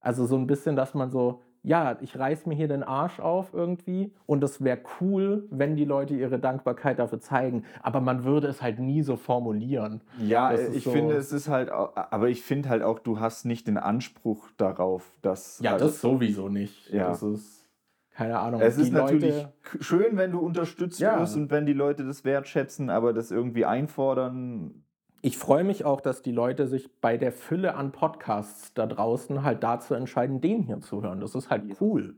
Also 0.00 0.26
so 0.26 0.36
ein 0.36 0.46
bisschen, 0.46 0.74
dass 0.76 0.94
man 0.94 1.10
so 1.10 1.42
ja, 1.62 1.96
ich 2.00 2.18
reiß 2.18 2.46
mir 2.46 2.54
hier 2.54 2.68
den 2.68 2.82
Arsch 2.82 3.20
auf 3.20 3.52
irgendwie 3.52 4.12
und 4.26 4.42
es 4.44 4.62
wäre 4.62 4.78
cool, 5.00 5.46
wenn 5.50 5.76
die 5.76 5.84
Leute 5.84 6.14
ihre 6.14 6.38
Dankbarkeit 6.38 6.98
dafür 6.98 7.20
zeigen, 7.20 7.64
aber 7.82 8.00
man 8.00 8.24
würde 8.24 8.46
es 8.46 8.62
halt 8.62 8.78
nie 8.78 9.02
so 9.02 9.16
formulieren. 9.16 10.00
Ja, 10.24 10.52
ich 10.54 10.84
so- 10.84 10.90
finde, 10.92 11.14
es 11.16 11.32
ist 11.32 11.48
halt, 11.48 11.70
aber 11.70 12.28
ich 12.28 12.42
finde 12.42 12.68
halt 12.68 12.82
auch, 12.82 12.98
du 12.98 13.20
hast 13.20 13.44
nicht 13.44 13.66
den 13.66 13.76
Anspruch 13.78 14.48
darauf, 14.56 15.10
dass. 15.22 15.58
Ja, 15.60 15.72
also, 15.72 15.86
das 15.86 16.00
sowieso 16.00 16.48
nicht. 16.48 16.90
Ja. 16.90 17.08
Das 17.08 17.22
ist, 17.22 17.68
keine 18.10 18.38
Ahnung. 18.38 18.60
Es 18.60 18.78
ist 18.78 18.92
natürlich 18.92 19.34
Leute, 19.36 19.52
schön, 19.80 20.16
wenn 20.16 20.32
du 20.32 20.38
unterstützt 20.40 21.00
Ja. 21.00 21.20
wirst 21.20 21.36
und 21.36 21.50
wenn 21.50 21.66
die 21.66 21.72
Leute 21.72 22.04
das 22.04 22.24
wertschätzen, 22.24 22.90
aber 22.90 23.12
das 23.12 23.30
irgendwie 23.30 23.64
einfordern. 23.64 24.84
Ich 25.20 25.38
freue 25.38 25.64
mich 25.64 25.84
auch, 25.84 26.00
dass 26.00 26.22
die 26.22 26.32
Leute 26.32 26.66
sich 26.66 26.90
bei 27.00 27.16
der 27.16 27.32
Fülle 27.32 27.74
an 27.74 27.92
Podcasts 27.92 28.72
da 28.74 28.86
draußen 28.86 29.42
halt 29.42 29.62
dazu 29.62 29.94
entscheiden, 29.94 30.40
den 30.40 30.62
hier 30.62 30.80
zu 30.80 31.02
hören. 31.02 31.20
Das 31.20 31.34
ist 31.34 31.50
halt 31.50 31.64
cool. 31.80 32.14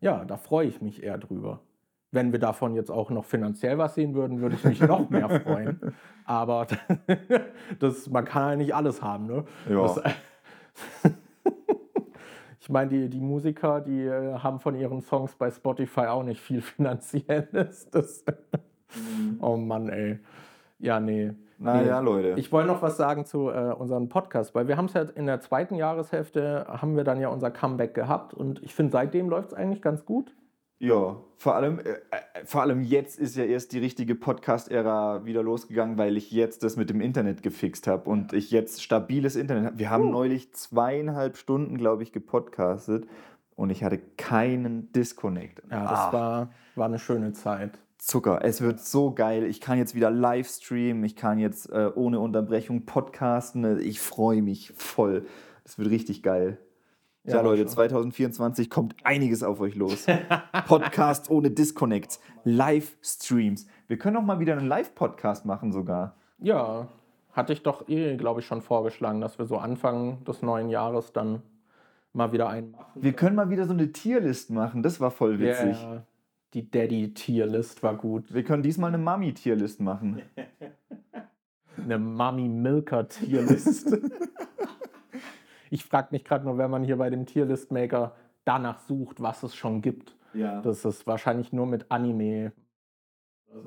Ja, 0.00 0.24
da 0.24 0.36
freue 0.36 0.66
ich 0.66 0.82
mich 0.82 1.02
eher 1.02 1.16
drüber. 1.16 1.60
Wenn 2.10 2.32
wir 2.32 2.38
davon 2.38 2.74
jetzt 2.74 2.90
auch 2.90 3.08
noch 3.08 3.24
finanziell 3.24 3.78
was 3.78 3.94
sehen 3.94 4.14
würden, 4.14 4.40
würde 4.40 4.56
ich 4.56 4.64
mich 4.64 4.80
noch 4.86 5.08
mehr 5.08 5.30
freuen. 5.40 5.94
Aber 6.26 6.66
das, 7.78 8.10
man 8.10 8.24
kann 8.26 8.50
ja 8.50 8.56
nicht 8.56 8.74
alles 8.74 9.00
haben, 9.00 9.26
ne? 9.26 9.44
Ja. 9.70 9.82
Das, 9.82 10.02
ich 12.60 12.68
meine, 12.68 12.90
die, 12.90 13.08
die 13.08 13.20
Musiker, 13.20 13.80
die 13.80 14.02
äh, 14.02 14.34
haben 14.38 14.60
von 14.60 14.74
ihren 14.74 15.00
Songs 15.00 15.34
bei 15.36 15.50
Spotify 15.50 16.02
auch 16.02 16.22
nicht 16.22 16.40
viel 16.40 16.60
Finanzielles. 16.60 17.88
Das, 17.90 18.24
oh 19.40 19.56
Mann, 19.56 19.88
ey. 19.88 20.18
Ja, 20.78 21.00
nee. 21.00 21.32
Naja, 21.62 22.00
Nee. 22.00 22.04
Leute. 22.04 22.40
Ich 22.40 22.50
wollte 22.52 22.68
noch 22.68 22.82
was 22.82 22.96
sagen 22.96 23.24
zu 23.24 23.48
äh, 23.50 23.72
unserem 23.72 24.08
Podcast, 24.08 24.54
weil 24.54 24.68
wir 24.68 24.76
haben 24.76 24.86
es 24.86 24.94
ja 24.94 25.02
in 25.02 25.26
der 25.26 25.40
zweiten 25.40 25.74
Jahreshälfte, 25.74 26.66
haben 26.68 26.96
wir 26.96 27.04
dann 27.04 27.20
ja 27.20 27.28
unser 27.28 27.50
Comeback 27.50 27.94
gehabt 27.94 28.34
und 28.34 28.62
ich 28.62 28.74
finde, 28.74 28.92
seitdem 28.92 29.28
läuft 29.28 29.48
es 29.48 29.54
eigentlich 29.54 29.82
ganz 29.82 30.04
gut. 30.04 30.34
Ja, 30.82 31.16
vor 31.36 31.54
allem, 31.54 31.78
äh, 31.78 31.92
äh, 31.92 32.44
vor 32.44 32.62
allem 32.62 32.82
jetzt 32.82 33.16
ist 33.16 33.36
ja 33.36 33.44
erst 33.44 33.72
die 33.72 33.78
richtige 33.78 34.16
Podcast-Ära 34.16 35.24
wieder 35.24 35.40
losgegangen, 35.40 35.96
weil 35.96 36.16
ich 36.16 36.32
jetzt 36.32 36.64
das 36.64 36.76
mit 36.76 36.90
dem 36.90 37.00
Internet 37.00 37.44
gefixt 37.44 37.86
habe 37.86 38.10
und 38.10 38.32
ich 38.32 38.50
jetzt 38.50 38.82
stabiles 38.82 39.36
Internet 39.36 39.66
habe. 39.66 39.78
Wir 39.78 39.90
haben 39.90 40.10
neulich 40.10 40.52
zweieinhalb 40.54 41.36
Stunden, 41.36 41.78
glaube 41.78 42.02
ich, 42.02 42.10
gepodcastet 42.10 43.06
und 43.54 43.70
ich 43.70 43.84
hatte 43.84 43.98
keinen 44.16 44.90
Disconnect. 44.92 45.62
Ja, 45.70 45.88
das 45.88 46.12
war, 46.12 46.48
war 46.74 46.86
eine 46.86 46.98
schöne 46.98 47.32
Zeit. 47.32 47.78
Zucker. 48.02 48.40
Es 48.42 48.60
wird 48.60 48.80
so 48.80 49.12
geil. 49.12 49.44
Ich 49.44 49.60
kann 49.60 49.78
jetzt 49.78 49.94
wieder 49.94 50.10
live 50.10 50.48
streamen, 50.48 51.04
ich 51.04 51.14
kann 51.14 51.38
jetzt 51.38 51.70
äh, 51.70 51.88
ohne 51.94 52.18
Unterbrechung 52.18 52.84
podcasten. 52.84 53.78
Ich 53.78 54.00
freue 54.00 54.42
mich 54.42 54.72
voll. 54.74 55.24
Es 55.64 55.78
wird 55.78 55.88
richtig 55.88 56.24
geil. 56.24 56.58
Ja, 57.22 57.36
Ja, 57.36 57.42
Leute, 57.42 57.62
schon. 57.62 57.68
2024 57.68 58.70
kommt 58.70 58.96
einiges 59.04 59.44
auf 59.44 59.60
euch 59.60 59.76
los. 59.76 60.06
Podcast 60.66 61.30
ohne 61.30 61.52
Disconnects, 61.52 62.18
Livestreams. 62.42 63.68
Wir 63.86 63.98
können 63.98 64.16
auch 64.16 64.22
mal 64.22 64.40
wieder 64.40 64.56
einen 64.56 64.66
Live-Podcast 64.66 65.46
machen 65.46 65.70
sogar. 65.70 66.16
Ja, 66.40 66.88
hatte 67.32 67.52
ich 67.52 67.62
doch 67.62 67.88
eh, 67.88 68.16
glaube 68.16 68.40
ich, 68.40 68.46
schon 68.46 68.62
vorgeschlagen, 68.62 69.20
dass 69.20 69.38
wir 69.38 69.46
so 69.46 69.58
Anfang 69.58 70.24
des 70.24 70.42
neuen 70.42 70.70
Jahres 70.70 71.12
dann 71.12 71.40
mal 72.12 72.32
wieder 72.32 72.48
einen 72.48 72.72
machen. 72.72 73.00
Wir 73.00 73.12
können 73.12 73.36
mal 73.36 73.48
wieder 73.48 73.64
so 73.64 73.74
eine 73.74 73.92
Tierlist 73.92 74.50
machen. 74.50 74.82
Das 74.82 74.98
war 74.98 75.12
voll 75.12 75.38
witzig. 75.38 75.80
Ja, 75.80 76.02
die 76.54 76.70
Daddy-Tierlist 76.70 77.82
war 77.82 77.96
gut. 77.96 78.32
Wir 78.32 78.44
können 78.44 78.62
diesmal 78.62 78.88
eine 78.88 78.98
Mami-Tierlist 78.98 79.80
machen. 79.80 80.22
Eine 81.78 81.98
Mami-Milker-Tierlist. 81.98 83.96
ich 85.70 85.84
frage 85.84 86.08
mich 86.10 86.22
gerade 86.22 86.44
nur, 86.44 86.58
wenn 86.58 86.70
man 86.70 86.84
hier 86.84 86.98
bei 86.98 87.08
dem 87.08 87.24
Tierlist-Maker 87.24 88.14
danach 88.44 88.78
sucht, 88.80 89.22
was 89.22 89.42
es 89.42 89.54
schon 89.56 89.80
gibt. 89.80 90.14
Ja. 90.34 90.60
Das 90.60 90.84
ist 90.84 91.06
wahrscheinlich 91.06 91.52
nur 91.52 91.66
mit 91.66 91.90
Anime. 91.90 92.52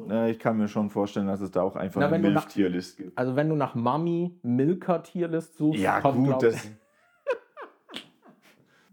Na, 0.06 0.30
ich 0.30 0.40
kann 0.40 0.58
mir 0.58 0.68
schon 0.68 0.92
vorstellen, 0.92 1.28
dass 1.28 1.42
es 1.42 1.52
da 1.52 1.64
auch 1.64 1.76
einfach 1.76 2.00
Na, 2.00 2.08
eine 2.08 2.20
Milf-Tierlist 2.20 2.98
gibt. 2.98 3.18
Also 3.18 3.36
wenn 3.36 3.50
du 3.50 3.56
nach 3.56 3.74
Mami 3.76 4.40
Milker 4.44 5.02
Tierlist 5.04 5.58
suchst, 5.58 5.82
Ja, 5.82 6.00
kommt, 6.00 6.28
gut, 6.28 6.44
das. 6.44 6.72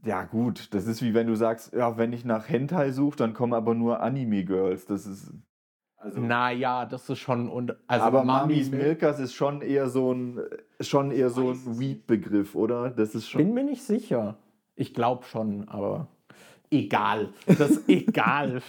Ja, 0.05 0.24
gut, 0.24 0.74
das 0.74 0.86
ist 0.86 1.00
wie 1.03 1.14
wenn 1.14 1.28
du 1.28 1.34
sagst, 1.36 1.72
ja, 1.74 1.96
wenn 1.96 2.12
ich 2.12 2.24
nach 2.24 2.48
Hentai 2.48 2.90
suche, 2.90 3.16
dann 3.16 3.34
kommen 3.34 3.55
aber 3.55 3.74
nur 3.74 4.00
Anime-Girls. 4.00 4.86
Das 4.86 5.07
ist. 5.07 5.32
Also, 5.96 6.20
Naja, 6.20 6.84
das 6.86 7.09
ist 7.09 7.20
schon. 7.20 7.48
Und, 7.48 7.76
also 7.86 8.05
aber 8.05 8.24
Mami 8.24 8.55
Mamis 8.55 8.70
Mil- 8.72 8.80
Milkers 8.80 9.20
ist 9.20 9.34
schon 9.34 9.62
eher 9.62 9.88
so 9.88 10.12
ein, 10.12 10.40
schon 10.80 11.12
eher 11.12 11.30
so 11.30 11.50
ein 11.53 11.78
Weed-Begriff, 11.78 12.57
oder? 12.57 12.90
Das 12.90 13.14
ist 13.14 13.28
schon. 13.28 13.38
Bin 13.44 13.55
mir 13.55 13.62
nicht 13.62 13.84
sicher. 13.84 14.36
Ich 14.74 14.94
glaube 14.94 15.22
schon, 15.24 15.68
aber 15.68 16.09
egal. 16.72 17.28
Das 17.46 17.61
ist 17.70 17.84
egal. 17.88 18.61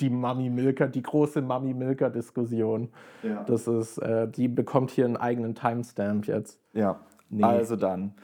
Die 0.00 0.10
Mami 0.10 0.50
Milker, 0.50 0.88
die 0.88 1.02
große 1.02 1.40
Mami 1.42 1.74
Milker 1.74 2.10
Diskussion. 2.10 2.88
ja. 3.22 3.44
Das 3.44 3.68
ist, 3.68 3.98
äh, 3.98 4.26
die 4.28 4.48
bekommt 4.48 4.90
hier 4.90 5.04
einen 5.04 5.16
eigenen 5.16 5.54
Timestamp 5.54 6.26
jetzt. 6.26 6.58
ja. 6.72 6.98
Nee. 7.32 7.44
Also 7.44 7.76
dann, 7.76 8.14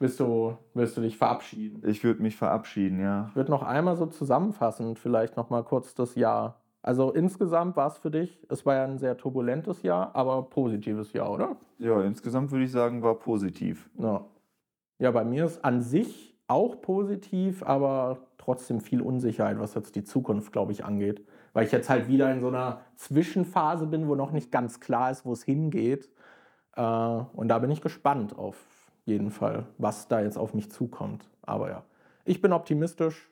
Willst 0.00 0.20
du, 0.20 0.56
willst 0.74 0.96
du 0.96 1.00
dich 1.00 1.18
verabschieden? 1.18 1.82
ich 1.88 2.04
würde 2.04 2.22
mich 2.22 2.36
verabschieden, 2.36 3.00
ja. 3.00 3.26
Ich 3.30 3.36
würde 3.36 3.50
noch 3.50 3.62
einmal 3.62 3.96
so 3.96 4.06
zusammenfassend 4.06 4.98
vielleicht 4.98 5.36
noch 5.36 5.50
mal 5.50 5.64
kurz 5.64 5.94
das 5.94 6.14
Jahr. 6.14 6.60
Also 6.82 7.10
insgesamt 7.12 7.76
war 7.76 7.88
es 7.88 7.98
für 7.98 8.10
dich, 8.10 8.40
es 8.48 8.64
war 8.64 8.76
ja 8.76 8.84
ein 8.84 8.98
sehr 8.98 9.16
turbulentes 9.16 9.82
Jahr, 9.82 10.14
aber 10.14 10.42
positives 10.42 11.12
Jahr, 11.12 11.32
oder? 11.32 11.56
Ja, 11.78 12.00
insgesamt 12.02 12.52
würde 12.52 12.64
ich 12.64 12.70
sagen, 12.70 13.02
war 13.02 13.16
positiv. 13.16 13.90
Ja. 13.98 14.24
Ja, 15.00 15.10
bei 15.10 15.24
mir 15.24 15.44
ist 15.44 15.64
an 15.64 15.82
sich 15.82 16.36
auch 16.46 16.80
positiv, 16.80 17.62
aber 17.62 18.18
trotzdem 18.38 18.80
viel 18.80 19.02
Unsicherheit, 19.02 19.58
was 19.58 19.74
jetzt 19.74 19.96
die 19.96 20.04
Zukunft, 20.04 20.52
glaube 20.52 20.72
ich, 20.72 20.84
angeht. 20.84 21.26
Weil 21.52 21.66
ich 21.66 21.72
jetzt 21.72 21.90
halt 21.90 22.08
wieder 22.08 22.32
in 22.32 22.40
so 22.40 22.48
einer 22.48 22.80
Zwischenphase 22.94 23.86
bin, 23.86 24.08
wo 24.08 24.14
noch 24.14 24.32
nicht 24.32 24.50
ganz 24.50 24.80
klar 24.80 25.10
ist, 25.10 25.24
wo 25.24 25.32
es 25.32 25.42
hingeht. 25.42 26.08
Äh, 26.74 26.82
und 26.82 27.48
da 27.48 27.58
bin 27.58 27.70
ich 27.70 27.80
gespannt 27.80 28.38
auf 28.38 28.56
jeden 29.08 29.30
Fall, 29.30 29.66
was 29.78 30.06
da 30.08 30.20
jetzt 30.20 30.38
auf 30.38 30.54
mich 30.54 30.70
zukommt. 30.70 31.28
Aber 31.42 31.68
ja, 31.70 31.82
ich 32.24 32.40
bin 32.40 32.52
optimistisch. 32.52 33.30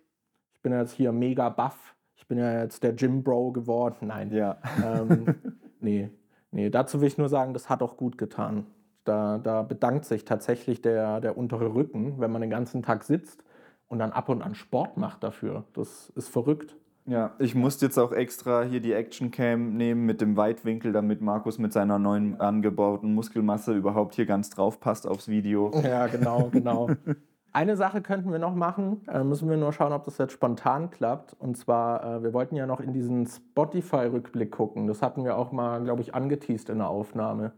Ich 0.54 0.62
bin 0.62 0.72
jetzt 0.72 0.92
hier 0.92 1.12
mega 1.12 1.48
buff. 1.50 1.94
Ich 2.16 2.26
bin 2.26 2.38
ja 2.38 2.60
jetzt 2.62 2.82
der 2.82 2.92
Gym 2.94 3.22
Bro 3.22 3.52
geworden. 3.52 4.08
Nein, 4.08 4.32
Ja. 4.32 4.58
ähm, 4.84 5.26
nee, 5.80 6.10
nee, 6.50 6.70
dazu 6.70 7.00
will 7.00 7.06
ich 7.08 7.18
nur 7.18 7.28
sagen, 7.28 7.52
das 7.52 7.68
hat 7.68 7.82
auch 7.82 7.96
gut 7.96 8.18
getan. 8.18 8.66
Da, 9.04 9.38
da 9.38 9.62
bedankt 9.62 10.04
sich 10.06 10.24
tatsächlich 10.24 10.82
der, 10.82 11.20
der 11.20 11.36
untere 11.38 11.72
Rücken, 11.74 12.18
wenn 12.18 12.32
man 12.32 12.40
den 12.40 12.50
ganzen 12.50 12.82
Tag 12.82 13.04
sitzt 13.04 13.44
und 13.86 14.00
dann 14.00 14.10
ab 14.10 14.28
und 14.28 14.42
an 14.42 14.56
Sport 14.56 14.96
macht 14.96 15.22
dafür. 15.22 15.64
Das 15.74 16.10
ist 16.16 16.28
verrückt. 16.28 16.74
Ja, 17.06 17.34
ich 17.38 17.54
musste 17.54 17.86
jetzt 17.86 17.98
auch 17.98 18.12
extra 18.12 18.62
hier 18.64 18.80
die 18.80 18.92
Actioncam 18.92 19.76
nehmen 19.76 20.06
mit 20.06 20.20
dem 20.20 20.36
Weitwinkel, 20.36 20.92
damit 20.92 21.20
Markus 21.20 21.58
mit 21.58 21.72
seiner 21.72 22.00
neuen 22.00 22.40
angebauten 22.40 23.14
Muskelmasse 23.14 23.74
überhaupt 23.74 24.16
hier 24.16 24.26
ganz 24.26 24.50
drauf 24.50 24.80
passt 24.80 25.06
aufs 25.06 25.28
Video. 25.28 25.70
Ja, 25.84 26.08
genau, 26.08 26.48
genau. 26.50 26.90
Eine 27.52 27.76
Sache 27.76 28.02
könnten 28.02 28.32
wir 28.32 28.38
noch 28.38 28.54
machen, 28.54 29.00
äh, 29.08 29.22
müssen 29.24 29.48
wir 29.48 29.56
nur 29.56 29.72
schauen, 29.72 29.92
ob 29.92 30.04
das 30.04 30.18
jetzt 30.18 30.32
spontan 30.32 30.90
klappt. 30.90 31.34
Und 31.38 31.56
zwar, 31.56 32.16
äh, 32.16 32.22
wir 32.22 32.34
wollten 32.34 32.56
ja 32.56 32.66
noch 32.66 32.80
in 32.80 32.92
diesen 32.92 33.26
Spotify-Rückblick 33.26 34.50
gucken. 34.50 34.86
Das 34.86 35.00
hatten 35.00 35.24
wir 35.24 35.38
auch 35.38 35.52
mal, 35.52 35.82
glaube 35.82 36.02
ich, 36.02 36.14
angeteased 36.14 36.68
in 36.68 36.78
der 36.78 36.88
Aufnahme. 36.88 37.52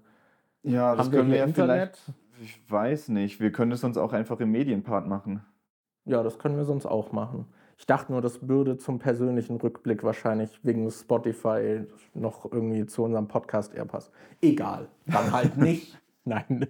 Ja, 0.62 0.94
das 0.94 1.06
Haben 1.06 1.14
können 1.14 1.30
wir 1.30 1.38
ja 1.38 1.44
Internet? 1.46 1.96
vielleicht. 1.96 2.18
Ich 2.42 2.70
weiß 2.70 3.08
nicht. 3.08 3.40
Wir 3.40 3.50
können 3.50 3.72
es 3.72 3.82
uns 3.82 3.96
auch 3.96 4.12
einfach 4.12 4.38
im 4.38 4.52
Medienpart 4.52 5.08
machen. 5.08 5.42
Ja, 6.04 6.22
das 6.22 6.38
können 6.38 6.56
wir 6.56 6.64
sonst 6.64 6.86
auch 6.86 7.10
machen. 7.10 7.46
Ich 7.78 7.86
dachte 7.86 8.10
nur, 8.12 8.20
das 8.20 8.48
würde 8.48 8.76
zum 8.76 8.98
persönlichen 8.98 9.56
Rückblick 9.56 10.02
wahrscheinlich 10.02 10.58
wegen 10.64 10.90
Spotify 10.90 11.82
noch 12.12 12.50
irgendwie 12.50 12.84
zu 12.86 13.04
unserem 13.04 13.28
Podcast 13.28 13.72
eher 13.72 13.84
passen. 13.84 14.10
Egal, 14.42 14.88
dann 15.06 15.32
halt 15.32 15.56
nicht. 15.56 15.96
Nein. 16.24 16.66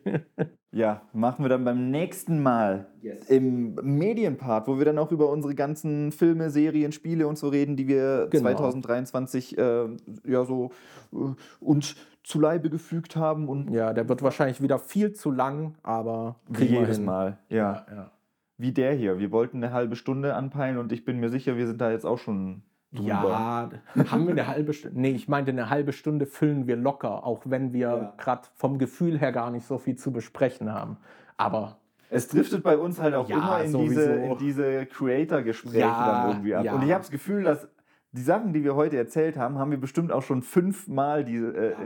Ja, 0.71 1.01
machen 1.13 1.45
wir 1.45 1.49
dann 1.49 1.65
beim 1.65 1.91
nächsten 1.91 2.41
Mal 2.43 2.87
im 3.29 3.75
Medienpart, 3.83 4.69
wo 4.69 4.79
wir 4.79 4.85
dann 4.85 4.99
auch 4.99 5.11
über 5.11 5.31
unsere 5.31 5.55
ganzen 5.55 6.13
Filme, 6.13 6.51
Serien, 6.51 6.93
Spiele 6.93 7.27
und 7.27 7.39
so 7.39 7.49
reden, 7.49 7.75
die 7.75 7.89
wir 7.89 8.29
Genau. 8.31 8.43
2023 8.51 9.59
äh, 9.59 9.87
ja 10.25 10.45
so 10.45 10.71
äh, 11.13 11.17
uns 11.59 11.97
zu 12.23 12.39
Leibe 12.39 12.69
gefügt 12.71 13.17
haben 13.17 13.49
und 13.49 13.71
Ja, 13.71 13.93
der 13.95 14.09
wird 14.09 14.23
wahrscheinlich 14.23 14.63
wieder 14.63 14.79
viel 14.79 15.13
zu 15.15 15.31
lang, 15.31 15.75
aber 15.83 16.37
wie 16.49 16.67
jedes 16.67 16.99
hin. 16.99 17.07
Mal. 17.07 17.39
Ja. 17.49 17.87
Ja, 17.89 17.95
ja. 17.97 18.11
Wie 18.59 18.73
der 18.73 18.93
hier. 18.93 19.19
Wir 19.19 19.31
wollten 19.31 19.63
eine 19.63 19.73
halbe 19.73 19.95
Stunde 19.97 20.35
anpeilen 20.35 20.79
und 20.79 20.91
ich 20.93 21.05
bin 21.05 21.21
mir 21.21 21.29
sicher, 21.31 21.57
wir 21.57 21.67
sind 21.69 21.81
da 21.81 21.91
jetzt 21.93 22.05
auch 22.05 22.19
schon 22.19 22.63
drüber. 22.93 23.07
Ja, 23.07 23.71
haben 24.11 24.25
wir 24.27 24.33
eine 24.33 24.49
halbe 24.49 24.73
Stunde? 24.73 25.01
Nee, 25.01 25.11
ich 25.13 25.29
meinte, 25.29 25.53
eine 25.53 25.71
halbe 25.71 25.93
Stunde 25.93 26.27
füllen 26.27 26.67
wir 26.67 26.77
locker, 26.77 27.25
auch 27.25 27.43
wenn 27.45 27.73
wir 27.73 27.79
Ja. 27.89 28.15
gerade 28.19 28.43
vom 28.57 28.79
Gefühl 28.79 29.19
her 29.19 29.31
gar 29.31 29.51
nicht 29.53 29.65
so 29.67 29.79
viel 29.79 29.95
zu 29.97 30.13
besprechen 30.13 30.73
haben. 30.73 30.97
Aber 31.37 31.79
Es 32.11 32.27
driftet 32.29 32.63
bei 32.65 32.77
uns 32.77 33.01
halt 33.01 33.15
auch 33.15 33.29
Ja, 33.29 33.37
immer 33.37 33.61
in 33.63 33.71
sowieso. 33.71 33.91
diese, 34.01 34.13
in 34.17 34.39
diese 34.39 34.87
Creator-Gespräche 34.87 35.79
Ja, 35.79 36.05
dann 36.23 36.31
irgendwie 36.31 36.55
ab. 36.55 36.73
Und 36.73 36.83
ich 36.83 36.91
habe 36.91 37.01
das 37.03 37.11
Gefühl, 37.11 37.45
dass 37.45 37.69
die 38.13 38.23
Sachen, 38.23 38.53
die 38.53 38.65
wir 38.65 38.75
heute 38.75 38.97
erzählt 38.97 39.37
haben, 39.37 39.59
haben 39.59 39.71
wir 39.71 39.79
bestimmt 39.79 40.13
auch 40.13 40.23
schon 40.23 40.43
fünfmal 40.43 41.25
diese. 41.25 41.55
Äh, 41.55 41.77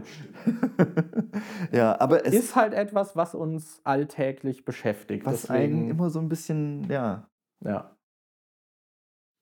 ja, 1.72 2.00
aber 2.00 2.24
es 2.24 2.32
ist 2.34 2.56
halt 2.56 2.74
etwas, 2.74 3.16
was 3.16 3.34
uns 3.34 3.80
alltäglich 3.84 4.64
beschäftigt. 4.64 5.26
was 5.26 5.50
einen 5.50 5.88
immer 5.88 6.10
so 6.10 6.20
ein 6.20 6.28
bisschen, 6.28 6.88
ja, 6.90 7.28
ja. 7.64 7.96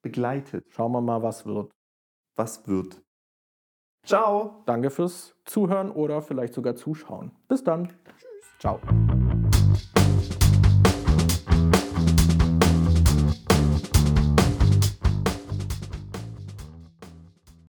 begleitet. 0.02 0.64
Schauen 0.70 0.92
wir 0.92 1.02
mal, 1.02 1.22
was 1.22 1.44
wird. 1.44 1.70
Was 2.36 2.66
wird? 2.66 3.02
Ciao. 4.06 4.62
Danke 4.64 4.90
fürs 4.90 5.36
Zuhören 5.44 5.90
oder 5.90 6.22
vielleicht 6.22 6.54
sogar 6.54 6.74
Zuschauen. 6.74 7.32
Bis 7.48 7.62
dann. 7.62 7.88
Tschüss. 7.88 8.58
Ciao. 8.58 8.80